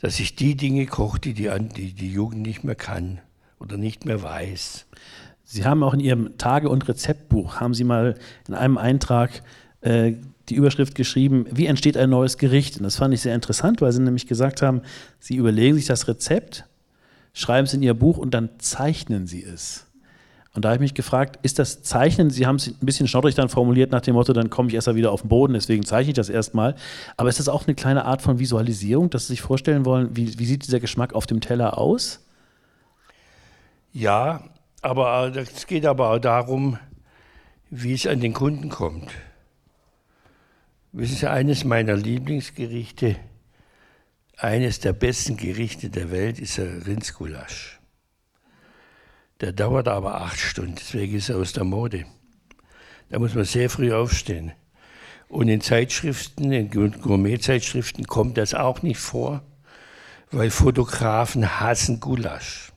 dass 0.02 0.20
ich 0.20 0.36
die 0.36 0.56
Dinge 0.56 0.86
koche, 0.86 1.20
die 1.20 1.34
die, 1.34 1.50
die 1.76 1.94
die 1.94 2.12
Jugend 2.12 2.44
nicht 2.44 2.64
mehr 2.64 2.76
kann 2.76 3.22
oder 3.60 3.78
nicht 3.78 4.06
mehr 4.06 4.22
weiß. 4.22 4.86
Sie 5.44 5.66
haben 5.66 5.82
auch 5.82 5.96
in 5.96 6.00
Ihrem 6.00 6.38
Tage- 6.38 6.70
und 6.70 6.88
Rezeptbuch, 6.88 7.60
haben 7.60 7.74
Sie 7.74 7.84
mal 7.84 8.20
in 8.48 8.54
einem 8.54 8.78
Eintrag 8.78 9.42
äh, 9.82 10.14
die 10.50 10.56
Überschrift 10.56 10.94
geschrieben, 10.94 11.48
wie 11.50 11.66
entsteht 11.66 11.98
ein 11.98 12.12
neues 12.12 12.38
Gericht? 12.38 12.78
Und 12.78 12.84
das 12.84 12.98
fand 12.98 13.16
ich 13.16 13.22
sehr 13.22 13.34
interessant, 13.34 13.82
weil 13.82 13.92
Sie 13.92 14.02
nämlich 14.02 14.28
gesagt 14.28 14.62
haben, 14.62 14.84
Sie 15.20 15.38
überlegen 15.38 15.76
sich 15.76 15.88
das 15.88 16.08
Rezept, 16.08 16.66
schreiben 17.36 17.67
es 17.67 17.74
in 17.74 17.84
Ihr 17.84 17.93
Buch 17.93 18.17
und 18.17 18.34
dann 18.34 18.50
zeichnen 18.58 19.28
Sie 19.28 19.43
es. 19.43 19.86
Und 20.56 20.63
da 20.63 20.69
habe 20.69 20.78
ich 20.78 20.82
mich 20.82 20.93
gefragt, 20.93 21.38
ist 21.43 21.60
das 21.60 21.84
Zeichnen, 21.84 22.30
Sie 22.30 22.48
haben 22.48 22.56
es 22.56 22.67
ein 22.67 22.78
bisschen 22.80 23.10
schnoddrig 23.10 23.36
dann 23.36 23.50
formuliert 23.50 23.91
nach 23.91 24.00
dem 24.00 24.15
Motto, 24.15 24.32
dann 24.32 24.50
komme 24.50 24.69
ich 24.69 24.76
erst 24.76 24.88
mal 24.88 24.95
wieder 24.95 25.12
auf 25.12 25.21
den 25.21 25.28
Boden, 25.28 25.54
deswegen 25.54 25.84
zeichne 25.84 26.12
ich 26.12 26.15
das 26.15 26.30
erstmal. 26.30 26.76
Aber 27.17 27.28
ist 27.28 27.39
das 27.39 27.50
auch 27.50 27.67
eine 27.67 27.76
kleine 27.76 28.06
Art 28.06 28.21
von 28.21 28.39
Visualisierung, 28.39 29.10
dass 29.10 29.28
Sie 29.28 29.34
sich 29.34 29.41
vorstellen 29.41 29.84
wollen, 29.84 30.15
wie, 30.15 30.39
wie 30.39 30.45
sieht 30.45 30.65
dieser 30.65 30.80
Geschmack 30.80 31.13
auf 31.13 31.28
dem 31.28 31.41
Teller 31.41 31.78
aus? 31.78 32.26
Ja, 33.91 34.45
aber 34.82 35.36
es 35.36 35.67
geht 35.67 35.86
aber 35.86 36.12
auch 36.12 36.19
darum, 36.19 36.80
wie 37.69 37.93
es 37.93 38.08
an 38.08 38.21
den 38.21 38.34
Kunden 38.34 38.69
kommt. 38.69 39.12
Wissen 40.93 41.17
Sie, 41.17 41.30
eines 41.30 41.65
meiner 41.65 41.98
Lieblingsgerichte, 41.98 43.17
eines 44.38 44.80
der 44.80 44.93
besten 44.93 45.38
Gerichte 45.38 45.89
der 45.89 46.12
Welt 46.12 46.39
ist 46.39 46.58
der 46.58 46.86
Rindsgulasch. 46.86 47.80
Der 49.41 49.52
dauert 49.52 49.88
aber 49.88 50.21
acht 50.21 50.39
Stunden, 50.39 50.76
deswegen 50.76 51.15
ist 51.15 51.30
er 51.30 51.38
aus 51.38 51.54
der 51.54 51.63
Mode. 51.63 52.06
Da 53.10 53.19
muss 53.19 53.36
man 53.36 53.45
sehr 53.45 53.69
früh 53.69 53.93
aufstehen. 53.93 54.54
Und 55.28 55.48
in 55.48 55.62
Zeitschriften, 55.62 56.52
in 56.52 56.69
Gourmet-Zeitschriften 56.69 58.06
kommt 58.06 58.38
das 58.38 58.54
auch 58.54 58.82
nicht 58.82 59.00
vor, 59.00 59.43
weil 60.32 60.50
Fotografen 60.50 61.60
hassen 61.60 62.00
Gulasch. 62.00 62.71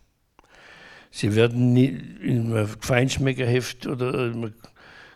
Sie 1.11 1.35
werden 1.35 1.77
in 1.77 2.53
einem 2.53 2.68
Feinschmeckerheft 2.81 3.87
oder 3.87 4.27
im 4.27 4.53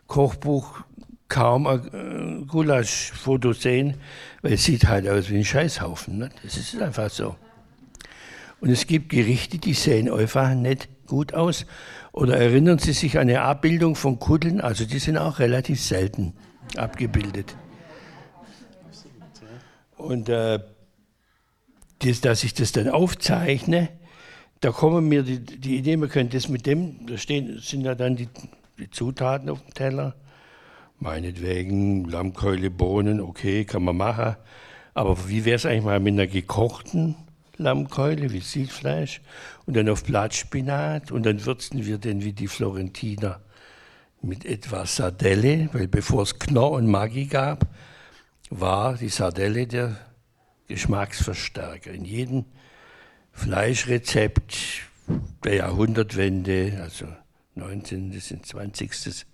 Kochbuch 0.06 0.80
kaum 1.28 1.66
ein 1.66 2.46
Gulaschfoto 2.46 3.52
sehen, 3.52 3.94
weil 4.42 4.54
es 4.54 4.64
sieht 4.64 4.86
halt 4.86 5.08
aus 5.08 5.30
wie 5.30 5.38
ein 5.38 5.44
Scheißhaufen. 5.44 6.18
Ne? 6.18 6.30
Das 6.42 6.56
ist 6.56 6.80
einfach 6.80 7.10
so. 7.10 7.36
Und 8.60 8.70
es 8.70 8.86
gibt 8.86 9.08
Gerichte, 9.08 9.58
die 9.58 9.74
sehen 9.74 10.10
einfach 10.10 10.54
nicht 10.54 10.88
gut 11.06 11.34
aus. 11.34 11.66
Oder 12.12 12.36
erinnern 12.36 12.78
Sie 12.78 12.92
sich 12.92 13.16
an 13.16 13.22
eine 13.22 13.40
Abbildung 13.42 13.94
von 13.96 14.18
Kuddeln? 14.18 14.60
Also 14.60 14.84
die 14.84 14.98
sind 14.98 15.16
auch 15.16 15.38
relativ 15.38 15.80
selten 15.80 16.34
abgebildet. 16.76 17.56
Und 19.96 20.28
äh, 20.28 20.58
das, 22.00 22.20
dass 22.20 22.44
ich 22.44 22.54
das 22.54 22.72
dann 22.72 22.88
aufzeichne, 22.88 23.88
da 24.60 24.70
kommen 24.70 25.08
mir 25.08 25.22
die, 25.22 25.40
die 25.40 25.76
Idee, 25.76 25.96
man 25.96 26.08
könnte 26.08 26.36
das 26.36 26.48
mit 26.48 26.66
dem, 26.66 27.06
da 27.06 27.16
stehen, 27.16 27.58
sind 27.60 27.82
ja 27.82 27.94
dann 27.94 28.16
die, 28.16 28.28
die 28.78 28.90
Zutaten 28.90 29.48
auf 29.48 29.60
dem 29.62 29.74
Teller. 29.74 30.14
Meinetwegen 31.02 32.04
Lammkeule, 32.04 32.70
Bohnen, 32.70 33.20
okay, 33.20 33.64
kann 33.64 33.82
man 33.82 33.96
machen. 33.96 34.36
Aber 34.94 35.28
wie 35.28 35.44
wäre 35.44 35.56
es 35.56 35.66
eigentlich 35.66 35.82
mal 35.82 35.98
mit 35.98 36.12
einer 36.12 36.28
gekochten 36.28 37.16
Lammkeule, 37.56 38.32
wie 38.32 38.38
Siedfleisch 38.38 39.20
und 39.66 39.76
dann 39.76 39.88
auf 39.88 40.04
Blattspinat 40.04 41.10
und 41.10 41.26
dann 41.26 41.44
würzen 41.44 41.84
wir 41.84 41.98
den 41.98 42.22
wie 42.22 42.32
die 42.32 42.46
Florentiner 42.46 43.40
mit 44.20 44.44
etwas 44.44 44.94
Sardelle, 44.94 45.68
weil 45.72 45.88
bevor 45.88 46.22
es 46.22 46.38
Knorr 46.38 46.70
und 46.70 46.86
Maggi 46.86 47.26
gab, 47.26 47.66
war 48.50 48.94
die 48.94 49.08
Sardelle 49.08 49.66
der 49.66 49.96
Geschmacksverstärker. 50.68 51.90
In 51.90 52.04
jedem 52.04 52.44
Fleischrezept 53.32 54.54
der 55.42 55.56
Jahrhundertwende, 55.56 56.78
also 56.80 57.06
19. 57.56 58.10
bis 58.10 58.32
20. 58.40 59.26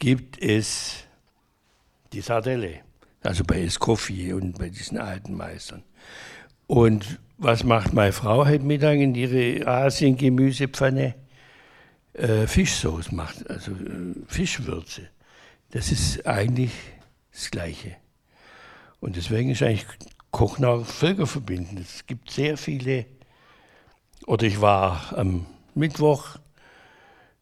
gibt 0.00 0.42
es 0.42 1.04
die 2.12 2.22
Sardelle. 2.22 2.80
Also 3.22 3.44
bei 3.44 3.62
Escoffier 3.62 4.34
und 4.34 4.58
bei 4.58 4.70
diesen 4.70 4.98
alten 4.98 5.34
Meistern. 5.36 5.84
Und 6.66 7.20
was 7.38 7.64
macht 7.64 7.92
meine 7.92 8.12
Frau 8.12 8.46
heute 8.46 8.64
Mittag 8.64 8.98
in 8.98 9.14
ihre 9.14 9.66
Asien-Gemüsepfanne? 9.66 11.14
Äh, 12.14 12.46
Fischsoße 12.46 13.14
macht, 13.14 13.48
also 13.48 13.72
äh, 13.72 14.14
Fischwürze. 14.26 15.08
Das 15.70 15.92
ist 15.92 16.26
eigentlich 16.26 16.72
das 17.32 17.50
Gleiche. 17.50 17.96
Und 19.00 19.16
deswegen 19.16 19.50
ist 19.50 19.62
eigentlich 19.62 19.86
Kochen 20.30 20.64
auch 20.64 20.84
völkerverbindend. 20.84 21.80
Es 21.80 22.06
gibt 22.06 22.30
sehr 22.30 22.56
viele, 22.56 23.06
oder 24.26 24.46
ich 24.46 24.60
war 24.60 25.16
am 25.16 25.46
Mittwoch, 25.74 26.38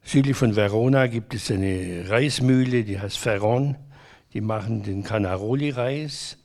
südlich 0.09 0.39
von 0.39 0.57
Verona 0.57 1.07
gibt 1.07 1.35
es 1.35 1.51
eine 1.51 2.09
Reismühle, 2.09 2.83
die 2.83 2.99
heißt 2.99 3.19
Ferron. 3.19 3.77
Die 4.33 4.41
machen 4.41 4.83
den 4.83 5.03
Canaroli-Reis 5.03 6.39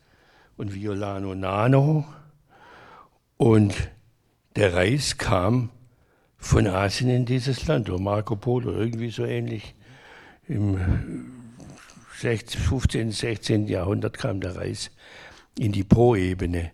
und 0.57 0.73
Violano 0.73 1.33
Nano. 1.33 2.05
Und 3.37 3.73
der 4.57 4.73
Reis 4.73 5.17
kam 5.17 5.69
von 6.37 6.67
Asien 6.67 7.09
in 7.09 7.25
dieses 7.25 7.65
Land, 7.65 7.89
oder 7.89 7.99
Marco 7.99 8.35
Polo, 8.35 8.73
irgendwie 8.73 9.09
so 9.09 9.23
ähnlich. 9.23 9.75
Im 10.49 11.31
15., 12.09 13.11
16. 13.11 13.67
Jahrhundert 13.67 14.17
kam 14.17 14.41
der 14.41 14.57
Reis 14.57 14.91
in 15.57 15.71
die 15.71 15.85
Pro-Ebene. 15.85 16.71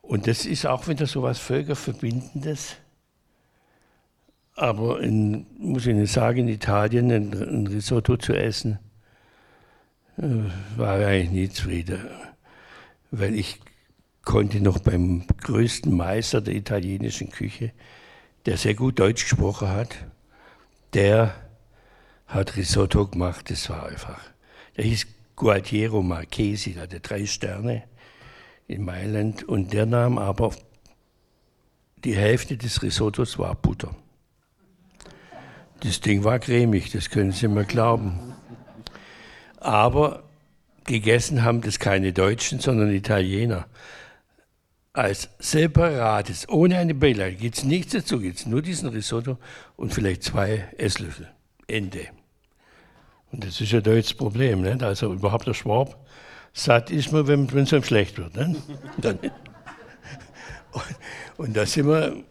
Und 0.00 0.26
das 0.26 0.44
ist 0.44 0.66
auch 0.66 0.88
wieder 0.88 1.06
so 1.06 1.20
etwas 1.20 1.38
Völkerverbindendes. 1.38 2.76
Aber 4.54 5.00
in, 5.00 5.46
muss 5.58 5.86
ich 5.86 5.92
Ihnen 5.92 6.06
sagen, 6.06 6.40
in 6.40 6.48
Italien 6.48 7.10
ein, 7.10 7.32
ein 7.32 7.66
Risotto 7.66 8.16
zu 8.16 8.34
essen, 8.34 8.78
äh, 10.18 10.22
war 10.76 11.00
ich 11.00 11.06
eigentlich 11.06 11.30
nie 11.30 11.48
zufrieden. 11.48 12.00
Weil 13.10 13.34
ich 13.34 13.60
konnte 14.22 14.60
noch 14.60 14.78
beim 14.78 15.26
größten 15.42 15.94
Meister 15.94 16.40
der 16.40 16.54
italienischen 16.54 17.30
Küche, 17.30 17.72
der 18.46 18.56
sehr 18.56 18.74
gut 18.74 18.98
Deutsch 18.98 19.24
gesprochen 19.24 19.68
hat, 19.68 19.96
der 20.94 21.34
hat 22.26 22.56
Risotto 22.56 23.06
gemacht, 23.06 23.50
das 23.50 23.68
war 23.70 23.86
einfach. 23.86 24.20
Der 24.76 24.84
hieß 24.84 25.06
Gualtiero 25.36 26.02
Marchesi, 26.02 26.74
der 26.74 26.84
hatte 26.84 27.00
drei 27.00 27.26
Sterne 27.26 27.84
in 28.68 28.84
Mailand 28.84 29.44
und 29.44 29.72
der 29.72 29.86
nahm 29.86 30.18
aber 30.18 30.54
die 32.04 32.16
Hälfte 32.16 32.56
des 32.56 32.82
Risottos 32.82 33.38
war 33.38 33.54
Butter. 33.54 33.94
Das 35.82 36.00
Ding 36.00 36.22
war 36.22 36.38
cremig, 36.38 36.92
das 36.92 37.10
können 37.10 37.32
Sie 37.32 37.48
mir 37.48 37.64
glauben. 37.64 38.18
Aber 39.58 40.22
gegessen 40.84 41.42
haben 41.42 41.60
das 41.60 41.78
keine 41.78 42.12
Deutschen, 42.12 42.60
sondern 42.60 42.90
Italiener. 42.90 43.66
Als 44.92 45.30
separates, 45.38 46.48
ohne 46.48 46.78
eine 46.78 46.94
Beilage, 46.94 47.36
gibt 47.36 47.56
es 47.56 47.64
nichts 47.64 47.92
dazu, 47.92 48.20
gibt 48.20 48.38
es 48.38 48.46
nur 48.46 48.62
diesen 48.62 48.90
Risotto 48.90 49.38
und 49.76 49.92
vielleicht 49.92 50.22
zwei 50.22 50.68
Esslöffel. 50.76 51.28
Ende. 51.66 52.08
Und 53.32 53.44
das 53.44 53.60
ist 53.60 53.72
ja 53.72 53.80
das 53.80 54.12
Problem. 54.14 54.60
Nicht? 54.60 54.82
Also 54.82 55.12
überhaupt 55.12 55.46
der 55.46 55.54
Schwab 55.54 56.06
satt 56.52 56.90
ist 56.90 57.12
man, 57.12 57.26
wenn 57.26 57.48
es 57.58 57.72
einem 57.72 57.82
schlecht 57.82 58.18
wird. 58.18 58.36
Und, 58.36 58.62
und 61.38 61.56
da 61.56 61.66
sind 61.66 61.88
wir 61.88 62.22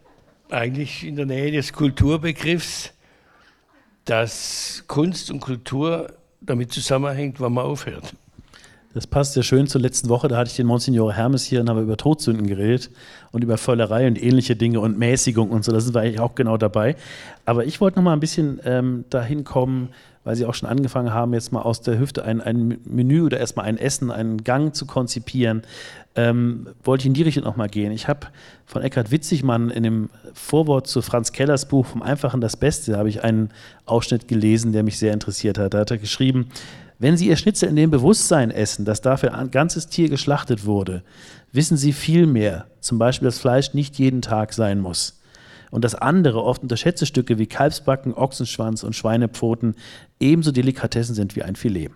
eigentlich 0.50 1.04
in 1.04 1.16
der 1.16 1.26
Nähe 1.26 1.50
des 1.50 1.72
Kulturbegriffs, 1.72 2.92
dass 4.04 4.84
Kunst 4.86 5.30
und 5.30 5.40
Kultur 5.40 6.12
damit 6.40 6.72
zusammenhängt, 6.72 7.40
wann 7.40 7.52
man 7.52 7.64
aufhört. 7.64 8.14
Das 8.94 9.06
passt 9.06 9.32
sehr 9.32 9.42
schön 9.42 9.66
zur 9.66 9.80
letzten 9.80 10.10
Woche. 10.10 10.28
Da 10.28 10.36
hatte 10.36 10.50
ich 10.50 10.56
den 10.56 10.66
Monsignor 10.66 11.14
Hermes 11.14 11.44
hier 11.44 11.60
und 11.60 11.70
habe 11.70 11.80
über 11.80 11.96
Todsünden 11.96 12.46
geredet 12.46 12.90
und 13.30 13.42
über 13.42 13.56
Völlerei 13.56 14.06
und 14.06 14.22
ähnliche 14.22 14.54
Dinge 14.54 14.80
und 14.80 14.98
Mäßigung 14.98 15.50
und 15.50 15.64
so. 15.64 15.72
Da 15.72 15.80
sind 15.80 15.94
wir 15.94 16.02
eigentlich 16.02 16.20
auch 16.20 16.34
genau 16.34 16.58
dabei. 16.58 16.96
Aber 17.46 17.64
ich 17.64 17.80
wollte 17.80 17.98
noch 17.98 18.04
mal 18.04 18.12
ein 18.12 18.20
bisschen 18.20 18.60
ähm, 18.64 19.04
dahin 19.08 19.44
kommen, 19.44 19.88
weil 20.24 20.36
Sie 20.36 20.46
auch 20.46 20.54
schon 20.54 20.68
angefangen 20.68 21.12
haben, 21.12 21.34
jetzt 21.34 21.52
mal 21.52 21.62
aus 21.62 21.80
der 21.80 21.98
Hüfte 21.98 22.24
ein, 22.24 22.40
ein 22.40 22.78
Menü 22.84 23.22
oder 23.22 23.38
erstmal 23.38 23.66
ein 23.66 23.78
Essen, 23.78 24.10
einen 24.10 24.44
Gang 24.44 24.74
zu 24.74 24.86
konzipieren, 24.86 25.62
ähm, 26.14 26.68
wollte 26.84 27.02
ich 27.02 27.06
in 27.06 27.14
die 27.14 27.22
Richtung 27.22 27.44
noch 27.44 27.56
mal 27.56 27.68
gehen. 27.68 27.92
Ich 27.92 28.08
habe 28.08 28.28
von 28.66 28.82
Eckhard 28.82 29.10
Witzigmann 29.10 29.70
in 29.70 29.82
dem 29.82 30.10
Vorwort 30.34 30.86
zu 30.86 31.02
Franz 31.02 31.32
Kellers 31.32 31.66
Buch 31.66 31.86
Vom 31.86 32.02
Einfachen 32.02 32.40
das 32.40 32.56
Beste, 32.56 32.96
habe 32.96 33.08
ich 33.08 33.24
einen 33.24 33.50
Ausschnitt 33.86 34.28
gelesen, 34.28 34.72
der 34.72 34.82
mich 34.82 34.98
sehr 34.98 35.12
interessiert 35.12 35.58
hat. 35.58 35.74
Da 35.74 35.80
hat 35.80 35.90
er 35.90 35.98
geschrieben, 35.98 36.48
wenn 36.98 37.16
Sie 37.16 37.28
Ihr 37.28 37.36
Schnitzel 37.36 37.68
in 37.68 37.76
dem 37.76 37.90
Bewusstsein 37.90 38.50
essen, 38.50 38.84
dass 38.84 39.00
dafür 39.00 39.34
ein 39.34 39.50
ganzes 39.50 39.88
Tier 39.88 40.08
geschlachtet 40.08 40.66
wurde, 40.66 41.02
wissen 41.50 41.76
Sie 41.76 41.92
viel 41.92 42.26
mehr, 42.26 42.66
zum 42.80 42.98
Beispiel, 42.98 43.26
dass 43.26 43.38
Fleisch 43.38 43.74
nicht 43.74 43.98
jeden 43.98 44.22
Tag 44.22 44.52
sein 44.52 44.78
muss 44.78 45.21
und 45.72 45.84
dass 45.84 45.94
andere, 45.94 46.44
oft 46.44 46.62
unterschätzte 46.62 47.06
Stücke 47.06 47.38
wie 47.38 47.46
Kalbsbacken, 47.46 48.14
Ochsenschwanz 48.14 48.84
und 48.84 48.94
Schweinepfoten 48.94 49.74
ebenso 50.20 50.52
Delikatessen 50.52 51.14
sind 51.14 51.34
wie 51.34 51.42
ein 51.42 51.56
Filet. 51.56 51.90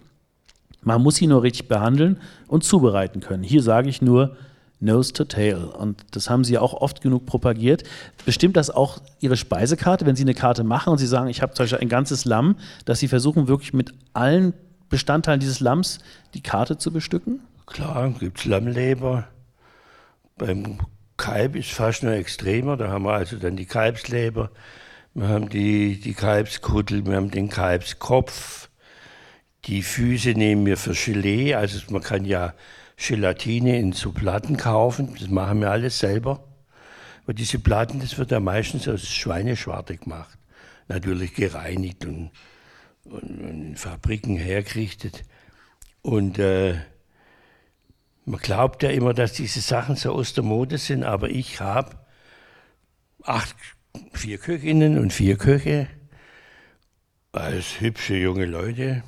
Man 0.82 1.02
muss 1.02 1.16
sie 1.16 1.26
nur 1.26 1.42
richtig 1.42 1.68
behandeln 1.68 2.18
und 2.48 2.64
zubereiten 2.64 3.20
können. 3.20 3.42
Hier 3.42 3.62
sage 3.62 3.90
ich 3.90 4.00
nur 4.00 4.36
Nose 4.80 5.12
to 5.12 5.24
Tail. 5.24 5.56
Und 5.56 6.04
das 6.12 6.30
haben 6.30 6.42
Sie 6.42 6.54
ja 6.54 6.60
auch 6.60 6.72
oft 6.72 7.02
genug 7.02 7.26
propagiert. 7.26 7.82
Bestimmt 8.24 8.56
das 8.56 8.70
auch 8.70 8.98
Ihre 9.20 9.36
Speisekarte, 9.36 10.06
wenn 10.06 10.16
Sie 10.16 10.22
eine 10.22 10.34
Karte 10.34 10.64
machen 10.64 10.90
und 10.90 10.98
Sie 10.98 11.06
sagen, 11.06 11.28
ich 11.28 11.42
habe 11.42 11.52
zum 11.52 11.64
Beispiel 11.64 11.80
ein 11.80 11.88
ganzes 11.88 12.24
Lamm, 12.24 12.56
dass 12.86 12.98
Sie 12.98 13.08
versuchen 13.08 13.46
wirklich 13.46 13.74
mit 13.74 13.92
allen 14.14 14.54
Bestandteilen 14.88 15.40
dieses 15.40 15.60
Lamms 15.60 15.98
die 16.34 16.42
Karte 16.42 16.78
zu 16.78 16.92
bestücken? 16.92 17.40
Klar, 17.66 18.10
gibt 18.18 18.38
es 18.38 18.44
Lammleber. 18.46 19.28
Beim 20.38 20.78
Kalb 21.26 21.56
ist 21.56 21.72
fast 21.72 22.04
noch 22.04 22.12
extremer. 22.12 22.76
Da 22.76 22.88
haben 22.88 23.04
wir 23.04 23.14
also 23.14 23.36
dann 23.36 23.56
die 23.56 23.66
Kalbsleber, 23.66 24.48
wir 25.12 25.26
haben 25.26 25.48
die, 25.48 25.98
die 25.98 26.14
Kalbskuttel, 26.14 27.04
wir 27.04 27.16
haben 27.16 27.32
den 27.32 27.48
Kalbskopf. 27.48 28.68
Die 29.64 29.82
Füße 29.82 30.30
nehmen 30.34 30.64
wir 30.66 30.76
für 30.76 30.92
Gelee. 30.92 31.54
Also 31.54 31.80
man 31.90 32.02
kann 32.02 32.24
ja 32.24 32.54
Gelatine 32.96 33.76
in 33.76 33.90
so 33.90 34.12
Platten 34.12 34.56
kaufen. 34.56 35.16
Das 35.18 35.28
machen 35.28 35.62
wir 35.62 35.72
alles 35.72 35.98
selber. 35.98 36.44
Aber 37.24 37.34
diese 37.34 37.58
Platten, 37.58 37.98
das 37.98 38.18
wird 38.18 38.30
ja 38.30 38.38
meistens 38.38 38.86
aus 38.86 39.08
Schweineschwarte 39.08 39.96
gemacht. 39.96 40.38
Natürlich 40.86 41.34
gereinigt 41.34 42.04
und, 42.04 42.30
und, 43.02 43.22
und 43.22 43.66
in 43.66 43.76
Fabriken 43.76 44.36
hergerichtet. 44.36 45.24
Und 46.02 46.38
äh, 46.38 46.76
man 48.26 48.40
glaubt 48.40 48.82
ja 48.82 48.90
immer, 48.90 49.14
dass 49.14 49.32
diese 49.32 49.60
Sachen 49.60 49.94
so 49.94 50.12
aus 50.12 50.34
der 50.34 50.42
Mode 50.42 50.78
sind, 50.78 51.04
aber 51.04 51.30
ich 51.30 51.60
habe 51.60 51.96
acht, 53.22 53.54
vier 54.12 54.38
Köchinnen 54.38 54.98
und 54.98 55.12
vier 55.12 55.36
Köche 55.38 55.86
als 57.30 57.80
hübsche 57.80 58.16
junge 58.16 58.44
Leute. 58.44 59.04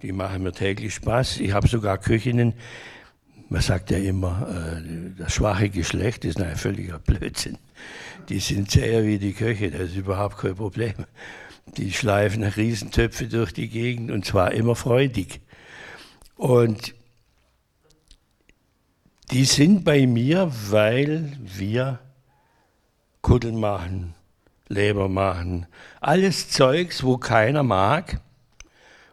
Die 0.00 0.12
machen 0.12 0.42
mir 0.42 0.52
täglich 0.52 0.94
Spaß. 0.94 1.40
Ich 1.40 1.52
habe 1.52 1.68
sogar 1.68 1.98
Köchinnen, 1.98 2.54
man 3.50 3.60
sagt 3.60 3.90
ja 3.90 3.98
immer, 3.98 4.48
äh, 4.48 5.18
das 5.18 5.34
schwache 5.34 5.68
Geschlecht 5.68 6.24
ist 6.24 6.40
ein 6.40 6.56
völliger 6.56 6.98
Blödsinn. 6.98 7.58
Die 8.30 8.38
sind 8.38 8.70
zäher 8.70 9.04
wie 9.04 9.18
die 9.18 9.34
Köche, 9.34 9.70
das 9.70 9.90
ist 9.90 9.96
überhaupt 9.96 10.38
kein 10.38 10.54
Problem. 10.54 10.94
Die 11.76 11.92
schleifen 11.92 12.44
Riesentöpfe 12.44 13.26
durch 13.26 13.52
die 13.52 13.68
Gegend 13.68 14.10
und 14.10 14.24
zwar 14.24 14.52
immer 14.52 14.74
freudig. 14.74 15.40
Und 16.36 16.94
die 19.30 19.44
sind 19.44 19.84
bei 19.84 20.06
mir, 20.06 20.50
weil 20.70 21.32
wir 21.40 22.00
Kuddeln 23.22 23.60
machen, 23.60 24.14
Leber 24.68 25.08
machen, 25.08 25.66
alles 26.00 26.48
Zeugs, 26.50 27.02
wo 27.04 27.16
keiner 27.16 27.62
mag. 27.62 28.20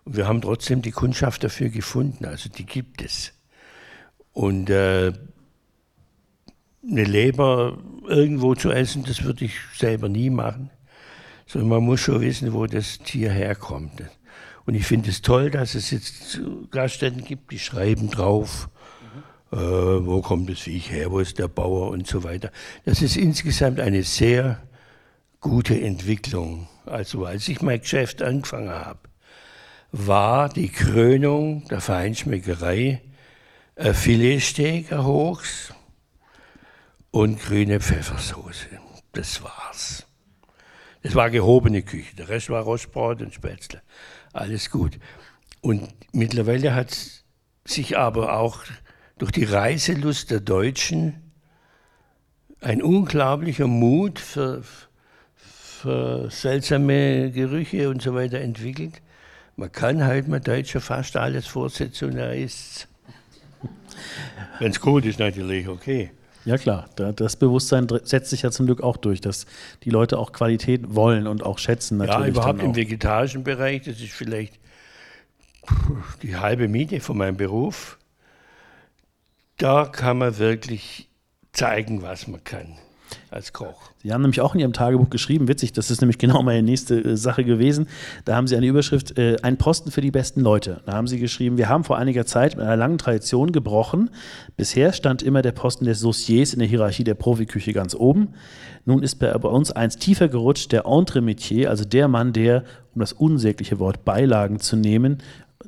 Und 0.06 0.16
wir 0.16 0.28
haben 0.28 0.42
trotzdem 0.42 0.82
die 0.82 0.92
Kundschaft 0.92 1.44
dafür 1.44 1.70
gefunden, 1.70 2.26
also 2.26 2.50
die 2.50 2.66
gibt 2.66 3.02
es. 3.02 3.34
Und 4.34 4.70
äh, 4.70 5.14
eine 6.90 7.04
Leber 7.04 7.78
irgendwo 8.08 8.56
zu 8.56 8.72
essen, 8.72 9.04
das 9.04 9.24
würde 9.24 9.46
ich 9.46 9.54
selber 9.76 10.10
nie 10.10 10.30
machen. 10.30 10.70
Sondern 11.46 11.70
man 11.70 11.84
muss 11.84 12.02
schon 12.02 12.22
wissen, 12.22 12.54
wo 12.54 12.66
das 12.66 13.00
Tier 13.00 13.32
herkommt. 13.32 14.04
Und 14.66 14.76
ich 14.76 14.86
finde 14.86 15.10
es 15.10 15.22
toll, 15.22 15.50
dass 15.50 15.76
es 15.76 15.92
jetzt 15.92 16.42
Gaststätten 16.72 17.24
gibt, 17.24 17.52
die 17.52 17.60
schreiben 17.60 18.10
drauf, 18.10 18.70
äh, 19.52 19.58
wo 19.58 20.22
kommt 20.22 20.50
das 20.50 20.60
Viech 20.60 20.92
her, 20.92 21.12
wo 21.12 21.20
ist 21.20 21.40
der 21.40 21.48
Bauer 21.48 21.90
und 21.90 22.08
so 22.08 22.24
weiter. 22.24 22.52
Das 22.86 23.02
ist 23.02 23.16
insgesamt 23.16 23.80
eine 23.80 24.04
sehr 24.04 24.62
gute 25.40 25.80
Entwicklung. 25.80 26.68
Also 26.86 27.26
als 27.26 27.48
ich 27.48 27.62
mein 27.62 27.80
Geschäft 27.80 28.22
angefangen 28.22 28.70
habe, 28.70 29.00
war 29.92 30.50
die 30.50 30.70
Krönung 30.70 31.66
der 31.70 31.82
Feinschmeckerei 31.82 33.02
ein 33.76 33.94
Filetsteak 33.94 34.92
Hochs 34.92 35.74
und 37.12 37.40
grüne 37.40 37.80
Pfeffersoße. 37.80 38.68
Das 39.14 39.42
war's. 39.44 40.06
Das 41.04 41.16
war 41.16 41.30
gehobene 41.30 41.84
Küche. 41.84 42.16
Der 42.16 42.30
Rest 42.30 42.50
war 42.50 42.64
Rostbrot 42.64 43.22
und 43.22 43.34
Spätzle. 43.34 43.82
Alles 44.34 44.70
gut. 44.70 45.00
Und 45.62 45.88
mittlerweile 46.12 46.76
hat 46.76 46.98
sich 47.66 47.98
aber 47.98 48.38
auch 48.38 48.64
durch 49.18 49.32
die 49.32 49.44
Reiselust 49.44 50.32
der 50.32 50.40
Deutschen 50.40 51.16
ein 52.62 52.82
unglaublicher 52.82 53.68
Mut 53.68 54.20
für, 54.20 54.64
für 55.36 56.30
seltsame 56.30 57.32
Gerüche 57.32 57.90
und 57.90 58.02
so 58.02 58.14
weiter 58.14 58.40
entwickelt. 58.40 59.02
Man 59.56 59.72
kann 59.72 60.04
halt 60.04 60.28
mit 60.28 60.48
Deutscher 60.48 60.82
fast 60.82 61.18
alles 61.18 61.48
vorsetzen 61.48 62.12
und 62.12 62.18
er 62.18 62.36
isst. 62.36 62.88
Wenn 64.60 64.72
es 64.72 64.80
gut 64.80 65.06
ist, 65.06 65.20
natürlich 65.20 65.68
okay. 65.68 66.12
Ja 66.46 66.58
klar, 66.58 66.88
das 66.96 67.36
Bewusstsein 67.36 67.88
setzt 68.04 68.30
sich 68.30 68.44
ja 68.44 68.52
zum 68.52 68.68
Glück 68.68 68.82
auch 68.82 68.96
durch, 68.96 69.20
dass 69.20 69.46
die 69.84 69.90
Leute 69.90 70.18
auch 70.18 70.32
Qualität 70.32 70.96
wollen 70.96 71.28
und 71.28 71.44
auch 71.44 71.60
schätzen. 71.60 71.98
Natürlich 71.98 72.28
ja, 72.28 72.28
überhaupt 72.28 72.64
im 72.64 72.76
vegetarischen 72.76 73.44
Bereich, 73.44 73.82
das 73.82 74.00
ist 74.00 74.14
vielleicht 74.14 74.58
die 76.22 76.38
halbe 76.38 76.70
Miete 76.70 77.02
von 77.02 77.18
meinem 77.18 77.36
Beruf. 77.36 77.98
Da 79.58 79.86
kann 79.86 80.20
man 80.20 80.38
wirklich 80.38 81.10
zeigen, 81.52 82.04
was 82.04 82.28
man 82.28 82.44
kann 82.44 82.78
als 83.32 83.54
Koch. 83.54 83.92
Sie 84.04 84.14
haben 84.14 84.22
nämlich 84.22 84.42
auch 84.42 84.54
in 84.54 84.62
Ihrem 84.62 84.74
Tagebuch 84.74 85.10
geschrieben, 85.10 85.48
witzig, 85.48 85.74
das 85.74 85.90
ist 85.90 86.02
nämlich 86.02 86.18
genau 86.20 86.44
meine 86.44 86.62
nächste 86.62 87.00
äh, 87.00 87.18
Sache 87.18 87.44
gewesen. 87.44 87.88
Da 88.26 88.36
haben 88.36 88.46
Sie 88.46 88.56
eine 88.56 88.68
Überschrift, 88.68 89.18
äh, 89.18 89.38
ein 89.42 89.58
Posten 89.58 89.90
für 89.90 90.02
die 90.02 90.12
besten 90.12 90.42
Leute. 90.42 90.82
Da 90.86 90.94
haben 90.94 91.08
Sie 91.08 91.20
geschrieben, 91.20 91.58
wir 91.58 91.70
haben 91.70 91.84
vor 91.84 91.98
einiger 91.98 92.26
Zeit 92.26 92.56
mit 92.56 92.66
einer 92.66 92.76
langen 92.76 93.00
Tradition 93.00 93.52
gebrochen. 93.52 94.12
Bisher 94.56 94.94
stand 94.94 95.24
immer 95.24 95.42
der 95.42 95.54
Posten 95.54 95.86
des 95.86 96.02
Sauciers 96.02 96.54
in 96.54 96.60
der 96.60 96.68
Hierarchie 96.68 97.04
der 97.04 97.16
Profiküche 97.16 97.74
ganz 97.74 97.96
oben. 97.96 98.36
Nun 98.86 99.02
ist 99.02 99.16
bei, 99.16 99.34
bei 99.34 99.50
uns 99.50 99.72
eins 99.72 99.98
tiefer 99.98 100.28
gerutscht, 100.28 100.72
der 100.72 100.86
Entremetier, 100.86 101.70
also 101.70 101.84
der 101.84 102.08
Mann, 102.08 102.32
der, 102.32 102.64
um 102.94 103.00
das 103.00 103.14
unsägliche 103.14 103.80
Wort 103.80 104.06
Beilagen 104.06 104.60
zu 104.60 104.76
nehmen, 104.76 105.18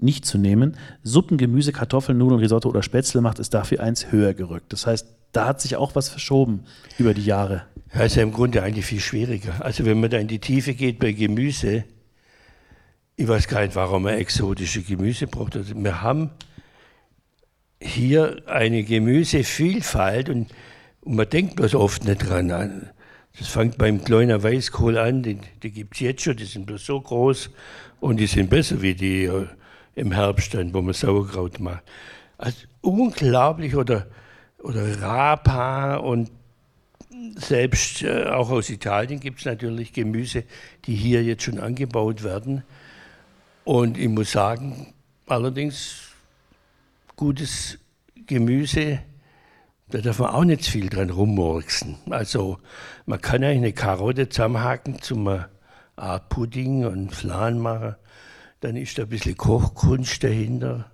nicht 0.02 0.26
zu 0.26 0.38
nehmen, 0.38 0.78
Suppen, 1.04 1.38
Gemüse, 1.38 1.72
Kartoffeln, 1.72 2.18
Nudeln, 2.18 2.40
Risotto 2.40 2.70
oder 2.70 2.84
Spätzle 2.84 3.22
macht, 3.22 3.40
ist 3.40 3.54
dafür 3.54 3.82
eins 3.82 4.12
höher 4.12 4.34
gerückt. 4.34 4.72
Das 4.74 4.86
heißt, 4.88 5.08
da 5.32 5.46
hat 5.46 5.62
sich 5.62 5.76
auch 5.76 5.96
was 5.96 6.10
verschoben 6.10 6.64
über 6.98 7.14
die 7.14 7.26
Jahre. 7.26 7.64
Ja, 7.94 8.02
ist 8.02 8.16
ja 8.16 8.24
im 8.24 8.32
Grunde 8.32 8.64
eigentlich 8.64 8.86
viel 8.86 9.00
schwieriger. 9.00 9.64
Also 9.64 9.86
wenn 9.86 10.00
man 10.00 10.10
da 10.10 10.18
in 10.18 10.28
die 10.28 10.40
Tiefe 10.40 10.74
geht 10.74 11.00
bei 11.00 11.12
Gemüse, 11.12 11.86
ich 13.16 13.28
weiß 13.28 13.48
gar 13.48 13.62
nicht, 13.62 13.76
warum 13.76 14.04
man 14.04 14.14
exotische 14.16 14.82
Gemüse 14.82 15.28
braucht. 15.28 15.58
Also 15.58 15.76
wir 15.76 16.02
haben 16.02 16.32
hier 17.82 18.44
eine 18.48 18.84
Gemüsevielfalt 18.84 20.30
und, 20.30 20.48
und 21.02 21.16
man 21.16 21.30
denkt 21.30 21.56
bloß 21.56 21.76
oft 21.76 22.06
nicht 22.06 22.30
dran. 22.30 22.90
Das 23.38 23.48
fängt 23.48 23.78
beim 23.78 24.04
kleinen 24.04 24.42
Weißkohl 24.42 24.98
an, 24.98 25.24
die 25.24 25.72
gibt 25.72 25.96
es 25.96 26.00
jetzt 26.02 26.22
schon, 26.24 26.38
die 26.38 26.46
sind 26.46 26.66
bloß 26.66 26.86
so 26.86 27.00
groß 27.00 27.50
und 28.00 28.18
die 28.18 28.28
sind 28.28 28.50
besser 28.50 28.82
wie 28.82 28.96
die 28.96 29.26
äh, 29.26 29.48
im 30.00 30.12
Herbst 30.12 30.54
dann, 30.54 30.74
wo 30.74 30.82
man 30.82 30.94
Sauerkraut 30.94 31.60
macht. 31.60 31.84
Also 32.38 32.66
unglaublich 32.82 33.76
oder 33.76 34.08
oder 34.62 35.02
Rapa 35.02 35.96
und 35.98 36.32
selbst 37.36 38.04
äh, 38.04 38.26
auch 38.26 38.50
aus 38.50 38.70
Italien 38.70 39.20
gibt 39.20 39.40
es 39.40 39.46
natürlich 39.46 39.94
Gemüse, 39.94 40.44
die 40.86 40.96
hier 40.96 41.24
jetzt 41.24 41.44
schon 41.44 41.60
angebaut 41.60 42.24
werden. 42.24 42.64
Und 43.64 43.98
ich 43.98 44.10
muss 44.10 44.32
sagen, 44.32 44.94
allerdings 45.28 46.12
gutes 47.16 47.78
Gemüse, 48.28 49.00
da 49.90 50.00
darf 50.00 50.20
man 50.20 50.30
auch 50.30 50.44
nicht 50.44 50.66
viel 50.66 50.90
dran 50.90 51.10
rummurksen. 51.10 51.98
Also 52.10 52.60
man 53.06 53.22
kann 53.22 53.44
eigentlich 53.44 53.58
eine 53.58 53.74
Karotte 53.74 54.30
zusammenhaken 54.30 55.02
zum 55.02 55.28
Art 55.96 56.30
Pudding 56.30 56.86
und 56.86 57.14
Flan 57.14 57.60
machen. 57.60 57.96
Dann 58.62 58.76
ist 58.76 58.98
da 58.98 59.04
ein 59.04 59.10
bisschen 59.10 59.38
Kochkunst 59.38 60.24
dahinter. 60.24 60.92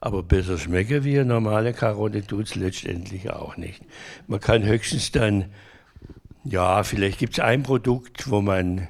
Aber 0.00 0.22
besser 0.22 0.58
schmecken 0.58 1.04
wie 1.04 1.18
eine 1.18 1.26
normale 1.26 1.74
Karotte 1.74 2.26
tut 2.26 2.46
es 2.46 2.54
letztendlich 2.54 3.30
auch 3.30 3.56
nicht. 3.56 3.82
Man 4.26 4.40
kann 4.40 4.64
höchstens 4.64 5.12
dann, 5.12 5.46
ja, 6.42 6.82
vielleicht 6.82 7.18
gibt 7.18 7.34
es 7.34 7.40
ein 7.40 7.62
Produkt, 7.62 8.30
wo 8.30 8.40
man 8.40 8.88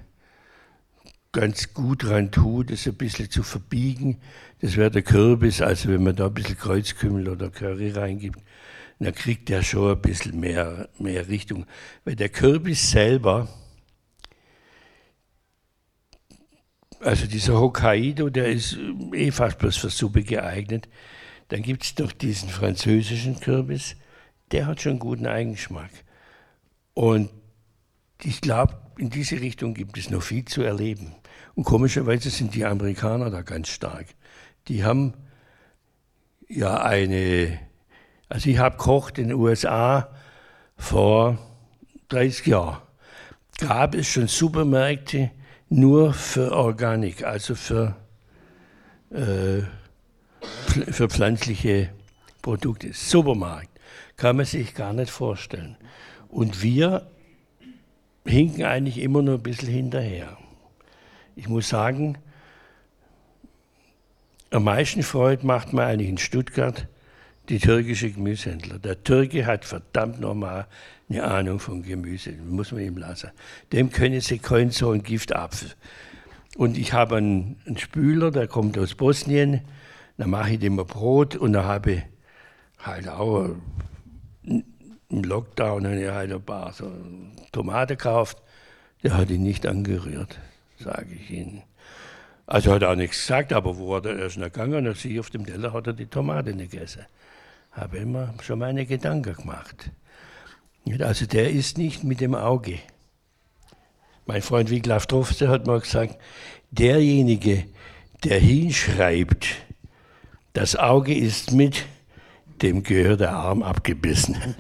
ganz 1.33 1.75
gut 1.75 2.05
dran 2.05 2.31
tut, 2.31 2.71
das 2.71 2.87
ein 2.87 2.95
bisschen 2.95 3.31
zu 3.31 3.43
verbiegen. 3.43 4.21
Das 4.61 4.77
wäre 4.77 4.91
der 4.91 5.03
Kürbis, 5.03 5.61
also 5.61 5.89
wenn 5.89 6.03
man 6.03 6.17
da 6.17 6.27
ein 6.27 6.35
bisschen 6.35 6.59
Kreuzkümmel 6.59 7.29
oder 7.29 7.51
Curry 7.51 7.91
reingibt, 7.91 8.41
dann 8.99 9.15
kriegt 9.15 9.49
der 9.49 9.63
schon 9.63 9.93
ein 9.93 10.01
bisschen 10.01 10.39
mehr, 10.39 10.89
mehr 10.99 11.29
Richtung. 11.29 11.67
Weil 12.05 12.17
der 12.17 12.29
Kürbis 12.29 12.91
selber, 12.91 13.49
Also 17.01 17.27
dieser 17.27 17.59
Hokkaido, 17.59 18.29
der 18.29 18.49
ist 18.49 18.77
eh 19.15 19.31
fast 19.31 19.59
bloß 19.59 19.79
für 19.79 19.89
Suppe 19.91 20.23
geeignet. 20.23 20.89
Dann 21.49 21.63
gibt 21.63 21.85
es 21.85 21.99
noch 21.99 22.13
diesen 22.13 22.49
französischen 22.51 23.41
Kürbis, 23.41 23.97
der 24.53 24.67
hat 24.67 24.83
schon 24.83 24.99
guten 24.99 25.27
Eigenschmack. 25.27 25.91
Und 26.93 27.31
ich 28.23 28.41
glaube, 28.43 28.77
in 28.99 29.09
diese 29.09 29.41
Richtung 29.41 29.73
gibt 29.73 29.97
es 29.97 30.11
noch 30.11 30.23
viel 30.23 30.45
zu 30.45 30.63
erleben. 30.63 31.15
Und 31.55 31.65
komischerweise 31.65 32.29
sind 32.29 32.55
die 32.55 32.67
Amerikaner 32.67 33.31
da 33.31 33.41
ganz 33.43 33.69
stark. 33.69 34.07
Die 34.69 34.85
haben 34.85 35.15
ja 36.49 36.83
eine, 36.83 37.59
also 38.29 38.51
ich 38.51 38.59
habe 38.59 38.77
gekocht 38.77 39.19
in 39.19 39.29
den 39.29 39.39
USA 39.39 40.11
vor 40.77 41.39
30 42.11 42.47
Jahren. 42.47 42.83
Gab 43.59 43.95
es 43.95 44.09
schon 44.09 44.27
Supermärkte, 44.27 45.31
nur 45.71 46.13
für 46.13 46.53
Organik, 46.53 47.25
also 47.25 47.55
für, 47.55 47.97
äh, 49.11 49.63
für 50.91 51.09
pflanzliche 51.09 51.91
Produkte. 52.43 52.93
Supermarkt 52.93 53.71
kann 54.17 54.37
man 54.37 54.45
sich 54.45 54.75
gar 54.75 54.93
nicht 54.93 55.11
vorstellen. 55.11 55.77
Und 56.29 56.63
wir 56.63 57.09
hinken 58.27 58.65
eigentlich 58.65 58.99
immer 58.99 59.23
nur 59.23 59.37
ein 59.37 59.43
bisschen 59.43 59.69
hinterher. 59.69 60.37
Ich 61.37 61.49
muss 61.49 61.69
sagen, 61.69 62.19
am 64.51 64.65
meisten 64.65 65.03
Freude 65.03 65.47
macht 65.47 65.73
man 65.73 65.87
eigentlich 65.87 66.11
in 66.11 66.19
Stuttgart 66.19 66.89
die 67.51 67.59
türkische 67.59 68.11
Gemüsehändler. 68.11 68.79
Der 68.79 69.03
Türke 69.03 69.45
hat 69.45 69.65
verdammt 69.65 70.21
nochmal 70.21 70.67
eine 71.09 71.25
Ahnung 71.25 71.59
von 71.59 71.83
Gemüse, 71.83 72.33
muss 72.33 72.71
man 72.71 72.83
ihm 72.83 72.97
lassen. 72.97 73.31
Dem 73.73 73.91
können 73.91 74.21
sie 74.21 74.39
kein 74.39 74.71
so 74.71 74.93
ein 74.93 75.03
Gift 75.03 75.35
ab. 75.35 75.55
Und 76.57 76.79
ich 76.79 76.93
habe 76.93 77.17
einen, 77.17 77.61
einen, 77.67 77.77
Spüler, 77.77 78.31
der 78.31 78.47
kommt 78.47 78.79
aus 78.79 78.95
Bosnien, 78.95 79.63
da 80.17 80.27
mache 80.27 80.53
ich 80.53 80.59
dem 80.61 80.79
ein 80.79 80.87
Brot 80.87 81.35
und 81.35 81.53
da 81.53 81.65
habe 81.65 81.93
ich 81.93 82.03
halt 82.79 83.09
auch 83.09 83.51
im 84.45 85.25
Lockdown 85.25 85.85
halt 85.87 86.33
ein 86.33 86.43
paar 86.43 86.73
so 86.73 86.91
Tomaten 87.51 87.97
gekauft. 87.97 88.39
Der 89.03 89.17
hat 89.17 89.31
ihn 89.31 89.43
nicht 89.43 89.67
angerührt, 89.67 90.39
sage 90.79 91.15
ich 91.15 91.31
Ihnen. 91.31 91.63
Also 92.47 92.73
hat 92.73 92.83
er 92.83 92.91
auch 92.91 92.97
nichts 92.97 93.19
gesagt, 93.19 93.53
aber 93.53 93.77
wo 93.77 93.97
er 93.97 94.19
erst 94.19 94.37
gegangen 94.37 94.87
und 94.87 94.97
sie 94.97 95.19
auf 95.19 95.31
dem 95.31 95.47
Teller 95.47 95.73
hat 95.73 95.87
er 95.87 95.93
die 95.95 96.07
Tomate 96.07 96.53
nicht 96.53 96.73
gegessen. 96.73 97.07
Habe 97.81 97.97
immer 97.97 98.35
schon 98.43 98.59
meine 98.59 98.85
Gedanken 98.85 99.35
gemacht. 99.35 99.91
Also 100.99 101.25
der 101.25 101.51
ist 101.51 101.79
nicht 101.79 102.05
mit 102.05 102.21
dem 102.21 102.35
Auge. 102.35 102.79
Mein 104.27 104.43
Freund 104.43 104.69
Wiglaf 104.69 105.07
Trofze 105.07 105.49
hat 105.49 105.67
mal 105.67 105.81
gesagt, 105.81 106.19
derjenige, 106.71 107.65
der 108.23 108.39
hinschreibt, 108.39 109.47
das 110.53 110.77
Auge 110.77 111.15
ist 111.15 111.53
mit, 111.53 111.87
dem 112.61 112.83
gehört 112.83 113.21
der 113.21 113.33
Arm 113.33 113.63
abgebissen. 113.63 114.37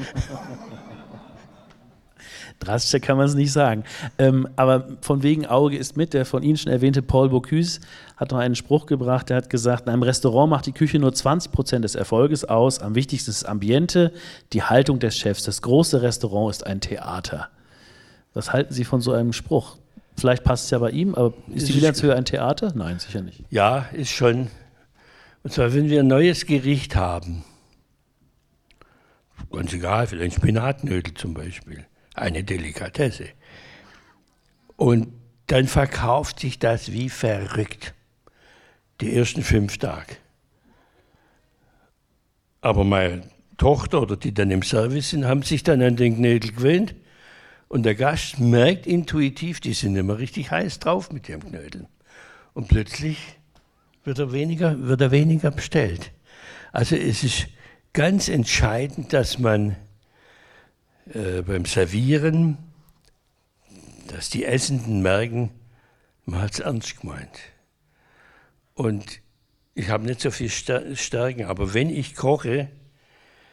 Drastischer 2.60 3.00
kann 3.00 3.16
man 3.16 3.26
es 3.26 3.34
nicht 3.34 3.52
sagen. 3.52 3.84
Ähm, 4.18 4.46
aber 4.56 4.86
von 5.00 5.22
wegen 5.22 5.46
Auge 5.46 5.76
ist 5.76 5.96
mit, 5.96 6.12
der 6.12 6.26
von 6.26 6.42
Ihnen 6.42 6.56
schon 6.56 6.70
erwähnte 6.70 7.02
Paul 7.02 7.30
Bocuse 7.30 7.80
hat 8.16 8.30
noch 8.30 8.38
einen 8.38 8.54
Spruch 8.54 8.84
gebracht, 8.84 9.30
der 9.30 9.38
hat 9.38 9.50
gesagt, 9.50 9.86
in 9.86 9.92
einem 9.92 10.02
Restaurant 10.02 10.50
macht 10.50 10.66
die 10.66 10.72
Küche 10.72 10.98
nur 10.98 11.12
20 11.12 11.52
Prozent 11.52 11.84
des 11.84 11.94
Erfolges 11.94 12.44
aus. 12.44 12.78
Am 12.78 12.94
wichtigsten 12.94 13.30
ist 13.30 13.42
das 13.42 13.48
Ambiente, 13.48 14.12
die 14.52 14.62
Haltung 14.62 14.98
des 14.98 15.16
Chefs. 15.16 15.42
Das 15.42 15.62
große 15.62 16.02
Restaurant 16.02 16.54
ist 16.54 16.66
ein 16.66 16.80
Theater. 16.80 17.48
Was 18.34 18.52
halten 18.52 18.74
Sie 18.74 18.84
von 18.84 19.00
so 19.00 19.12
einem 19.12 19.32
Spruch? 19.32 19.78
Vielleicht 20.16 20.44
passt 20.44 20.64
es 20.66 20.70
ja 20.70 20.78
bei 20.78 20.90
ihm, 20.90 21.14
aber 21.14 21.32
ist 21.54 21.68
die 21.68 21.72
Bilanzhöhe 21.72 22.14
ein 22.14 22.26
Theater? 22.26 22.72
Nein, 22.74 22.98
sicher 22.98 23.22
nicht. 23.22 23.42
Ja, 23.48 23.86
ist 23.92 24.10
schon. 24.10 24.48
Und 25.42 25.52
zwar, 25.54 25.72
wenn 25.72 25.88
wir 25.88 26.00
ein 26.00 26.06
neues 26.06 26.44
Gericht 26.44 26.94
haben, 26.94 27.42
ganz 29.50 29.72
egal, 29.72 30.06
vielleicht 30.06 30.36
Spinatnödel 30.36 31.14
zum 31.14 31.32
Beispiel, 31.32 31.86
eine 32.14 32.44
Delikatesse. 32.44 33.28
Und 34.76 35.08
dann 35.46 35.66
verkauft 35.66 36.40
sich 36.40 36.58
das 36.58 36.92
wie 36.92 37.08
verrückt. 37.08 37.94
Die 39.00 39.14
ersten 39.14 39.42
fünf 39.42 39.78
Tage. 39.78 40.16
Aber 42.60 42.84
meine 42.84 43.22
Tochter 43.56 44.02
oder 44.02 44.16
die 44.16 44.32
dann 44.32 44.50
im 44.50 44.62
Service 44.62 45.10
sind, 45.10 45.26
haben 45.26 45.42
sich 45.42 45.62
dann 45.62 45.82
an 45.82 45.96
den 45.96 46.16
Knödel 46.16 46.52
gewöhnt. 46.52 46.94
Und 47.68 47.84
der 47.84 47.94
Gast 47.94 48.40
merkt 48.40 48.86
intuitiv, 48.86 49.60
die 49.60 49.74
sind 49.74 49.96
immer 49.96 50.18
richtig 50.18 50.50
heiß 50.50 50.78
drauf 50.80 51.12
mit 51.12 51.28
ihrem 51.28 51.42
Knödeln. 51.42 51.86
Und 52.52 52.68
plötzlich 52.68 53.18
wird 54.04 54.18
er 54.18 54.32
weniger, 54.32 54.86
wird 54.86 55.00
er 55.00 55.10
weniger 55.10 55.50
bestellt. 55.50 56.10
Also 56.72 56.96
es 56.96 57.22
ist 57.22 57.46
ganz 57.92 58.28
entscheidend, 58.28 59.12
dass 59.12 59.38
man 59.38 59.76
äh, 61.14 61.42
beim 61.42 61.64
Servieren, 61.64 62.58
dass 64.08 64.30
die 64.30 64.44
Essenden 64.44 65.02
merken, 65.02 65.50
man 66.24 66.42
hat 66.42 66.52
es 66.52 66.60
ernst 66.60 67.00
gemeint. 67.00 67.38
Und 68.74 69.20
ich 69.74 69.88
habe 69.88 70.04
nicht 70.04 70.20
so 70.20 70.30
viel 70.30 70.50
Stärken, 70.50 71.44
aber 71.44 71.74
wenn 71.74 71.90
ich 71.90 72.14
koche, 72.14 72.68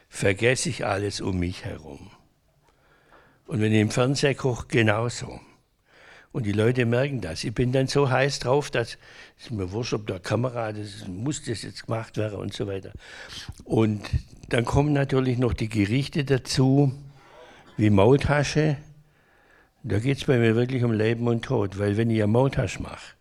vergesse 0.08 0.68
ich 0.68 0.86
alles 0.86 1.20
um 1.20 1.38
mich 1.38 1.64
herum. 1.64 2.10
Und 3.46 3.60
wenn 3.60 3.72
ich 3.72 3.80
im 3.80 3.90
Fernseher 3.90 4.34
koche, 4.34 4.66
genauso. 4.68 5.40
Und 6.30 6.44
die 6.44 6.52
Leute 6.52 6.84
merken 6.84 7.20
das. 7.20 7.42
Ich 7.44 7.54
bin 7.54 7.72
dann 7.72 7.86
so 7.86 8.10
heiß 8.10 8.38
drauf, 8.40 8.70
dass 8.70 8.98
es 9.38 9.50
mir 9.50 9.72
wurscht, 9.72 9.94
ob 9.94 10.06
der 10.06 10.20
Kamera, 10.20 10.72
das 10.72 11.08
muss 11.08 11.42
das 11.42 11.62
jetzt 11.62 11.86
gemacht 11.86 12.16
werden 12.16 12.38
und 12.38 12.52
so 12.52 12.66
weiter. 12.66 12.92
Und 13.64 14.08
dann 14.48 14.64
kommen 14.64 14.92
natürlich 14.92 15.38
noch 15.38 15.54
die 15.54 15.68
Gerichte 15.68 16.24
dazu, 16.24 16.92
wie 17.78 17.90
Maultasche. 17.90 18.76
Da 19.84 20.00
geht 20.00 20.18
es 20.18 20.24
bei 20.24 20.36
mir 20.36 20.56
wirklich 20.56 20.84
um 20.84 20.92
Leben 20.92 21.26
und 21.28 21.44
Tod, 21.44 21.78
weil 21.78 21.96
wenn 21.96 22.10
ich 22.10 22.18
eine 22.18 22.26
Maultasche 22.26 22.82
mache, 22.82 23.14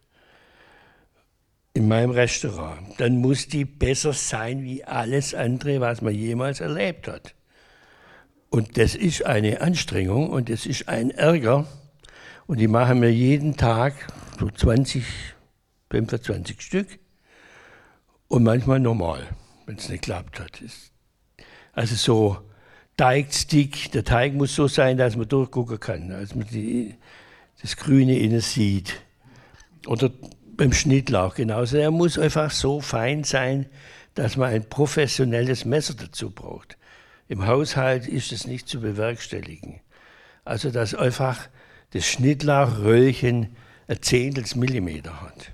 in 1.73 1.87
meinem 1.87 2.09
Restaurant, 2.09 2.99
dann 2.99 3.17
muss 3.17 3.47
die 3.47 3.63
besser 3.63 4.11
sein 4.11 4.63
wie 4.63 4.83
alles 4.83 5.35
andere, 5.35 5.79
was 5.79 6.01
man 6.01 6.13
jemals 6.13 6.59
erlebt 6.59 7.07
hat. 7.07 7.35
Und 8.49 8.79
das 8.79 8.95
ist 8.95 9.25
eine 9.25 9.61
Anstrengung 9.61 10.31
und 10.31 10.49
das 10.49 10.65
ist 10.65 10.89
ein 10.89 11.11
Ärger. 11.11 11.67
Und 12.47 12.59
die 12.59 12.67
machen 12.67 12.99
mir 12.99 13.11
jeden 13.11 13.57
Tag 13.57 13.93
so 14.39 14.49
20, 14.49 15.05
25 15.91 16.61
Stück 16.61 16.87
und 18.27 18.43
manchmal 18.43 18.79
normal, 18.79 19.27
wenn 19.67 19.75
es 19.75 19.87
nicht 19.89 20.03
klappt 20.03 20.39
hat. 20.39 20.63
Also 21.73 21.95
so 21.95 22.37
Teigstick, 22.97 23.91
der 23.91 24.03
Teig 24.03 24.33
muss 24.33 24.55
so 24.55 24.67
sein, 24.67 24.97
dass 24.97 25.15
man 25.15 25.27
durchgucken 25.27 25.79
kann, 25.79 26.09
dass 26.09 26.33
man 26.33 26.47
die, 26.47 26.95
das 27.61 27.77
Grüne 27.77 28.17
innen 28.17 28.41
sieht. 28.41 29.01
Oder 29.85 30.11
beim 30.57 30.73
Schnittlauch 30.73 31.35
genauso. 31.35 31.77
Er 31.77 31.91
muss 31.91 32.17
einfach 32.17 32.51
so 32.51 32.81
fein 32.81 33.23
sein, 33.23 33.67
dass 34.15 34.35
man 34.35 34.49
ein 34.49 34.67
professionelles 34.67 35.63
Messer 35.63 35.93
dazu 35.93 36.31
braucht. 36.31 36.77
Im 37.27 37.45
Haushalt 37.45 38.07
ist 38.07 38.31
es 38.31 38.47
nicht 38.47 38.67
zu 38.67 38.81
bewerkstelligen. 38.81 39.79
Also, 40.43 40.71
dass 40.71 40.95
einfach 40.95 41.49
das 41.91 42.07
Schnittlauchröllchen 42.07 43.55
ein 43.87 44.01
Zehntels 44.01 44.55
Millimeter 44.55 45.21
hat. 45.21 45.51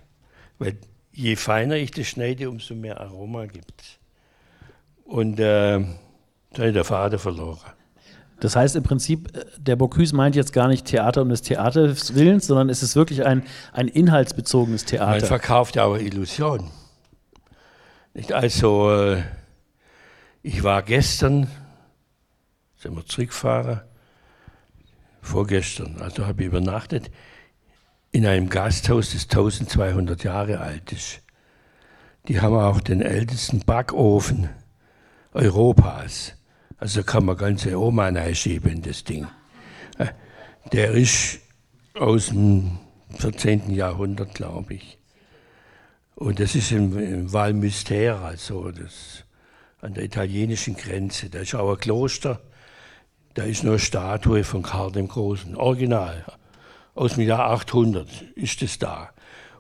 Weil 0.60 0.78
je 1.12 1.36
feiner 1.36 1.76
ich 1.76 1.92
das 1.92 2.08
schneide, 2.08 2.50
umso 2.50 2.74
mehr 2.74 3.02
Aroma 3.02 3.48
gibt 3.48 3.82
es. 3.82 4.00
Und 5.04 5.40
äh, 5.40 5.82
da 6.54 6.66
ich 6.66 6.74
der 6.74 6.84
Vater 6.84 7.20
verloren. 7.20 7.60
Das 8.40 8.56
heißt 8.56 8.76
im 8.76 8.84
Prinzip, 8.84 9.36
äh, 9.36 9.46
der 9.58 9.76
Bocuse 9.76 10.16
meint 10.16 10.36
jetzt 10.36 10.54
gar 10.54 10.68
nicht 10.68 10.86
Theater 10.86 11.22
um 11.22 11.30
des 11.30 11.42
Theaters 11.42 12.14
Willens, 12.16 12.48
sondern 12.48 12.70
es 12.70 12.84
ist 12.84 12.96
wirklich 12.96 13.26
ein, 13.26 13.44
ein 13.72 13.88
inhaltsbezogenes 13.88 14.86
Theater. 14.86 15.12
Man 15.12 15.22
verkauft 15.22 15.76
ja 15.76 15.86
auch 15.86 15.96
Illusionen. 15.96 16.70
Nicht 18.14 18.34
also, 18.34 18.92
äh, 18.92 19.24
ich 20.42 20.64
war 20.64 20.84
gestern, 20.84 21.48
sind 22.78 22.96
wir 22.96 23.06
zurückgefahren, 23.06 23.82
vorgestern, 25.22 26.02
also 26.02 26.28
habe 26.28 26.42
ich 26.42 26.48
übernachtet, 26.48 27.10
in 28.12 28.28
einem 28.28 28.50
Gasthaus, 28.50 29.14
das 29.14 29.24
1200 29.24 30.24
Jahre 30.24 30.60
alt 30.60 30.92
ist. 30.92 31.22
Die 32.28 32.42
haben 32.42 32.56
auch 32.56 32.80
den 32.82 33.02
ältesten 33.02 33.62
Backofen 33.62 34.50
Europas. 35.34 36.34
Also 36.84 37.02
kann 37.02 37.24
man 37.24 37.38
ganze 37.38 37.80
Oma 37.80 38.10
reinschieben 38.10 38.70
in 38.70 38.82
das 38.82 39.06
Ding. 39.06 39.26
Äh, 40.00 40.08
der 40.74 40.92
ist 40.92 41.40
aus 41.94 42.28
dem 42.28 42.78
14. 43.20 43.74
Jahrhundert, 43.74 44.36
glaube 44.36 44.74
ich. 44.74 44.98
Und 46.16 46.42
das 46.42 46.56
ist 46.56 46.74
im, 46.74 46.98
im 46.98 47.32
Val 47.32 47.52
Mystère, 47.52 48.22
also 48.22 48.70
das, 48.72 49.24
an 49.80 49.94
der 49.94 50.04
italienischen 50.04 50.76
Grenze. 50.76 51.30
Da 51.30 51.40
ist 51.40 51.56
auch 51.56 51.72
ein 51.72 51.78
Kloster, 51.78 52.42
da 53.34 53.44
ist 53.44 53.64
nur 53.64 53.76
eine 53.76 53.80
Statue 53.80 54.44
von 54.44 54.62
Karl 54.62 54.92
dem 54.92 55.08
Großen, 55.08 55.56
original. 55.56 56.26
Aus 56.96 57.14
dem 57.14 57.26
Jahr 57.26 57.50
800 57.52 58.10
ist 58.36 58.62
es 58.62 58.78
da. 58.78 59.12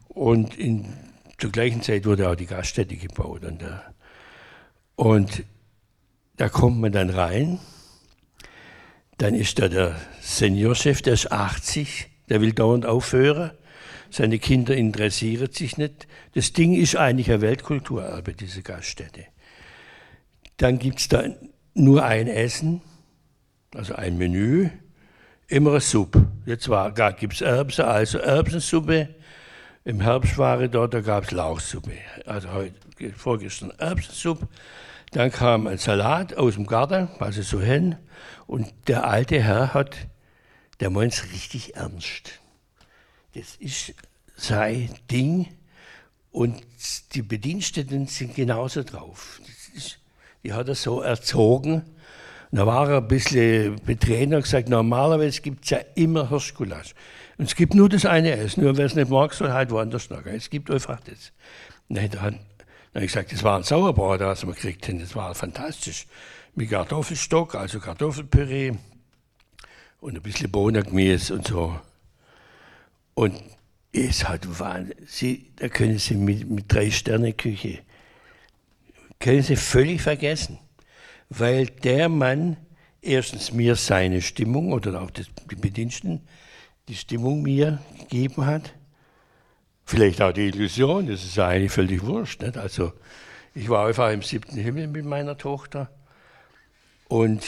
Und 0.09 0.57
in, 0.57 0.91
zur 1.37 1.53
gleichen 1.53 1.81
Zeit 1.83 2.05
wurde 2.05 2.29
auch 2.29 2.35
die 2.35 2.47
Gaststätte 2.47 2.97
gebaut. 2.97 3.45
Und, 3.45 3.63
und 4.97 5.45
da 6.37 6.49
kommt 6.49 6.79
man 6.79 6.91
dann 6.91 7.09
rein, 7.09 7.59
dann 9.17 9.35
ist 9.35 9.59
da 9.59 9.67
der 9.67 9.95
Seniorchef, 10.21 11.01
der 11.01 11.13
ist 11.13 11.31
80, 11.31 12.07
der 12.29 12.41
will 12.41 12.53
dauernd 12.53 12.85
aufhören. 12.85 13.51
Seine 14.09 14.39
Kinder 14.39 14.75
interessieren 14.75 15.51
sich 15.51 15.77
nicht. 15.77 16.07
Das 16.33 16.53
Ding 16.53 16.73
ist 16.73 16.95
eigentlich 16.95 17.31
ein 17.31 17.41
Weltkulturerbe, 17.41 18.33
diese 18.33 18.61
Gaststätte. 18.61 19.25
Dann 20.57 20.77
gibt 20.79 20.99
es 20.99 21.07
da 21.07 21.23
nur 21.73 22.03
ein 22.03 22.27
Essen, 22.27 22.81
also 23.73 23.95
ein 23.95 24.17
Menü, 24.17 24.69
immer 25.47 25.71
eine 25.71 25.79
Suppe. 25.79 26.27
Jetzt 26.45 26.69
gibt 27.19 27.33
es 27.33 27.41
Erbsen, 27.41 27.85
also 27.85 28.19
Erbsensuppe. 28.19 29.09
Im 29.83 30.01
Herbst 30.01 30.37
war 30.37 30.61
ich 30.61 30.71
dort, 30.71 30.93
da 30.93 31.01
gab 31.01 31.25
es 31.25 31.31
Lauchsuppe. 31.31 31.97
Also 32.25 32.51
heute, 32.51 32.75
vorgestern 33.15 33.71
Erbsensuppe. 33.77 34.47
Dann 35.13 35.31
kam 35.31 35.67
ein 35.67 35.77
Salat 35.77 36.35
aus 36.35 36.55
dem 36.55 36.65
Garten, 36.65 37.07
also 37.19 37.43
so 37.43 37.61
hin. 37.61 37.95
Und 38.47 38.71
der 38.87 39.07
alte 39.07 39.41
Herr 39.41 39.73
hat, 39.73 39.95
der 40.79 40.89
meint 40.89 41.13
es 41.13 41.31
richtig 41.31 41.75
ernst. 41.75 42.39
Das 43.35 43.55
ist 43.57 43.93
sein 44.35 44.89
Ding. 45.11 45.47
Und 46.31 46.61
die 47.13 47.21
Bediensteten 47.21 48.07
sind 48.07 48.33
genauso 48.33 48.83
drauf. 48.83 49.39
Ist, 49.75 49.99
die 50.43 50.51
hat 50.51 50.67
er 50.67 50.75
so 50.75 51.01
erzogen. 51.01 51.83
Da 52.51 52.65
war 52.65 52.89
er 52.89 52.97
ein 52.97 53.07
bisschen 53.07 53.75
betreten 53.83 54.33
und 54.33 54.43
gesagt, 54.43 54.69
normalerweise 54.69 55.41
gibt 55.41 55.63
es 55.63 55.71
ja 55.71 55.79
immer 55.95 56.29
Hirschgulasch. 56.29 56.93
Und 57.37 57.45
es 57.45 57.55
gibt 57.55 57.75
nur 57.75 57.89
das 57.89 58.05
eine 58.05 58.31
Essen. 58.31 58.63
Nur 58.63 58.77
wer 58.77 58.85
es 58.85 58.95
nicht 58.95 59.09
mag, 59.09 59.33
soll 59.33 59.51
halt 59.51 59.69
woanders 59.71 60.09
noch. 60.09 60.25
Es 60.25 60.49
gibt 60.49 60.69
einfach 60.69 60.99
das. 61.01 61.31
Und 61.87 61.97
dann 61.97 62.21
hat 62.21 62.33
dann 62.93 63.01
habe 63.01 63.05
ich 63.05 63.11
gesagt, 63.11 63.31
das 63.31 63.41
war 63.41 63.57
ein 63.57 63.63
Sauerbrot, 63.63 64.19
was 64.19 64.45
wir 64.45 64.53
gekriegt 64.53 64.87
haben. 64.87 64.99
Das 64.99 65.15
war 65.15 65.33
fantastisch. 65.33 66.05
Mit 66.53 66.69
Kartoffelstock, 66.69 67.55
also 67.55 67.79
Kartoffelpüree 67.79 68.73
und 69.99 70.15
ein 70.15 70.21
bisschen 70.21 70.51
Bohnengemüse 70.51 71.33
und 71.33 71.47
so. 71.47 71.79
Und 73.15 73.41
es 73.91 74.29
hat 74.29 74.59
Wahnsinn. 74.59 75.45
da 75.55 75.69
können 75.69 75.97
Sie 75.97 76.15
mit, 76.15 76.47
mit 76.47 76.71
drei 76.71 76.91
Sterne 76.91 77.33
Küche, 77.33 77.79
können 79.19 79.41
Sie 79.41 79.55
völlig 79.55 80.01
vergessen. 80.01 80.59
Weil 81.29 81.65
der 81.65 82.09
Mann 82.09 82.57
erstens 83.01 83.51
mir 83.51 83.75
seine 83.75 84.21
Stimmung 84.21 84.71
oder 84.71 85.01
auch 85.01 85.09
das, 85.09 85.25
die 85.49 85.55
Bediensteten 85.55 86.21
die 86.87 86.95
Stimmung 86.95 87.41
mir 87.41 87.79
gegeben 87.97 88.45
hat 88.45 88.73
Vielleicht 89.85 90.21
auch 90.21 90.31
die 90.31 90.47
Illusion, 90.47 91.07
das 91.07 91.23
ist 91.23 91.35
ja 91.35 91.47
eigentlich 91.47 91.71
völlig 91.71 92.05
wurscht. 92.05 92.41
Nicht? 92.41 92.57
Also 92.57 92.93
ich 93.53 93.69
war 93.69 93.87
einfach 93.87 94.11
im 94.11 94.21
siebten 94.21 94.57
Himmel 94.57 94.87
mit 94.87 95.05
meiner 95.05 95.37
Tochter 95.37 95.89
und 97.07 97.43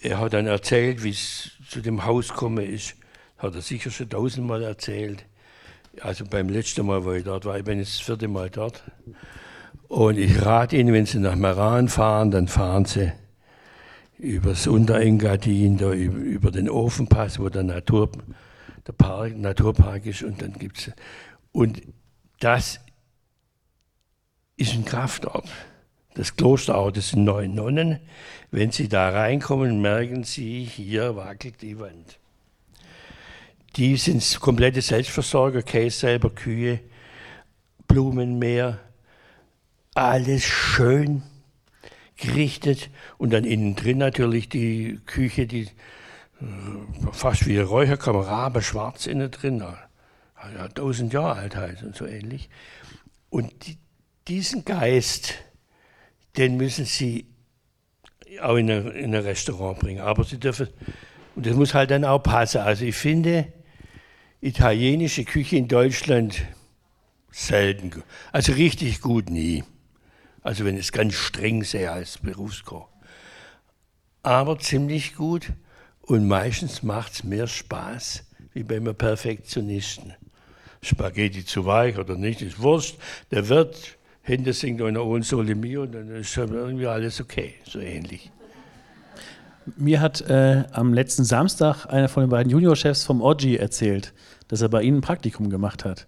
er 0.00 0.18
hat 0.20 0.32
dann 0.32 0.46
erzählt, 0.46 1.02
wie 1.02 1.10
es 1.10 1.50
zu 1.68 1.80
dem 1.80 2.04
Haus 2.04 2.28
gekommen 2.28 2.64
ist. 2.64 2.94
Hat 3.36 3.54
er 3.54 3.62
sicher 3.62 3.90
schon 3.90 4.08
tausendmal 4.08 4.62
erzählt. 4.62 5.24
Also 6.00 6.24
beim 6.24 6.48
letzten 6.48 6.86
Mal, 6.86 7.04
wo 7.04 7.12
ich 7.12 7.24
dort 7.24 7.44
war, 7.44 7.58
ich 7.58 7.64
bin 7.64 7.78
jetzt 7.78 7.94
das 7.94 8.00
vierte 8.00 8.28
Mal 8.28 8.50
dort. 8.50 8.82
Und 9.88 10.18
ich 10.18 10.44
rate 10.44 10.76
Ihnen, 10.76 10.92
wenn 10.92 11.06
Sie 11.06 11.18
nach 11.18 11.34
Meran 11.34 11.88
fahren, 11.88 12.30
dann 12.30 12.46
fahren 12.46 12.84
Sie 12.84 13.12
übers 14.18 14.66
Unterengadin, 14.66 15.78
da 15.78 15.92
über 15.92 16.50
den 16.50 16.68
Ofenpass, 16.68 17.38
wo 17.38 17.48
der 17.48 17.62
Natur 17.62 18.10
der 18.88 18.94
Park, 18.94 19.36
Naturpark 19.36 20.06
ist 20.06 20.22
und 20.22 20.40
dann 20.42 20.54
gibt 20.54 20.78
es. 20.78 20.92
Und 21.52 21.82
das 22.40 22.80
ist 24.56 24.72
ein 24.72 24.84
Kraftort. 24.84 25.48
Das 26.14 26.34
Klosterort, 26.34 26.96
das 26.96 27.10
sind 27.10 27.24
neun 27.24 27.54
Nonnen. 27.54 28.00
Wenn 28.50 28.72
Sie 28.72 28.88
da 28.88 29.10
reinkommen, 29.10 29.80
merken 29.80 30.24
Sie, 30.24 30.64
hier 30.64 31.14
wackelt 31.14 31.60
die 31.62 31.78
Wand. 31.78 32.18
Die 33.76 33.96
sind 33.96 34.40
komplette 34.40 34.80
Selbstversorger, 34.80 35.62
Käse 35.62 35.98
selber, 35.98 36.30
Kühe, 36.30 36.80
Blumenmeer, 37.86 38.80
alles 39.94 40.42
schön 40.44 41.22
gerichtet 42.16 42.90
und 43.18 43.32
dann 43.32 43.44
innen 43.44 43.76
drin 43.76 43.98
natürlich 43.98 44.48
die 44.48 44.98
Küche, 45.06 45.46
die 45.46 45.68
fast 47.12 47.46
wie 47.46 47.58
Räucherkammer, 47.58 48.20
Rabe 48.20 48.62
schwarz 48.62 49.06
innen 49.06 49.30
drin, 49.30 49.58
ja, 49.58 50.68
tausend 50.68 51.12
Jahre 51.12 51.40
alt 51.40 51.56
halt 51.56 51.82
und 51.82 51.96
so 51.96 52.06
ähnlich. 52.06 52.48
Und 53.30 53.66
die, 53.66 53.78
diesen 54.28 54.64
Geist, 54.64 55.34
den 56.36 56.56
müssen 56.56 56.84
Sie 56.84 57.26
auch 58.40 58.56
in 58.56 58.70
ein, 58.70 58.86
in 58.92 59.14
ein 59.14 59.22
Restaurant 59.22 59.80
bringen. 59.80 60.00
Aber 60.00 60.24
Sie 60.24 60.38
dürfen, 60.38 60.68
und 61.34 61.46
das 61.46 61.56
muss 61.56 61.74
halt 61.74 61.90
dann 61.90 62.04
auch 62.04 62.22
passen. 62.22 62.58
Also 62.58 62.84
ich 62.84 62.94
finde 62.94 63.52
italienische 64.40 65.24
Küche 65.24 65.56
in 65.56 65.66
Deutschland 65.66 66.44
selten, 67.30 68.02
also 68.32 68.52
richtig 68.52 69.00
gut 69.00 69.30
nie. 69.30 69.64
Also 70.42 70.64
wenn 70.64 70.76
es 70.76 70.92
ganz 70.92 71.14
streng 71.14 71.64
sehr 71.64 71.92
als 71.92 72.18
Berufskoch. 72.18 72.88
Aber 74.22 74.58
ziemlich 74.58 75.14
gut 75.16 75.52
und 76.08 76.26
meistens 76.26 76.82
macht 76.82 77.12
es 77.12 77.24
mehr 77.24 77.46
Spaß 77.46 78.24
wie 78.54 78.62
bei 78.62 78.76
einem 78.76 78.94
Perfektionisten. 78.94 80.14
Spaghetti 80.82 81.44
zu 81.44 81.66
weich 81.66 81.98
oder 81.98 82.16
nicht, 82.16 82.40
ist 82.40 82.60
Wurst. 82.60 82.96
Der 83.30 83.48
Wirt 83.48 83.96
hinter 84.22 84.54
singt 84.54 84.80
einer 84.80 85.04
Un 85.04 85.22
Sole 85.22 85.54
Mio 85.54 85.82
und 85.82 85.92
dann 85.92 86.08
ist 86.08 86.36
irgendwie 86.36 86.86
alles 86.86 87.20
okay, 87.20 87.54
so 87.64 87.78
ähnlich. 87.78 88.30
Mir 89.76 90.00
hat 90.00 90.22
äh, 90.22 90.64
am 90.72 90.94
letzten 90.94 91.24
Samstag 91.24 91.84
einer 91.86 92.08
von 92.08 92.22
den 92.22 92.30
beiden 92.30 92.50
Juniorchefs 92.50 93.04
vom 93.04 93.20
Oggi 93.20 93.56
erzählt, 93.56 94.14
dass 94.48 94.62
er 94.62 94.70
bei 94.70 94.82
Ihnen 94.82 94.98
ein 94.98 95.02
Praktikum 95.02 95.50
gemacht 95.50 95.84
hat. 95.84 96.06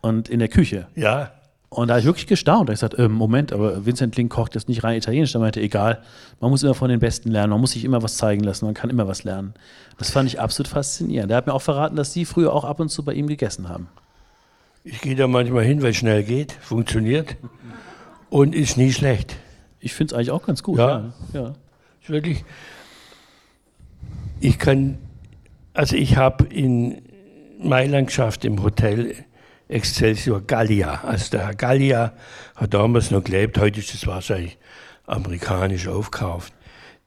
Und 0.00 0.28
in 0.28 0.40
der 0.40 0.48
Küche. 0.48 0.88
Ja. 0.96 1.37
Und 1.70 1.88
da 1.88 1.94
habe 1.94 2.00
ich 2.00 2.06
wirklich 2.06 2.26
gestaunt. 2.26 2.68
Da 2.68 2.72
habe 2.72 2.72
ich 2.72 2.80
gesagt, 2.80 2.94
äh, 2.94 3.08
Moment, 3.08 3.52
aber 3.52 3.84
Vincent 3.84 4.16
Link 4.16 4.32
kocht 4.32 4.54
jetzt 4.54 4.68
nicht 4.68 4.84
rein 4.84 4.96
italienisch. 4.96 5.32
Da 5.32 5.38
meinte, 5.38 5.60
egal, 5.60 6.02
man 6.40 6.50
muss 6.50 6.62
immer 6.62 6.74
von 6.74 6.88
den 6.88 6.98
Besten 6.98 7.30
lernen, 7.30 7.50
man 7.50 7.60
muss 7.60 7.72
sich 7.72 7.84
immer 7.84 8.02
was 8.02 8.16
zeigen 8.16 8.42
lassen, 8.42 8.64
man 8.64 8.74
kann 8.74 8.88
immer 8.88 9.06
was 9.06 9.24
lernen. 9.24 9.52
Das 9.98 10.10
fand 10.10 10.28
ich 10.28 10.40
absolut 10.40 10.68
faszinierend. 10.68 11.30
Der 11.30 11.36
hat 11.36 11.46
mir 11.46 11.52
auch 11.52 11.62
verraten, 11.62 11.96
dass 11.96 12.12
Sie 12.12 12.24
früher 12.24 12.54
auch 12.54 12.64
ab 12.64 12.80
und 12.80 12.88
zu 12.88 13.04
bei 13.04 13.12
ihm 13.12 13.26
gegessen 13.26 13.68
haben. 13.68 13.88
Ich 14.82 15.02
gehe 15.02 15.14
da 15.14 15.26
manchmal 15.26 15.64
hin, 15.64 15.82
weil 15.82 15.90
es 15.90 15.96
schnell 15.96 16.22
geht, 16.22 16.52
funktioniert 16.52 17.36
und 18.30 18.54
ist 18.54 18.78
nie 18.78 18.92
schlecht. 18.92 19.36
Ich 19.80 19.92
finde 19.92 20.14
es 20.14 20.16
eigentlich 20.16 20.30
auch 20.30 20.46
ganz 20.46 20.62
gut. 20.62 20.78
Ja. 20.78 21.12
ja. 21.34 21.40
ja. 21.40 21.52
Ist 22.00 22.10
wirklich. 22.10 22.44
Ich 24.40 24.58
kann, 24.58 24.98
also 25.74 25.96
ich 25.96 26.16
habe 26.16 26.44
in 26.44 27.02
Mailand 27.60 28.06
geschafft 28.06 28.44
im 28.44 28.62
Hotel 28.62 29.14
Excelsior 29.68 30.40
Gallia. 30.40 31.02
Also 31.04 31.30
der 31.32 31.46
Herr 31.46 31.54
Gallia 31.54 32.12
hat 32.56 32.74
damals 32.74 33.10
noch 33.10 33.22
gelebt, 33.22 33.58
heute 33.58 33.80
ist 33.80 33.94
es 33.94 34.06
wahrscheinlich 34.06 34.58
amerikanisch 35.06 35.88
aufgekauft. 35.88 36.52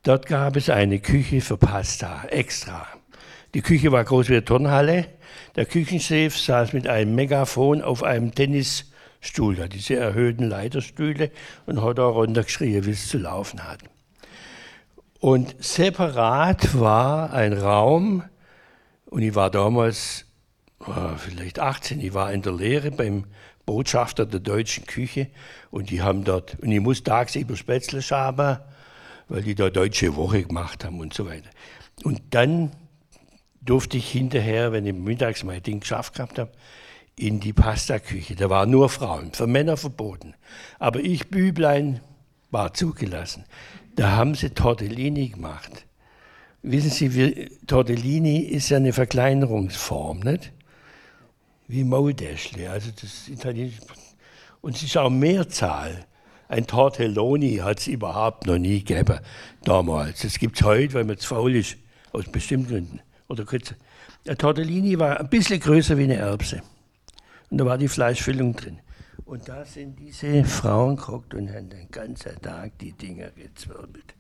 Dort 0.04 0.26
gab 0.26 0.56
es 0.56 0.70
eine 0.70 1.00
Küche 1.00 1.42
für 1.42 1.58
Pasta, 1.58 2.24
extra. 2.30 2.88
Die 3.54 3.62
Küche 3.62 3.92
war 3.92 4.04
groß 4.04 4.30
wie 4.30 4.34
eine 4.34 4.46
Turnhalle 4.46 5.08
der 5.56 5.66
Küchenchef 5.66 6.38
saß 6.38 6.74
mit 6.74 6.88
einem 6.88 7.14
Megafon 7.16 7.82
auf 7.82 8.04
einem 8.04 8.34
Tennisstuhl, 8.34 9.56
da 9.56 9.68
diese 9.68 9.96
erhöhten 9.96 10.48
Leiterstühle, 10.48 11.32
und 11.66 11.84
hat 11.84 11.98
da 11.98 12.06
runtergeschrien, 12.06 12.86
wie 12.86 12.92
es 12.92 13.10
zu 13.10 13.18
laufen 13.18 13.68
hat. 13.68 13.80
Und 15.20 15.56
separat 15.60 16.80
war 16.80 17.34
ein 17.34 17.54
Raum, 17.54 18.24
und 19.06 19.22
ich 19.22 19.36
war 19.36 19.52
damals 19.52 20.26
war 20.88 21.18
vielleicht 21.18 21.60
18, 21.60 22.00
ich 22.00 22.14
war 22.14 22.32
in 22.32 22.42
der 22.42 22.54
Lehre 22.54 22.92
beim 22.92 23.26
Botschafter 23.66 24.26
der 24.26 24.40
deutschen 24.40 24.86
Küche 24.86 25.28
und 25.70 25.90
die 25.90 26.02
haben 26.02 26.24
dort, 26.24 26.58
und 26.60 26.72
ich 26.72 26.80
muss 26.80 27.04
tagsüber 27.04 27.56
Spätzle 27.56 28.02
schaben, 28.02 28.58
weil 29.28 29.44
die 29.44 29.56
da 29.56 29.70
deutsche 29.70 30.16
Woche 30.16 30.44
gemacht 30.44 30.84
haben 30.84 31.00
und 31.00 31.14
so 31.14 31.26
weiter. 31.28 31.50
Und 32.04 32.22
dann 32.32 32.72
durfte 33.62 33.98
ich 33.98 34.10
hinterher, 34.10 34.72
wenn 34.72 34.86
ich 34.86 34.94
mittags 34.94 35.44
mein 35.44 35.64
Ding 35.64 35.82
geschafft 35.82 36.16
gehabt 36.16 36.40
habe, 36.40 36.52
in 37.16 37.40
die 37.40 37.54
Pastaküche. 37.54 38.36
Da 38.36 38.50
waren 38.50 38.72
nur 38.72 38.90
Frauen, 38.90 39.34
für 39.34 39.48
Männer 39.48 39.78
verboten. 39.78 40.34
Aber 40.80 41.00
ich, 41.00 41.30
Büblein, 41.30 42.02
war 42.50 42.74
zugelassen. 42.74 43.46
Da 43.96 44.12
haben 44.12 44.36
sie 44.36 44.50
Tortellini 44.50 45.30
gemacht. 45.30 45.86
Wissen 46.64 46.92
Sie, 46.92 47.50
Tortellini 47.66 48.40
ist 48.40 48.70
ja 48.70 48.78
eine 48.78 48.94
Verkleinerungsform, 48.94 50.20
nicht? 50.20 50.52
Wie 51.72 51.86
Maultäschle, 51.86 52.70
also 52.70 52.92
das 53.00 53.30
italienische. 53.30 53.80
Und 54.60 54.76
es 54.76 54.84
ist 54.84 54.98
auch 54.98 55.10
Mehrzahl. 55.10 56.06
Ein 56.50 56.68
Tortelloni 56.68 57.56
hat 57.64 57.80
es 57.80 57.88
überhaupt 57.88 58.46
noch 58.46 58.58
nie 58.58 58.84
gegeben 58.84 59.20
damals. 59.64 60.24
Das 60.24 60.38
gibt 60.38 60.60
es 60.60 60.66
heute, 60.66 60.96
weil 60.96 61.06
man 61.06 61.18
zu 61.18 61.30
faul 61.30 61.56
ist, 61.56 61.78
aus 62.12 62.26
bestimmten 62.26 62.68
Gründen 62.68 63.00
oder 63.30 63.46
kürzer. 63.46 63.76
Der 64.26 64.38
Tortellini 64.38 65.00
war 65.00 65.18
ein 65.18 65.30
bisschen 65.30 65.62
größer 65.62 65.98
wie 65.98 66.04
eine 66.04 66.18
Erbse. 66.18 66.62
Und 67.50 67.60
da 67.60 67.66
war 67.66 67.78
die 67.78 67.88
Fleischfüllung 67.88 68.54
drin. 68.54 68.80
Und 69.24 69.48
da 69.48 69.64
sind 69.64 69.98
diese 69.98 70.44
Frauen 70.44 70.98
gekocht 70.98 71.34
und 71.34 71.54
haben 71.54 71.70
den 71.70 71.90
ganzen 71.90 72.36
Tag 72.42 72.78
die 72.80 72.92
Dinger 72.92 73.30
gezwirbelt. 73.30 74.14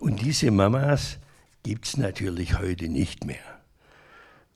Und 0.00 0.22
diese 0.22 0.50
Mamas 0.50 1.18
gibt 1.62 1.84
es 1.84 1.98
natürlich 1.98 2.58
heute 2.58 2.88
nicht 2.88 3.26
mehr. 3.26 3.59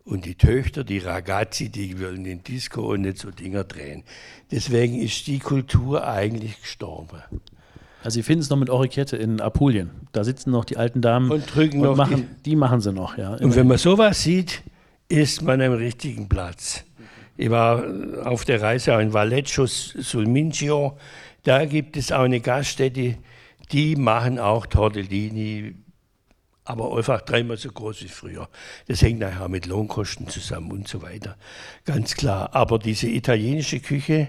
Und 0.05 0.27
die 0.27 0.35
Töchter, 0.35 0.85
die 0.85 0.99
Ragazzi, 0.99 1.71
die 1.71 1.99
wollen 1.99 2.27
in 2.27 2.43
Disco 2.43 2.93
und 2.93 3.03
nicht 3.03 3.19
so 3.19 3.31
Dinger 3.31 3.65
drehen. 3.65 4.05
Deswegen 4.51 5.01
ist 5.01 5.27
die 5.27 5.39
Kultur 5.39 6.07
eigentlich 6.07 6.61
gestorben. 6.61 7.23
Also 8.03 8.17
Sie 8.17 8.23
finden 8.23 8.43
es 8.43 8.51
noch 8.51 8.59
mit 8.59 8.69
Orikette 8.69 9.17
in 9.17 9.41
Apulien. 9.41 9.91
Da 10.13 10.23
sitzen 10.23 10.51
noch 10.51 10.67
die 10.67 10.77
alten 10.77 11.01
Damen 11.01 11.31
und 11.31 11.55
drücken 11.55 11.79
und 11.79 11.85
noch 11.85 11.97
machen, 11.97 12.29
die, 12.45 12.51
die, 12.51 12.57
machen 12.57 12.83
sie 12.83 12.93
noch, 12.93 13.17
ja. 13.17 13.35
Und 13.37 13.57
wenn 13.57 13.67
man 13.67 13.79
sowas 13.79 14.23
sieht, 14.23 14.63
ist 15.09 15.41
man 15.41 15.63
am 15.63 15.73
richtigen 15.73 16.29
Platz. 16.29 16.85
Ich 17.39 17.49
war 17.49 17.83
auf 18.25 18.45
der 18.45 18.61
Reise 18.61 18.93
in 19.01 19.15
Valleccio 19.15 19.67
sul 19.67 20.27
Mincio. 20.27 20.99
Da 21.45 21.65
gibt 21.65 21.97
es 21.97 22.13
auch 22.13 22.25
eine 22.25 22.41
Gaststätte, 22.41 23.17
die 23.73 23.97
machen 23.97 24.39
auch 24.39 24.67
Tortellini, 24.67 25.75
aber 26.65 26.97
einfach 26.97 27.21
dreimal 27.23 27.57
so 27.57 27.71
groß 27.71 28.03
wie 28.03 28.09
früher. 28.09 28.49
Das 28.87 29.03
hängt 29.03 29.21
nachher 29.21 29.49
mit 29.49 29.67
Lohnkosten 29.67 30.29
zusammen 30.29 30.71
und 30.73 30.89
so 30.89 31.03
weiter. 31.03 31.37
Ganz 31.85 32.15
klar. 32.15 32.55
Aber 32.55 32.79
diese 32.79 33.09
italienische 33.09 33.81
Küche, 33.81 34.29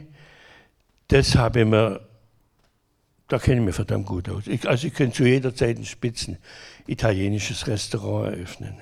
das 1.08 1.36
habe 1.36 1.62
ich 1.62 1.66
mir 1.66 2.02
da 3.28 3.40
kenne 3.40 3.60
ich 3.60 3.66
mich 3.66 3.76
verdammt 3.76 4.06
gut 4.06 4.30
aus. 4.30 4.48
Ich, 4.48 4.68
also 4.68 4.88
ich 4.88 4.94
könnte 4.94 5.18
zu 5.18 5.26
jeder 5.26 5.56
Zeit 5.56 5.78
ein 5.78 5.86
spitzen 5.86 6.38
italienisches 6.88 7.68
Restaurant 7.68 8.36
eröffnen. 8.36 8.76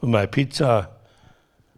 Und 0.00 0.10
meine 0.10 0.28
Pizza, 0.28 0.98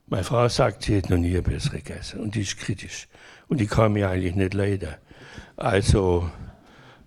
meine 0.09 0.25
Frau 0.25 0.49
sagt, 0.49 0.83
sie 0.83 0.97
hätte 0.97 1.13
noch 1.13 1.21
nie 1.21 1.31
eine 1.31 1.43
bessere 1.43 1.77
gegessen. 1.77 2.21
Und 2.21 2.35
die 2.35 2.41
ist 2.41 2.59
kritisch. 2.59 3.07
Und 3.49 3.61
die 3.61 3.67
kann 3.67 3.93
mir 3.93 4.11
eigentlich 4.11 4.35
nicht 4.35 4.55
leiden. 4.55 4.95
Also 5.57 6.29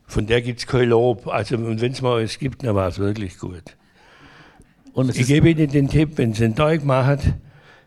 von 0.05 0.25
der 0.25 0.41
gibt 0.41 0.59
es 0.59 0.67
kein 0.67 0.89
Lob. 0.89 1.27
Also, 1.27 1.55
und 1.57 1.81
wenn 1.81 1.91
es 1.91 2.01
mal 2.01 2.21
es 2.21 2.39
gibt, 2.39 2.63
dann 2.63 2.75
war 2.75 2.87
es 2.87 2.99
wirklich 2.99 3.37
gut. 3.37 3.75
Ich 4.95 5.27
gebe 5.27 5.49
Ihnen 5.49 5.69
den 5.69 5.87
Tipp, 5.87 6.17
wenn 6.17 6.33
Sie 6.33 6.45
einen 6.45 6.55
Teig 6.55 6.83
machen, 6.83 7.41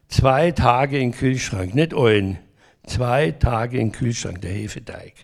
zwei 0.08 0.50
Tage 0.50 0.98
im 0.98 1.12
Kühlschrank, 1.12 1.74
nicht 1.74 1.94
einen, 1.94 2.38
zwei 2.84 3.30
Tage 3.30 3.78
im 3.78 3.92
Kühlschrank, 3.92 4.40
der 4.40 4.52
Hefeteig. 4.52 5.14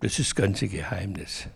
Das 0.00 0.18
ist 0.18 0.30
das 0.30 0.34
ganze 0.34 0.68
Geheimnis. 0.68 1.48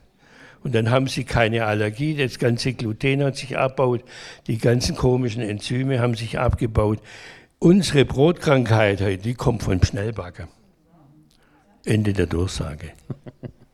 Und 0.64 0.74
dann 0.74 0.90
haben 0.90 1.06
sie 1.06 1.24
keine 1.24 1.66
Allergie, 1.66 2.16
das 2.16 2.38
ganze 2.38 2.72
Gluten 2.72 3.22
hat 3.22 3.36
sich 3.36 3.56
abgebaut, 3.56 4.02
die 4.46 4.58
ganzen 4.58 4.96
komischen 4.96 5.42
Enzyme 5.42 6.00
haben 6.00 6.14
sich 6.14 6.38
abgebaut. 6.38 7.00
Unsere 7.60 8.04
Brotkrankheit, 8.04 9.24
die 9.24 9.34
kommt 9.34 9.62
von 9.62 9.82
Schnellbacker. 9.82 10.48
Ende 11.84 12.12
der 12.12 12.26
Durchsage. 12.26 12.92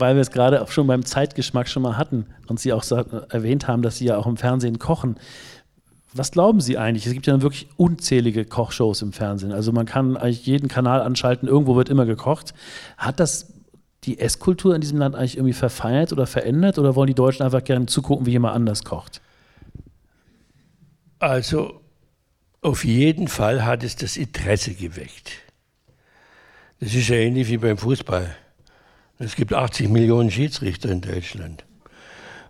Weil 0.00 0.14
wir 0.14 0.22
es 0.22 0.30
gerade 0.30 0.62
auch 0.62 0.70
schon 0.70 0.86
beim 0.86 1.04
Zeitgeschmack 1.04 1.68
schon 1.68 1.82
mal 1.82 1.96
hatten 1.96 2.26
und 2.48 2.58
Sie 2.58 2.72
auch 2.72 2.84
erwähnt 2.90 3.68
haben, 3.68 3.82
dass 3.82 3.98
Sie 3.98 4.06
ja 4.06 4.16
auch 4.16 4.26
im 4.26 4.36
Fernsehen 4.36 4.78
kochen. 4.78 5.16
Was 6.12 6.32
glauben 6.32 6.60
Sie 6.60 6.78
eigentlich? 6.78 7.06
Es 7.06 7.12
gibt 7.12 7.26
ja 7.26 7.40
wirklich 7.42 7.68
unzählige 7.76 8.44
Kochshows 8.44 9.02
im 9.02 9.12
Fernsehen. 9.12 9.52
Also 9.52 9.72
man 9.72 9.86
kann 9.86 10.16
eigentlich 10.16 10.46
jeden 10.46 10.68
Kanal 10.68 11.02
anschalten, 11.02 11.46
irgendwo 11.46 11.76
wird 11.76 11.88
immer 11.88 12.06
gekocht. 12.06 12.54
Hat 12.96 13.20
das 13.20 13.52
die 14.04 14.18
Esskultur 14.18 14.74
in 14.74 14.80
diesem 14.80 14.98
Land 14.98 15.14
eigentlich 15.14 15.36
irgendwie 15.36 15.52
verfeinert 15.52 16.12
oder 16.12 16.26
verändert 16.26 16.78
oder 16.78 16.96
wollen 16.96 17.08
die 17.08 17.14
Deutschen 17.14 17.44
einfach 17.44 17.62
gerne 17.62 17.86
zugucken, 17.86 18.26
wie 18.26 18.30
jemand 18.30 18.54
anders 18.54 18.82
kocht? 18.84 19.20
Also 21.18 21.80
auf 22.62 22.84
jeden 22.84 23.28
Fall 23.28 23.64
hat 23.64 23.84
es 23.84 23.96
das 23.96 24.16
Interesse 24.16 24.74
geweckt. 24.74 25.32
Das 26.80 26.94
ist 26.94 27.08
ja 27.08 27.16
ähnlich 27.16 27.48
wie 27.48 27.58
beim 27.58 27.76
Fußball. 27.76 28.34
Es 29.22 29.36
gibt 29.36 29.52
80 29.52 29.90
Millionen 29.90 30.30
Schiedsrichter 30.30 30.88
in 30.88 31.02
Deutschland. 31.02 31.66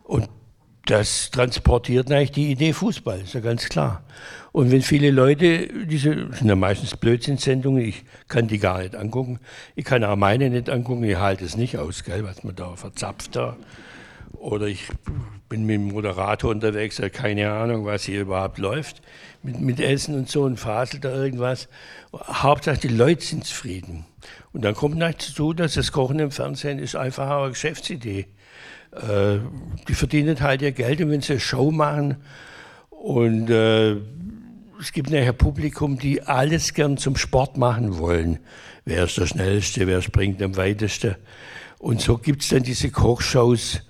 Und 0.05 0.29
das 0.87 1.33
transportiert 1.33 2.13
eigentlich 2.13 2.31
die 2.31 2.53
Idee 2.53 2.73
Fußball, 2.73 3.21
ist 3.23 3.35
ja 3.35 3.41
ganz 3.41 3.69
klar. 3.69 4.05
Und 4.53 4.71
wenn 4.71 4.81
viele 4.81 5.11
Leute, 5.11 5.67
diese 5.87 6.33
sind 6.33 6.47
ja 6.47 6.55
meistens 6.55 6.97
Blödsinnsendungen, 6.97 7.83
ich 7.83 8.05
kann 8.29 8.47
die 8.47 8.59
gar 8.59 8.79
nicht 8.79 8.95
angucken. 8.95 9.41
Ich 9.75 9.85
kann 9.85 10.05
auch 10.05 10.15
meine 10.15 10.49
nicht 10.49 10.71
angucken, 10.71 11.03
ich 11.03 11.17
halte 11.17 11.45
es 11.45 11.57
nicht 11.57 11.77
aus, 11.77 12.05
gell, 12.05 12.23
was 12.23 12.45
man 12.45 12.55
da 12.55 12.77
verzapft 12.77 13.35
da. 13.35 13.57
Oder 14.35 14.67
ich 14.67 14.87
bin 15.49 15.67
mit 15.67 15.75
dem 15.75 15.89
Moderator 15.89 16.53
unterwegs, 16.53 17.03
keine 17.13 17.51
Ahnung, 17.51 17.85
was 17.85 18.05
hier 18.05 18.21
überhaupt 18.21 18.59
läuft, 18.59 19.03
mit, 19.43 19.61
mit 19.61 19.81
Essen 19.81 20.15
und 20.15 20.29
so 20.29 20.45
und 20.45 20.57
faselt 20.57 21.05
da 21.05 21.13
irgendwas. 21.13 21.69
Hauptsache, 22.15 22.79
die 22.79 22.89
Leute 22.89 23.25
sind 23.25 23.45
zufrieden. 23.45 24.07
Und 24.53 24.63
dann 24.63 24.75
kommt 24.75 25.01
dazu, 25.01 25.53
dass 25.53 25.75
das 25.75 25.93
Kochen 25.93 26.19
im 26.19 26.31
Fernsehen 26.31 26.79
ist 26.79 26.97
einfach 26.97 27.31
eine 27.31 27.51
Geschäftsidee. 27.51 28.27
Äh, 28.93 29.39
die 29.89 29.95
verdienen 29.95 30.41
halt 30.41 30.63
ihr 30.63 30.73
Geld 30.73 30.99
wenn 30.99 31.21
sie 31.21 31.35
eine 31.35 31.41
Show 31.41 31.71
machen 31.71 32.17
und 32.91 33.49
äh, 33.51 33.97
es 34.81 34.93
gibt 34.93 35.11
nachher 35.11 35.33
Publikum, 35.33 35.99
die 35.99 36.23
alles 36.23 36.75
gern 36.75 36.97
zum 36.97 37.17
Sport 37.17 37.57
machen 37.57 37.99
wollen. 37.99 38.41
Wer 38.85 39.05
ist 39.05 39.19
der 39.19 39.27
Schnellste, 39.27 39.87
wer 39.87 40.03
springt 40.03 40.43
am 40.43 40.57
weitesten. 40.57 41.17
Und 41.79 42.01
so 42.01 42.19
gibt 42.19 42.43
es 42.43 42.49
dann 42.49 42.63
diese 42.63 42.91
Kochshows, 42.91 43.83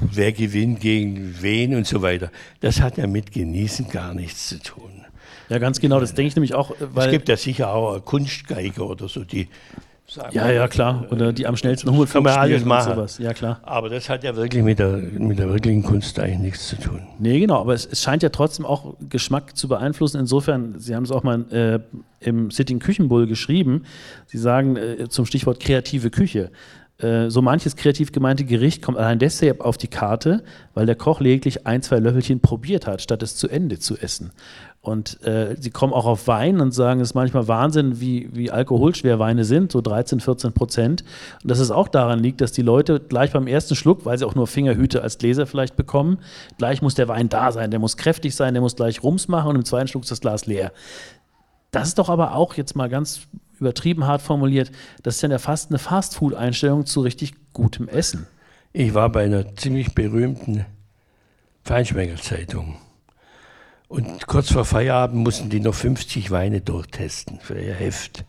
wer 0.00 0.32
gewinnt 0.32 0.80
gegen 0.80 1.42
wen 1.42 1.74
und 1.74 1.86
so 1.86 2.00
weiter. 2.00 2.30
Das 2.60 2.80
hat 2.80 2.96
ja 2.96 3.06
mit 3.06 3.32
Genießen 3.32 3.88
gar 3.88 4.14
nichts 4.14 4.48
zu 4.48 4.60
tun. 4.60 4.91
Ja, 5.52 5.58
ganz 5.58 5.80
genau, 5.80 6.00
das 6.00 6.14
denke 6.14 6.28
ich 6.28 6.36
nämlich 6.36 6.54
auch. 6.54 6.74
Weil 6.80 7.08
es 7.08 7.12
gibt 7.12 7.28
ja 7.28 7.36
sicher 7.36 7.74
auch 7.74 8.02
Kunstgeiger 8.02 8.88
oder 8.88 9.06
so, 9.06 9.22
die 9.22 9.48
ja, 10.32 10.50
ja, 10.50 10.68
klar. 10.68 11.06
Oder 11.10 11.32
die 11.32 11.46
am 11.46 11.56
schnellsten 11.56 11.90
Hummelflug 11.90 12.26
spielen 12.28 12.38
alles 12.38 12.64
machen. 12.64 12.94
sowas. 12.94 13.18
Ja, 13.18 13.32
klar. 13.32 13.60
Aber 13.62 13.88
das 13.88 14.08
hat 14.08 14.24
ja 14.24 14.34
wirklich 14.34 14.62
mit 14.62 14.78
der, 14.78 14.96
mit 14.96 15.38
der 15.38 15.48
wirklichen 15.48 15.82
Kunst 15.82 16.18
eigentlich 16.18 16.38
nichts 16.38 16.68
zu 16.68 16.76
tun. 16.76 17.02
Nee, 17.18 17.40
genau. 17.40 17.60
Aber 17.60 17.74
es, 17.74 17.86
es 17.86 18.02
scheint 18.02 18.22
ja 18.22 18.28
trotzdem 18.28 18.66
auch 18.66 18.94
Geschmack 19.08 19.56
zu 19.56 19.68
beeinflussen. 19.68 20.18
Insofern, 20.20 20.78
Sie 20.78 20.94
haben 20.94 21.04
es 21.04 21.10
auch 21.10 21.22
mal 21.22 21.44
äh, 21.50 21.78
im 22.20 22.50
Sitting 22.50 22.78
Küchenbull 22.78 23.26
geschrieben. 23.26 23.84
Sie 24.26 24.38
sagen 24.38 24.76
äh, 24.76 25.08
zum 25.08 25.24
Stichwort 25.26 25.60
kreative 25.60 26.10
Küche. 26.10 26.50
Äh, 27.02 27.30
so 27.30 27.42
manches 27.42 27.76
kreativ 27.76 28.12
gemeinte 28.12 28.44
Gericht 28.44 28.82
kommt 28.82 28.98
allein 28.98 29.18
deshalb 29.18 29.60
auf 29.60 29.76
die 29.76 29.88
Karte, 29.88 30.42
weil 30.74 30.86
der 30.86 30.94
Koch 30.94 31.20
lediglich 31.20 31.66
ein, 31.66 31.82
zwei 31.82 31.98
Löffelchen 31.98 32.40
probiert 32.40 32.86
hat, 32.86 33.02
statt 33.02 33.22
es 33.22 33.36
zu 33.36 33.48
Ende 33.48 33.78
zu 33.78 33.96
essen. 33.96 34.32
Und 34.80 35.22
äh, 35.22 35.54
sie 35.60 35.70
kommen 35.70 35.92
auch 35.92 36.06
auf 36.06 36.26
Wein 36.26 36.60
und 36.60 36.72
sagen, 36.72 37.00
es 37.00 37.10
ist 37.10 37.14
manchmal 37.14 37.46
Wahnsinn, 37.46 38.00
wie, 38.00 38.28
wie 38.32 38.50
alkoholschwer 38.50 39.20
Weine 39.20 39.44
sind, 39.44 39.70
so 39.70 39.80
13, 39.80 40.18
14 40.18 40.52
Prozent. 40.52 41.04
Und 41.42 41.50
dass 41.50 41.60
es 41.60 41.70
auch 41.70 41.86
daran 41.86 42.18
liegt, 42.18 42.40
dass 42.40 42.50
die 42.50 42.62
Leute 42.62 42.98
gleich 42.98 43.32
beim 43.32 43.46
ersten 43.46 43.76
Schluck, 43.76 44.04
weil 44.04 44.18
sie 44.18 44.26
auch 44.26 44.34
nur 44.34 44.48
Fingerhüte 44.48 45.02
als 45.02 45.18
Gläser 45.18 45.46
vielleicht 45.46 45.76
bekommen, 45.76 46.18
gleich 46.58 46.82
muss 46.82 46.96
der 46.96 47.06
Wein 47.06 47.28
da 47.28 47.52
sein, 47.52 47.70
der 47.70 47.78
muss 47.78 47.96
kräftig 47.96 48.34
sein, 48.34 48.54
der 48.54 48.60
muss 48.60 48.74
gleich 48.74 49.04
Rums 49.04 49.28
machen 49.28 49.50
und 49.50 49.56
im 49.56 49.64
zweiten 49.64 49.86
Schluck 49.86 50.02
ist 50.02 50.10
das 50.10 50.20
Glas 50.20 50.46
leer. 50.46 50.72
Das 51.70 51.88
ist 51.88 51.98
doch 51.98 52.08
aber 52.08 52.34
auch 52.34 52.54
jetzt 52.54 52.74
mal 52.74 52.88
ganz 52.88 53.28
übertrieben 53.62 54.06
hart 54.06 54.22
formuliert, 54.22 54.70
das 55.02 55.16
ist 55.16 55.22
ja 55.22 55.38
fast 55.38 55.70
eine 55.70 55.78
Fastfood-Einstellung 55.78 56.84
zu 56.84 57.00
richtig 57.00 57.34
gutem 57.52 57.88
Essen. 57.88 58.26
Ich 58.72 58.92
war 58.94 59.10
bei 59.10 59.24
einer 59.24 59.54
ziemlich 59.56 59.94
berühmten 59.94 60.66
Feinschmeckerzeitung. 61.64 62.76
Und 63.88 64.26
kurz 64.26 64.50
vor 64.50 64.64
Feierabend 64.64 65.22
mussten 65.22 65.50
die 65.50 65.60
noch 65.60 65.74
50 65.74 66.30
Weine 66.30 66.60
durchtesten 66.60 67.38
für 67.40 67.60
ihr 67.60 67.74
Heft. 67.74 68.24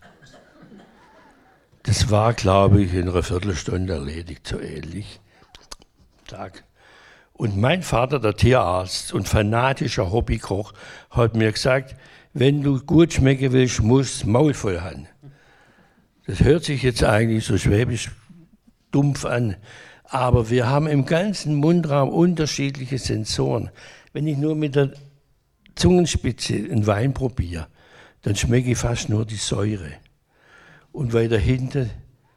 Das 1.84 2.11
war, 2.11 2.34
glaube 2.34 2.81
ich, 2.81 2.93
in 2.93 3.09
einer 3.09 3.23
Viertelstunde 3.23 3.93
erledigt, 3.93 4.47
so 4.47 4.59
ähnlich. 4.59 5.19
Tag. 6.27 6.63
Und 7.34 7.57
mein 7.57 7.81
Vater, 7.81 8.19
der 8.19 8.36
Tierarzt 8.36 9.13
und 9.13 9.27
fanatischer 9.27 10.11
Hobbykoch, 10.11 10.73
hat 11.09 11.36
mir 11.36 11.51
gesagt, 11.51 11.95
wenn 12.34 12.61
du 12.61 12.79
gut 12.79 13.13
schmecken 13.13 13.51
willst, 13.51 13.81
musst 13.81 14.25
Maul 14.25 14.53
voll 14.53 14.81
haben. 14.81 15.07
Das 16.26 16.39
hört 16.39 16.63
sich 16.63 16.84
jetzt 16.84 17.03
eigentlich 17.03 17.45
so 17.45 17.57
schwäbisch 17.57 18.11
dumpf 18.91 19.26
an, 19.26 19.57
aber 20.05 20.49
wir 20.49 20.69
haben 20.69 20.88
im 20.88 21.05
ganzen 21.05 21.55
Mundraum 21.55 22.09
unterschiedliche 22.09 22.97
Sensoren. 22.97 23.71
Wenn 24.13 24.28
ich 24.28 24.38
nur 24.38 24.55
mit 24.55 24.76
der 24.76 24.93
Zungenspitze 25.76 26.53
einen 26.53 26.88
Wein 26.88 27.13
probiere, 27.13 27.67
dann 28.21 28.36
schmecke 28.36 28.71
ich 28.71 28.78
fast 28.78 29.09
nur 29.09 29.26
die 29.26 29.36
Säure. 29.36 29.91
Und 30.91 31.13
weiter 31.13 31.39
hinten 31.39 31.89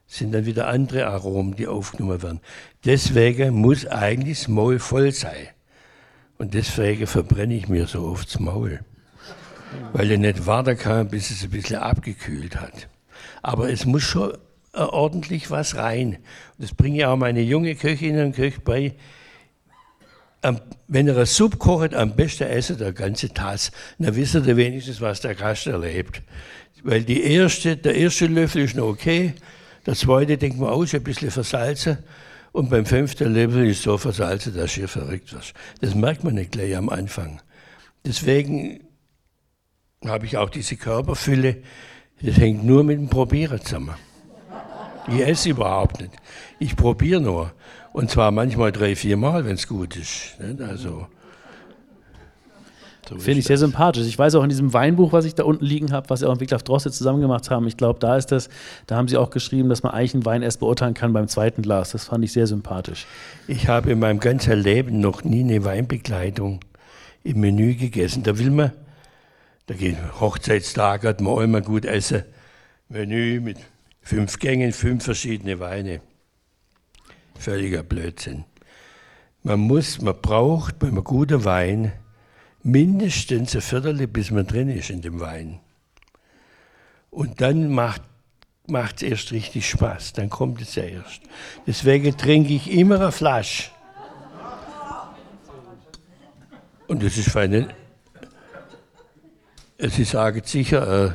sind 0.07 0.32
dann 0.32 0.47
wieder 0.47 0.68
andere 0.68 1.07
Aromen, 1.07 1.55
die 1.55 1.66
aufgenommen 1.66 2.22
werden. 2.22 2.41
Deswegen 2.84 3.55
muss 3.55 3.87
eigentlich 3.87 4.39
das 4.39 4.49
Maul 4.49 4.78
voll 4.78 5.12
sein. 5.12 5.49
Und 6.39 6.55
deswegen 6.55 7.07
verbrenne 7.07 7.55
ich 7.55 7.68
mir 7.68 7.87
so 7.87 8.07
oft 8.07 8.28
das 8.28 8.41
Maul. 8.41 8.80
Weil 9.93 10.11
ich 10.11 10.18
nicht 10.18 10.47
warten 10.47 10.76
kann, 10.76 11.09
bis 11.09 11.30
es 11.30 11.45
ein 11.45 11.51
bisschen 11.51 11.76
abgekühlt 11.76 12.57
hat. 12.61 12.89
Aber 13.47 13.70
es 13.70 13.86
muss 13.86 14.03
schon 14.03 14.36
ordentlich 14.72 15.53
was 15.53 15.76
rein. 15.76 16.18
Das 16.59 16.74
bringe 16.74 16.99
ich 16.99 17.07
auch 17.07 17.16
meine 17.16 17.42
junge 17.42 17.76
Köchinnen 17.76 18.26
und 18.26 18.34
Köche 18.34 18.61
bei 18.61 18.97
wenn 20.88 21.09
eine 21.09 21.26
Suppe 21.26 21.57
kocht, 21.57 21.94
am 21.94 22.14
besten 22.14 22.44
essen 22.44 22.78
der 22.78 22.92
ganze 22.92 23.32
Tass. 23.32 23.70
Dann 23.99 24.14
wisst 24.16 24.34
ihr 24.34 24.57
wenigstens, 24.57 25.01
was 25.01 25.20
der 25.20 25.36
Gast 25.36 25.66
erlebt. 25.66 26.22
Weil 26.82 27.05
die 27.05 27.22
erste, 27.22 27.76
der 27.76 27.94
erste 27.94 28.26
Löffel 28.26 28.62
ist 28.62 28.76
noch 28.76 28.86
okay, 28.86 29.34
der 29.86 29.94
zweite 29.94 30.36
denkt 30.36 30.59
man 30.59 30.70
aus, 30.70 30.94
ein 30.94 31.03
bisschen 31.03 31.30
versalzen. 31.30 31.99
Und 32.51 32.68
beim 32.68 32.84
fünften 32.84 33.32
Löffel 33.32 33.68
ist 33.68 33.82
so 33.82 33.97
versalzen, 33.97 34.55
dass 34.55 34.72
hier 34.72 34.88
verrückt 34.88 35.32
wird. 35.32 35.53
Das 35.80 35.94
merkt 35.94 36.24
man 36.24 36.34
nicht 36.34 36.53
gleich 36.53 36.76
am 36.76 36.88
Anfang. 36.88 37.40
Deswegen 38.05 38.80
habe 40.05 40.26
ich 40.26 40.36
auch 40.36 40.51
diese 40.51 40.76
Körperfülle. 40.76 41.62
Das 42.22 42.36
hängt 42.38 42.64
nur 42.64 42.82
mit 42.82 42.98
dem 42.98 43.08
Probieren 43.08 43.60
zusammen. 43.60 43.94
Ich 45.08 45.20
esse 45.20 45.50
überhaupt 45.50 46.00
nicht. 46.00 46.12
Ich 46.58 46.74
probiere 46.74 47.20
nur. 47.20 47.52
Und 47.92 48.10
zwar 48.10 48.30
manchmal 48.30 48.72
drei, 48.72 48.96
vier 48.96 49.16
Mal, 49.16 49.44
wenn 49.44 49.54
es 49.54 49.68
gut 49.68 49.96
ist. 49.96 50.36
Also, 50.60 51.06
so 53.08 53.18
Finde 53.18 53.38
ich 53.38 53.44
sehr 53.44 53.58
sympathisch. 53.58 54.06
Ich 54.06 54.18
weiß 54.18 54.34
auch 54.34 54.42
in 54.42 54.48
diesem 54.48 54.72
Weinbuch, 54.72 55.12
was 55.12 55.24
ich 55.24 55.34
da 55.34 55.44
unten 55.44 55.64
liegen 55.64 55.92
habe, 55.92 56.10
was 56.10 56.20
Sie 56.20 56.26
auch 56.26 56.32
mit 56.32 56.40
Wiglaf 56.40 56.64
Droste 56.64 56.90
zusammen 56.90 57.20
gemacht 57.20 57.50
haben, 57.50 57.66
ich 57.68 57.76
glaube, 57.76 58.00
da 58.00 58.16
ist 58.16 58.32
das, 58.32 58.48
da 58.86 58.96
haben 58.96 59.06
Sie 59.06 59.16
auch 59.16 59.30
geschrieben, 59.30 59.68
dass 59.68 59.84
man 59.84 59.92
eigentlich 59.92 60.14
einen 60.14 60.24
Wein 60.24 60.42
erst 60.42 60.58
beurteilen 60.58 60.94
kann 60.94 61.12
beim 61.12 61.28
zweiten 61.28 61.62
Glas. 61.62 61.92
Das 61.92 62.06
fand 62.06 62.24
ich 62.24 62.32
sehr 62.32 62.48
sympathisch. 62.48 63.06
Ich 63.46 63.68
habe 63.68 63.92
in 63.92 64.00
meinem 64.00 64.18
ganzen 64.18 64.58
Leben 64.60 65.00
noch 65.00 65.22
nie 65.22 65.40
eine 65.40 65.64
Weinbegleitung 65.64 66.60
im 67.22 67.40
Menü 67.40 67.74
gegessen. 67.74 68.24
Da 68.24 68.38
will 68.38 68.50
man, 68.50 68.72
da 69.66 69.74
geht 69.74 69.96
Hochzeitstag, 70.20 71.04
hat 71.04 71.20
man 71.20 71.42
immer 71.42 71.60
gut 71.60 71.84
essen. 71.84 72.22
Menü 72.88 73.40
mit 73.40 73.58
fünf 74.00 74.38
Gängen, 74.38 74.72
fünf 74.72 75.04
verschiedene 75.04 75.58
Weine. 75.58 76.00
Völliger 77.38 77.82
Blödsinn. 77.82 78.44
Man 79.42 79.60
muss, 79.60 80.00
man 80.00 80.20
braucht 80.20 80.78
bei 80.78 80.86
einem 80.86 81.04
guten 81.04 81.44
Wein 81.44 81.92
mindestens 82.62 83.54
ein 83.54 83.60
Viertel, 83.60 84.06
bis 84.06 84.30
man 84.30 84.46
drin 84.46 84.68
ist 84.68 84.90
in 84.90 85.02
dem 85.02 85.20
Wein. 85.20 85.60
Und 87.10 87.40
dann 87.40 87.70
macht 87.70 88.02
es 88.96 89.02
erst 89.02 89.32
richtig 89.32 89.68
Spaß, 89.68 90.12
dann 90.14 90.30
kommt 90.30 90.60
es 90.60 90.74
ja 90.74 90.84
erst. 90.84 91.22
Deswegen 91.66 92.16
trinke 92.16 92.54
ich 92.54 92.70
immer 92.70 92.96
eine 92.96 93.12
Flasche. 93.12 93.70
Und 96.86 97.02
das 97.02 97.16
ist 97.16 97.30
fein. 97.30 97.72
Sie 99.79 100.05
sagen 100.05 100.41
sicher, 100.45 101.07
äh, 101.07 101.11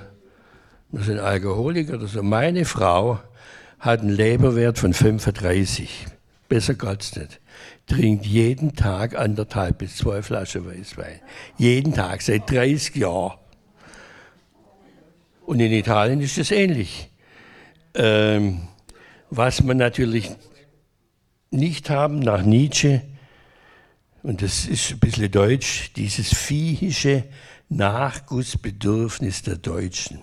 wir 0.92 1.04
sind 1.04 1.20
Alkoholiker 1.20 1.96
oder 1.96 2.08
so. 2.08 2.22
Meine 2.22 2.66
Frau 2.66 3.20
hat 3.80 4.02
einen 4.02 4.10
Leberwert 4.10 4.78
von 4.78 4.94
35. 4.94 6.06
Besser 6.48 6.76
geht's 6.76 7.16
nicht. 7.16 7.40
Trinkt 7.88 8.26
jeden 8.26 8.76
Tag 8.76 9.18
anderthalb 9.18 9.80
bis 9.80 9.98
zwei 9.98 10.22
Flaschen 10.22 10.66
Weißwein. 10.66 11.22
Jeden 11.58 11.94
Tag, 11.94 12.22
seit 12.22 12.50
30 12.50 12.96
Jahren. 12.96 13.38
Und 15.46 15.60
in 15.60 15.72
Italien 15.72 16.22
ist 16.22 16.38
das 16.38 16.52
ähnlich. 16.52 17.10
Ähm, 17.96 18.68
was 19.32 19.64
man 19.64 19.78
natürlich 19.78 20.30
nicht 21.50 21.90
haben 21.90 22.20
nach 22.20 22.44
Nietzsche, 22.44 23.02
und 24.24 24.44
das 24.44 24.68
ist 24.68 24.92
ein 24.92 25.00
bisschen 25.00 25.32
deutsch, 25.32 25.94
dieses 25.96 26.36
viehische 26.36 27.24
Nachgussbedürfnis 27.72 29.44
der 29.44 29.56
Deutschen. 29.56 30.22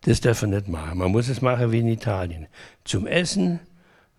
Das 0.00 0.22
darf 0.22 0.42
man 0.42 0.50
nicht 0.50 0.68
machen. 0.68 0.98
Man 0.98 1.12
muss 1.12 1.28
es 1.28 1.42
machen 1.42 1.72
wie 1.72 1.80
in 1.80 1.88
Italien. 1.88 2.46
Zum 2.84 3.06
Essen, 3.06 3.60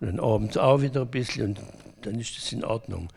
dann 0.00 0.20
abends 0.20 0.56
auch 0.56 0.80
wieder 0.80 1.02
ein 1.02 1.10
bisschen 1.10 1.48
und 1.48 1.60
dann 2.02 2.20
ist 2.20 2.36
das 2.36 2.52
in 2.52 2.64
Ordnung. 2.64 3.08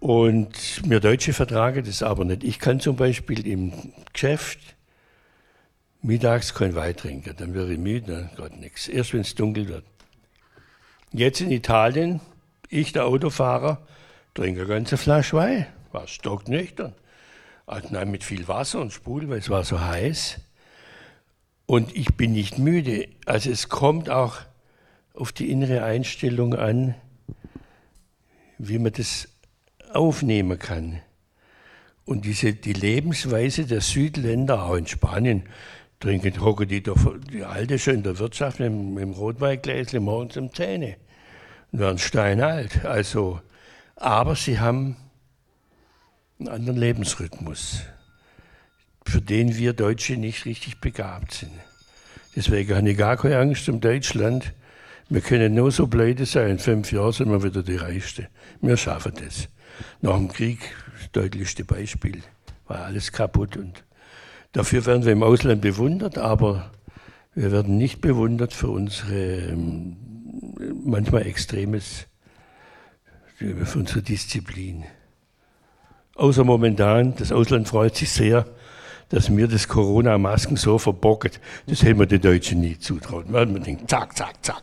Und 0.00 0.82
wir 0.88 1.00
Deutsche 1.00 1.34
vertragen 1.34 1.84
das 1.84 2.02
aber 2.02 2.24
nicht. 2.24 2.42
Ich 2.42 2.58
kann 2.58 2.80
zum 2.80 2.96
Beispiel 2.96 3.46
im 3.46 3.92
Geschäft 4.12 4.58
mittags 6.00 6.54
kein 6.54 6.74
Wein 6.74 6.96
trinken, 6.96 7.34
dann 7.36 7.54
wäre 7.54 7.72
ich 7.72 7.78
müde, 7.78 8.30
dann 8.36 8.48
geht 8.48 8.60
nichts. 8.60 8.88
Erst 8.88 9.12
wenn 9.12 9.20
es 9.20 9.34
dunkel 9.34 9.68
wird. 9.68 9.84
Jetzt 11.12 11.42
in 11.42 11.50
Italien, 11.50 12.20
ich, 12.70 12.92
der 12.92 13.04
Autofahrer, 13.04 13.86
trinke 14.32 14.62
eine 14.62 14.68
ganze 14.68 14.96
Flasche 14.96 15.36
Wein. 15.36 15.66
War 15.92 16.08
stocknüchtern. 16.08 16.94
Also 17.66 17.88
nein, 17.90 18.10
mit 18.10 18.24
viel 18.24 18.48
Wasser 18.48 18.80
und 18.80 18.92
Sprudel, 18.92 19.28
weil 19.28 19.38
es 19.38 19.50
war 19.50 19.64
so 19.64 19.80
heiß. 19.80 20.40
Und 21.66 21.96
ich 21.96 22.14
bin 22.16 22.32
nicht 22.32 22.58
müde. 22.58 23.08
Also 23.24 23.50
es 23.50 23.68
kommt 23.68 24.10
auch 24.10 24.38
auf 25.14 25.32
die 25.32 25.50
innere 25.50 25.84
Einstellung 25.84 26.54
an, 26.54 26.94
wie 28.58 28.78
man 28.78 28.92
das 28.92 29.28
aufnehmen 29.92 30.58
kann. 30.58 31.00
Und 32.04 32.24
diese, 32.24 32.52
die 32.52 32.72
Lebensweise 32.72 33.64
der 33.64 33.80
Südländer, 33.80 34.64
auch 34.64 34.74
in 34.74 34.86
Spanien, 34.86 35.44
trinken, 36.00 36.40
hocken 36.40 36.68
die, 36.68 36.82
die 36.82 37.44
Alte 37.44 37.78
schon 37.78 37.94
in 37.94 38.02
der 38.02 38.18
Wirtschaft 38.18 38.58
mit, 38.58 38.70
dem 38.70 39.12
Rotweingläschen 39.12 40.02
morgens 40.02 40.36
um 40.36 40.52
Zähne 40.52 40.96
und 41.70 41.78
werden 41.78 41.98
steinalt. 41.98 42.84
Also, 42.84 43.40
aber 43.96 44.34
sie 44.34 44.58
haben 44.58 44.96
einen 46.42 46.54
anderen 46.54 46.76
Lebensrhythmus, 46.76 47.82
für 49.06 49.20
den 49.20 49.56
wir 49.56 49.72
Deutsche 49.72 50.16
nicht 50.16 50.44
richtig 50.44 50.80
begabt 50.80 51.32
sind. 51.34 51.52
Deswegen 52.34 52.74
habe 52.74 52.90
ich 52.90 52.96
gar 52.96 53.16
keine 53.16 53.38
Angst 53.38 53.68
um 53.68 53.80
Deutschland. 53.80 54.52
Wir 55.08 55.20
können 55.20 55.54
nur 55.54 55.70
so 55.70 55.86
pleite 55.86 56.26
sein. 56.26 56.52
In 56.52 56.58
fünf 56.58 56.90
Jahren 56.90 57.12
sind 57.12 57.30
wir 57.30 57.42
wieder 57.42 57.62
die 57.62 57.76
Reichste. 57.76 58.28
Wir 58.60 58.76
schaffen 58.76 59.12
das. 59.22 59.48
Nach 60.00 60.16
dem 60.16 60.28
Krieg, 60.28 60.58
das 60.98 61.12
deutlichste 61.12 61.64
Beispiel, 61.64 62.22
war 62.66 62.86
alles 62.86 63.12
kaputt. 63.12 63.56
Und 63.56 63.84
dafür 64.52 64.84
werden 64.86 65.04
wir 65.04 65.12
im 65.12 65.22
Ausland 65.22 65.60
bewundert, 65.60 66.18
aber 66.18 66.72
wir 67.34 67.52
werden 67.52 67.76
nicht 67.76 68.00
bewundert 68.00 68.52
für 68.52 68.68
unsere 68.68 69.50
ähm, 69.50 69.96
manchmal 70.84 71.26
extremes, 71.26 72.06
für 73.36 73.78
unsere 73.78 74.02
Disziplin. 74.02 74.84
Außer 76.14 76.44
momentan, 76.44 77.14
das 77.16 77.32
Ausland 77.32 77.68
freut 77.68 77.96
sich 77.96 78.10
sehr, 78.10 78.44
dass 79.08 79.28
mir 79.28 79.46
das 79.46 79.68
Corona-Masken 79.68 80.56
so 80.56 80.78
verbocket. 80.78 81.40
Das 81.66 81.82
hätten 81.82 81.98
wir 81.98 82.06
den 82.06 82.20
Deutschen 82.20 82.60
nie 82.60 82.78
zutraut. 82.78 83.30
Man 83.30 83.62
denkt, 83.62 83.88
zack, 83.90 84.16
zack, 84.16 84.34
zack, 84.42 84.62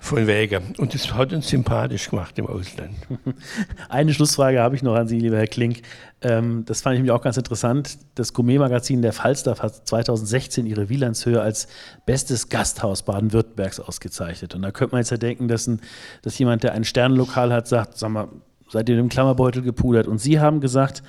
von 0.00 0.26
wegen. 0.26 0.74
Und 0.78 0.94
das 0.94 1.12
hat 1.14 1.32
uns 1.32 1.48
sympathisch 1.48 2.10
gemacht 2.10 2.38
im 2.38 2.46
Ausland. 2.46 2.94
Eine 3.88 4.12
Schlussfrage 4.12 4.60
habe 4.60 4.76
ich 4.76 4.82
noch 4.82 4.94
an 4.94 5.08
Sie, 5.08 5.18
lieber 5.18 5.36
Herr 5.36 5.46
Klink. 5.46 5.82
Ähm, 6.20 6.64
das 6.66 6.82
fand 6.82 6.94
ich 6.94 6.98
nämlich 6.98 7.12
auch 7.12 7.22
ganz 7.22 7.36
interessant. 7.36 7.98
Das 8.14 8.32
Gourmet-Magazin 8.32 9.02
der 9.02 9.12
Falstaff 9.12 9.62
hat 9.62 9.86
2016 9.86 10.66
ihre 10.66 10.90
Wielandshöhe 10.90 11.40
als 11.40 11.68
bestes 12.06 12.50
Gasthaus 12.50 13.02
Baden-Württembergs 13.02 13.80
ausgezeichnet. 13.80 14.54
Und 14.54 14.62
da 14.62 14.70
könnte 14.70 14.94
man 14.94 15.00
jetzt 15.00 15.10
ja 15.10 15.16
denken, 15.16 15.48
dass, 15.48 15.66
ein, 15.66 15.80
dass 16.22 16.38
jemand, 16.38 16.62
der 16.62 16.72
ein 16.72 16.84
Sternenlokal 16.84 17.52
hat, 17.52 17.68
sagt, 17.68 17.98
sag 17.98 18.10
mal, 18.10 18.28
seid 18.74 18.88
ihr 18.88 18.98
im 18.98 19.08
Klammerbeutel 19.08 19.62
gepudert? 19.62 20.06
Und 20.06 20.18
Sie 20.18 20.40
haben 20.40 20.60
gesagt, 20.60 21.02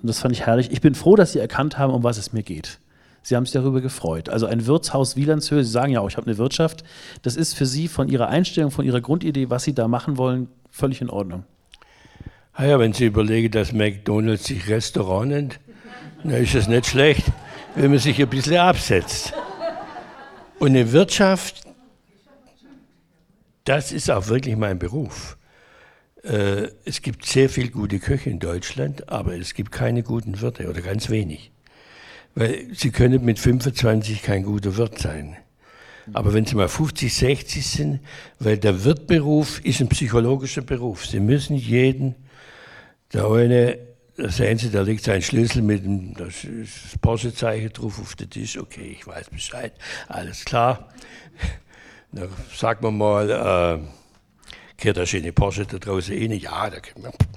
und 0.00 0.08
das 0.08 0.20
fand 0.20 0.32
ich 0.32 0.46
herrlich, 0.46 0.70
ich 0.70 0.80
bin 0.80 0.94
froh, 0.94 1.16
dass 1.16 1.32
Sie 1.32 1.40
erkannt 1.40 1.76
haben, 1.76 1.92
um 1.92 2.04
was 2.04 2.18
es 2.18 2.32
mir 2.32 2.44
geht. 2.44 2.78
Sie 3.22 3.34
haben 3.34 3.44
sich 3.44 3.52
darüber 3.52 3.80
gefreut. 3.80 4.28
Also 4.28 4.46
ein 4.46 4.64
Wirtshaus 4.66 5.16
Wielandshöhe, 5.16 5.64
Sie 5.64 5.70
sagen 5.70 5.92
ja 5.92 6.00
auch, 6.00 6.08
ich 6.08 6.16
habe 6.16 6.28
eine 6.28 6.38
Wirtschaft. 6.38 6.84
Das 7.22 7.36
ist 7.36 7.54
für 7.54 7.66
Sie 7.66 7.88
von 7.88 8.08
Ihrer 8.08 8.28
Einstellung, 8.28 8.70
von 8.70 8.84
Ihrer 8.84 9.00
Grundidee, 9.00 9.50
was 9.50 9.64
Sie 9.64 9.74
da 9.74 9.88
machen 9.88 10.16
wollen, 10.16 10.48
völlig 10.70 11.00
in 11.00 11.10
Ordnung. 11.10 11.44
Ah 12.54 12.64
ja, 12.64 12.78
wenn 12.78 12.92
Sie 12.92 13.06
überlegen, 13.06 13.50
dass 13.50 13.72
McDonalds 13.72 14.44
sich 14.44 14.68
Restaurant 14.68 15.28
nennt, 15.30 15.60
dann 16.22 16.32
ist 16.32 16.54
es 16.54 16.68
nicht 16.68 16.86
schlecht, 16.86 17.26
wenn 17.74 17.90
man 17.90 17.98
sich 17.98 18.20
ein 18.22 18.28
bisschen 18.28 18.58
absetzt. 18.58 19.34
Und 20.60 20.68
eine 20.68 20.92
Wirtschaft, 20.92 21.62
das 23.64 23.90
ist 23.90 24.10
auch 24.10 24.28
wirklich 24.28 24.56
mein 24.56 24.78
Beruf. 24.78 25.37
Äh, 26.22 26.68
es 26.84 27.02
gibt 27.02 27.24
sehr 27.26 27.48
viele 27.48 27.70
gute 27.70 27.98
Köche 27.98 28.30
in 28.30 28.38
Deutschland, 28.38 29.08
aber 29.08 29.36
es 29.36 29.54
gibt 29.54 29.72
keine 29.72 30.02
guten 30.02 30.40
Wirte 30.40 30.68
oder 30.68 30.80
ganz 30.80 31.10
wenig. 31.10 31.52
Weil 32.34 32.68
Sie 32.74 32.90
können 32.90 33.24
mit 33.24 33.38
25 33.38 34.22
kein 34.22 34.42
guter 34.44 34.76
Wirt 34.76 34.98
sein. 34.98 35.36
Aber 36.12 36.32
wenn 36.32 36.46
Sie 36.46 36.54
mal 36.54 36.68
50, 36.68 37.12
60 37.12 37.66
sind, 37.66 38.00
weil 38.38 38.58
der 38.58 38.84
Wirtberuf 38.84 39.60
ist 39.64 39.80
ein 39.80 39.88
psychologischer 39.88 40.62
Beruf. 40.62 41.06
Sie 41.06 41.20
müssen 41.20 41.56
jeden, 41.56 42.14
der 43.12 43.26
eine, 43.30 43.78
da 44.16 44.28
sehen 44.30 44.58
Sie, 44.58 44.70
da 44.70 44.82
liegt 44.82 45.04
sein 45.04 45.22
Schlüssel 45.22 45.62
mit 45.62 45.84
dem 45.84 46.14
das, 46.14 46.34
das 46.42 46.98
Porsche-Zeichen 47.00 47.72
drauf 47.72 48.00
auf 48.00 48.16
den 48.16 48.30
Tisch. 48.30 48.58
Okay, 48.58 48.96
ich 48.98 49.06
weiß 49.06 49.30
Bescheid, 49.30 49.72
alles 50.08 50.44
klar. 50.44 50.88
Da 52.10 52.26
sagt 52.56 52.82
man 52.82 52.96
mal, 52.96 53.30
äh, 53.30 53.97
gehört 54.78 54.96
da 54.96 55.06
schöne 55.06 55.32
Porsche 55.32 55.66
da 55.66 55.78
draußen 55.78 56.16
rein? 56.16 56.32
Ja, 56.32 56.70
da, 56.70 56.78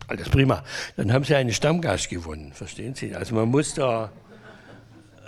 alles 0.07 0.29
prima. 0.29 0.63
Dann 0.95 1.11
haben 1.11 1.25
Sie 1.25 1.35
einen 1.35 1.51
Stammgast 1.51 2.09
gewonnen, 2.09 2.53
verstehen 2.53 2.95
Sie? 2.95 3.13
Also 3.15 3.35
man 3.35 3.49
muss 3.49 3.73
da 3.73 4.11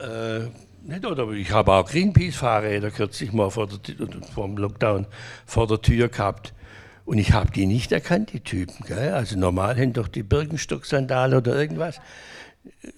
äh, 0.01 0.47
nicht, 0.85 1.05
oder 1.05 1.29
ich 1.31 1.51
habe 1.51 1.71
auch 1.73 1.89
Greenpeace-Fahrräder 1.89 2.91
kürzlich 2.91 3.31
mal 3.31 3.49
vor, 3.49 3.67
der, 3.67 4.07
vor 4.33 4.47
dem 4.47 4.57
Lockdown 4.57 5.07
vor 5.45 5.67
der 5.67 5.81
Tür 5.81 6.09
gehabt. 6.09 6.53
Und 7.05 7.17
ich 7.17 7.33
habe 7.33 7.51
die 7.51 7.65
nicht 7.65 7.91
erkannt, 7.91 8.31
die 8.33 8.39
Typen. 8.39 8.85
Gell? 8.85 9.13
Also 9.13 9.37
normal 9.37 9.77
haben 9.77 9.93
doch 9.93 10.07
die 10.07 10.23
Birkenstock-Sandale 10.23 11.37
oder 11.37 11.55
irgendwas. 11.55 11.99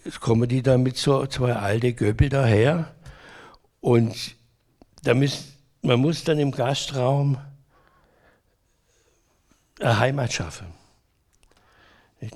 Jetzt 0.04 0.20
kommen 0.20 0.48
die 0.48 0.62
da 0.62 0.78
mit 0.78 0.98
so 0.98 1.26
zwei 1.26 1.54
alte 1.54 1.94
Göppel 1.94 2.30
daher. 2.30 2.94
Und 3.82 4.36
da 5.04 5.14
müß, 5.14 5.44
man 5.82 6.00
muss 6.00 6.24
dann 6.24 6.40
im 6.40 6.52
Gastraum 6.52 7.38
eine 9.80 10.00
Heimat 10.00 10.34
schaffen. 10.34 10.68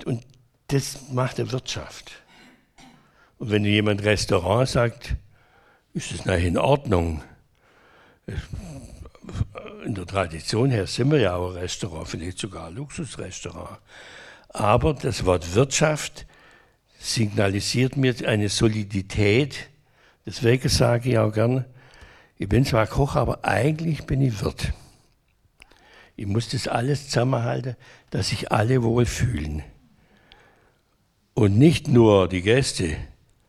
Und 0.04 0.24
das 0.68 1.10
macht 1.10 1.40
eine 1.40 1.50
Wirtschaft. 1.52 2.12
Und 3.38 3.50
wenn 3.50 3.64
jemand 3.64 4.04
Restaurant 4.04 4.68
sagt, 4.68 5.16
ist 5.94 6.12
das 6.12 6.24
nachher 6.24 6.46
in 6.46 6.58
Ordnung. 6.58 7.22
In 9.84 9.94
der 9.94 10.06
Tradition 10.06 10.70
her 10.70 10.86
sind 10.86 11.10
wir 11.10 11.20
ja 11.20 11.34
auch 11.34 11.50
ein 11.50 11.58
Restaurant, 11.58 12.06
vielleicht 12.06 12.38
sogar 12.38 12.66
ein 12.66 12.74
Luxusrestaurant. 12.74 13.78
Aber 14.50 14.94
das 14.94 15.24
Wort 15.24 15.54
Wirtschaft 15.54 16.26
signalisiert 16.98 17.96
mir 17.96 18.14
eine 18.26 18.48
Solidität. 18.48 19.70
Deswegen 20.26 20.68
sage 20.68 21.10
ich 21.10 21.18
auch 21.18 21.32
gern, 21.32 21.64
ich 22.36 22.48
bin 22.48 22.64
zwar 22.64 22.86
Koch, 22.86 23.16
aber 23.16 23.44
eigentlich 23.44 24.04
bin 24.04 24.20
ich 24.20 24.42
Wirt. 24.42 24.72
Ich 26.16 26.26
muss 26.26 26.48
das 26.48 26.68
alles 26.68 27.06
zusammenhalten, 27.06 27.76
dass 28.10 28.28
sich 28.28 28.52
alle 28.52 28.82
wohlfühlen. 28.82 29.62
Und 31.34 31.58
nicht 31.58 31.88
nur 31.88 32.28
die 32.28 32.42
Gäste, 32.42 32.96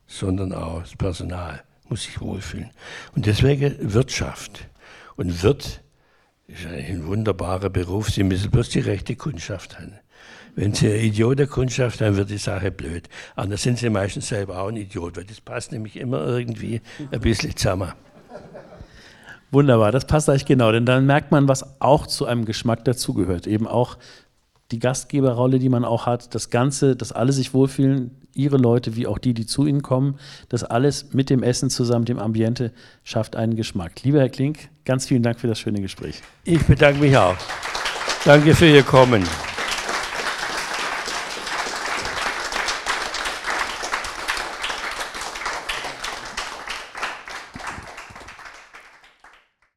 sondern 0.07 0.53
auch 0.53 0.81
das 0.81 0.95
Personal 0.95 1.63
muss 1.89 2.03
sich 2.03 2.21
wohlfühlen. 2.21 2.71
Und 3.15 3.25
deswegen 3.25 3.93
Wirtschaft. 3.93 4.67
Und 5.17 5.43
Wirt 5.43 5.81
ist 6.47 6.65
ein 6.65 7.05
wunderbarer 7.05 7.69
Beruf. 7.69 8.09
Sie 8.09 8.23
müssen 8.23 8.49
bloß 8.51 8.69
die 8.69 8.79
rechte 8.79 9.15
Kundschaft 9.15 9.77
haben. 9.77 9.99
Wenn 10.55 10.73
Sie 10.73 10.87
ein 10.87 10.99
Idiot 10.99 11.39
der 11.39 11.47
Kundschaft 11.47 12.01
haben, 12.01 12.17
wird 12.17 12.29
die 12.29 12.37
Sache 12.37 12.71
blöd. 12.71 13.07
Anders 13.35 13.63
sind 13.63 13.77
Sie 13.77 13.89
meistens 13.89 14.27
selber 14.27 14.61
auch 14.61 14.67
ein 14.67 14.75
Idiot, 14.75 15.17
weil 15.17 15.23
das 15.23 15.39
passt 15.39 15.71
nämlich 15.71 15.95
immer 15.95 16.25
irgendwie 16.25 16.81
ein 17.11 17.21
bisschen 17.21 17.55
zusammen. 17.55 17.93
Wunderbar, 19.51 19.91
das 19.91 20.05
passt 20.05 20.29
eigentlich 20.29 20.45
genau, 20.45 20.71
denn 20.71 20.85
dann 20.85 21.05
merkt 21.05 21.31
man, 21.31 21.47
was 21.47 21.81
auch 21.81 22.07
zu 22.07 22.25
einem 22.25 22.45
Geschmack 22.45 22.85
dazugehört. 22.85 23.47
Eben 23.47 23.67
auch 23.67 23.97
die 24.71 24.79
Gastgeberrolle, 24.79 25.59
die 25.59 25.67
man 25.67 25.83
auch 25.83 26.05
hat, 26.05 26.33
das 26.33 26.49
Ganze, 26.49 26.95
dass 26.95 27.11
alle 27.11 27.33
sich 27.33 27.53
wohlfühlen, 27.53 28.11
ihre 28.33 28.55
Leute 28.55 28.95
wie 28.95 29.07
auch 29.07 29.17
die, 29.17 29.33
die 29.33 29.45
zu 29.45 29.65
ihnen 29.65 29.81
kommen, 29.81 30.17
das 30.47 30.63
alles 30.63 31.13
mit 31.13 31.29
dem 31.29 31.43
Essen 31.43 31.69
zusammen, 31.69 32.05
dem 32.05 32.17
Ambiente, 32.17 32.71
schafft 33.03 33.35
einen 33.35 33.57
Geschmack. 33.57 34.03
Lieber 34.03 34.19
Herr 34.19 34.29
Klink, 34.29 34.69
ganz 34.85 35.05
vielen 35.05 35.23
Dank 35.23 35.39
für 35.41 35.47
das 35.47 35.59
schöne 35.59 35.81
Gespräch. 35.81 36.21
Ich 36.45 36.63
bedanke 36.65 37.01
mich 37.01 37.17
auch. 37.17 37.35
Danke 38.23 38.55
für 38.55 38.67
Ihr 38.67 38.83
Kommen. 38.83 39.23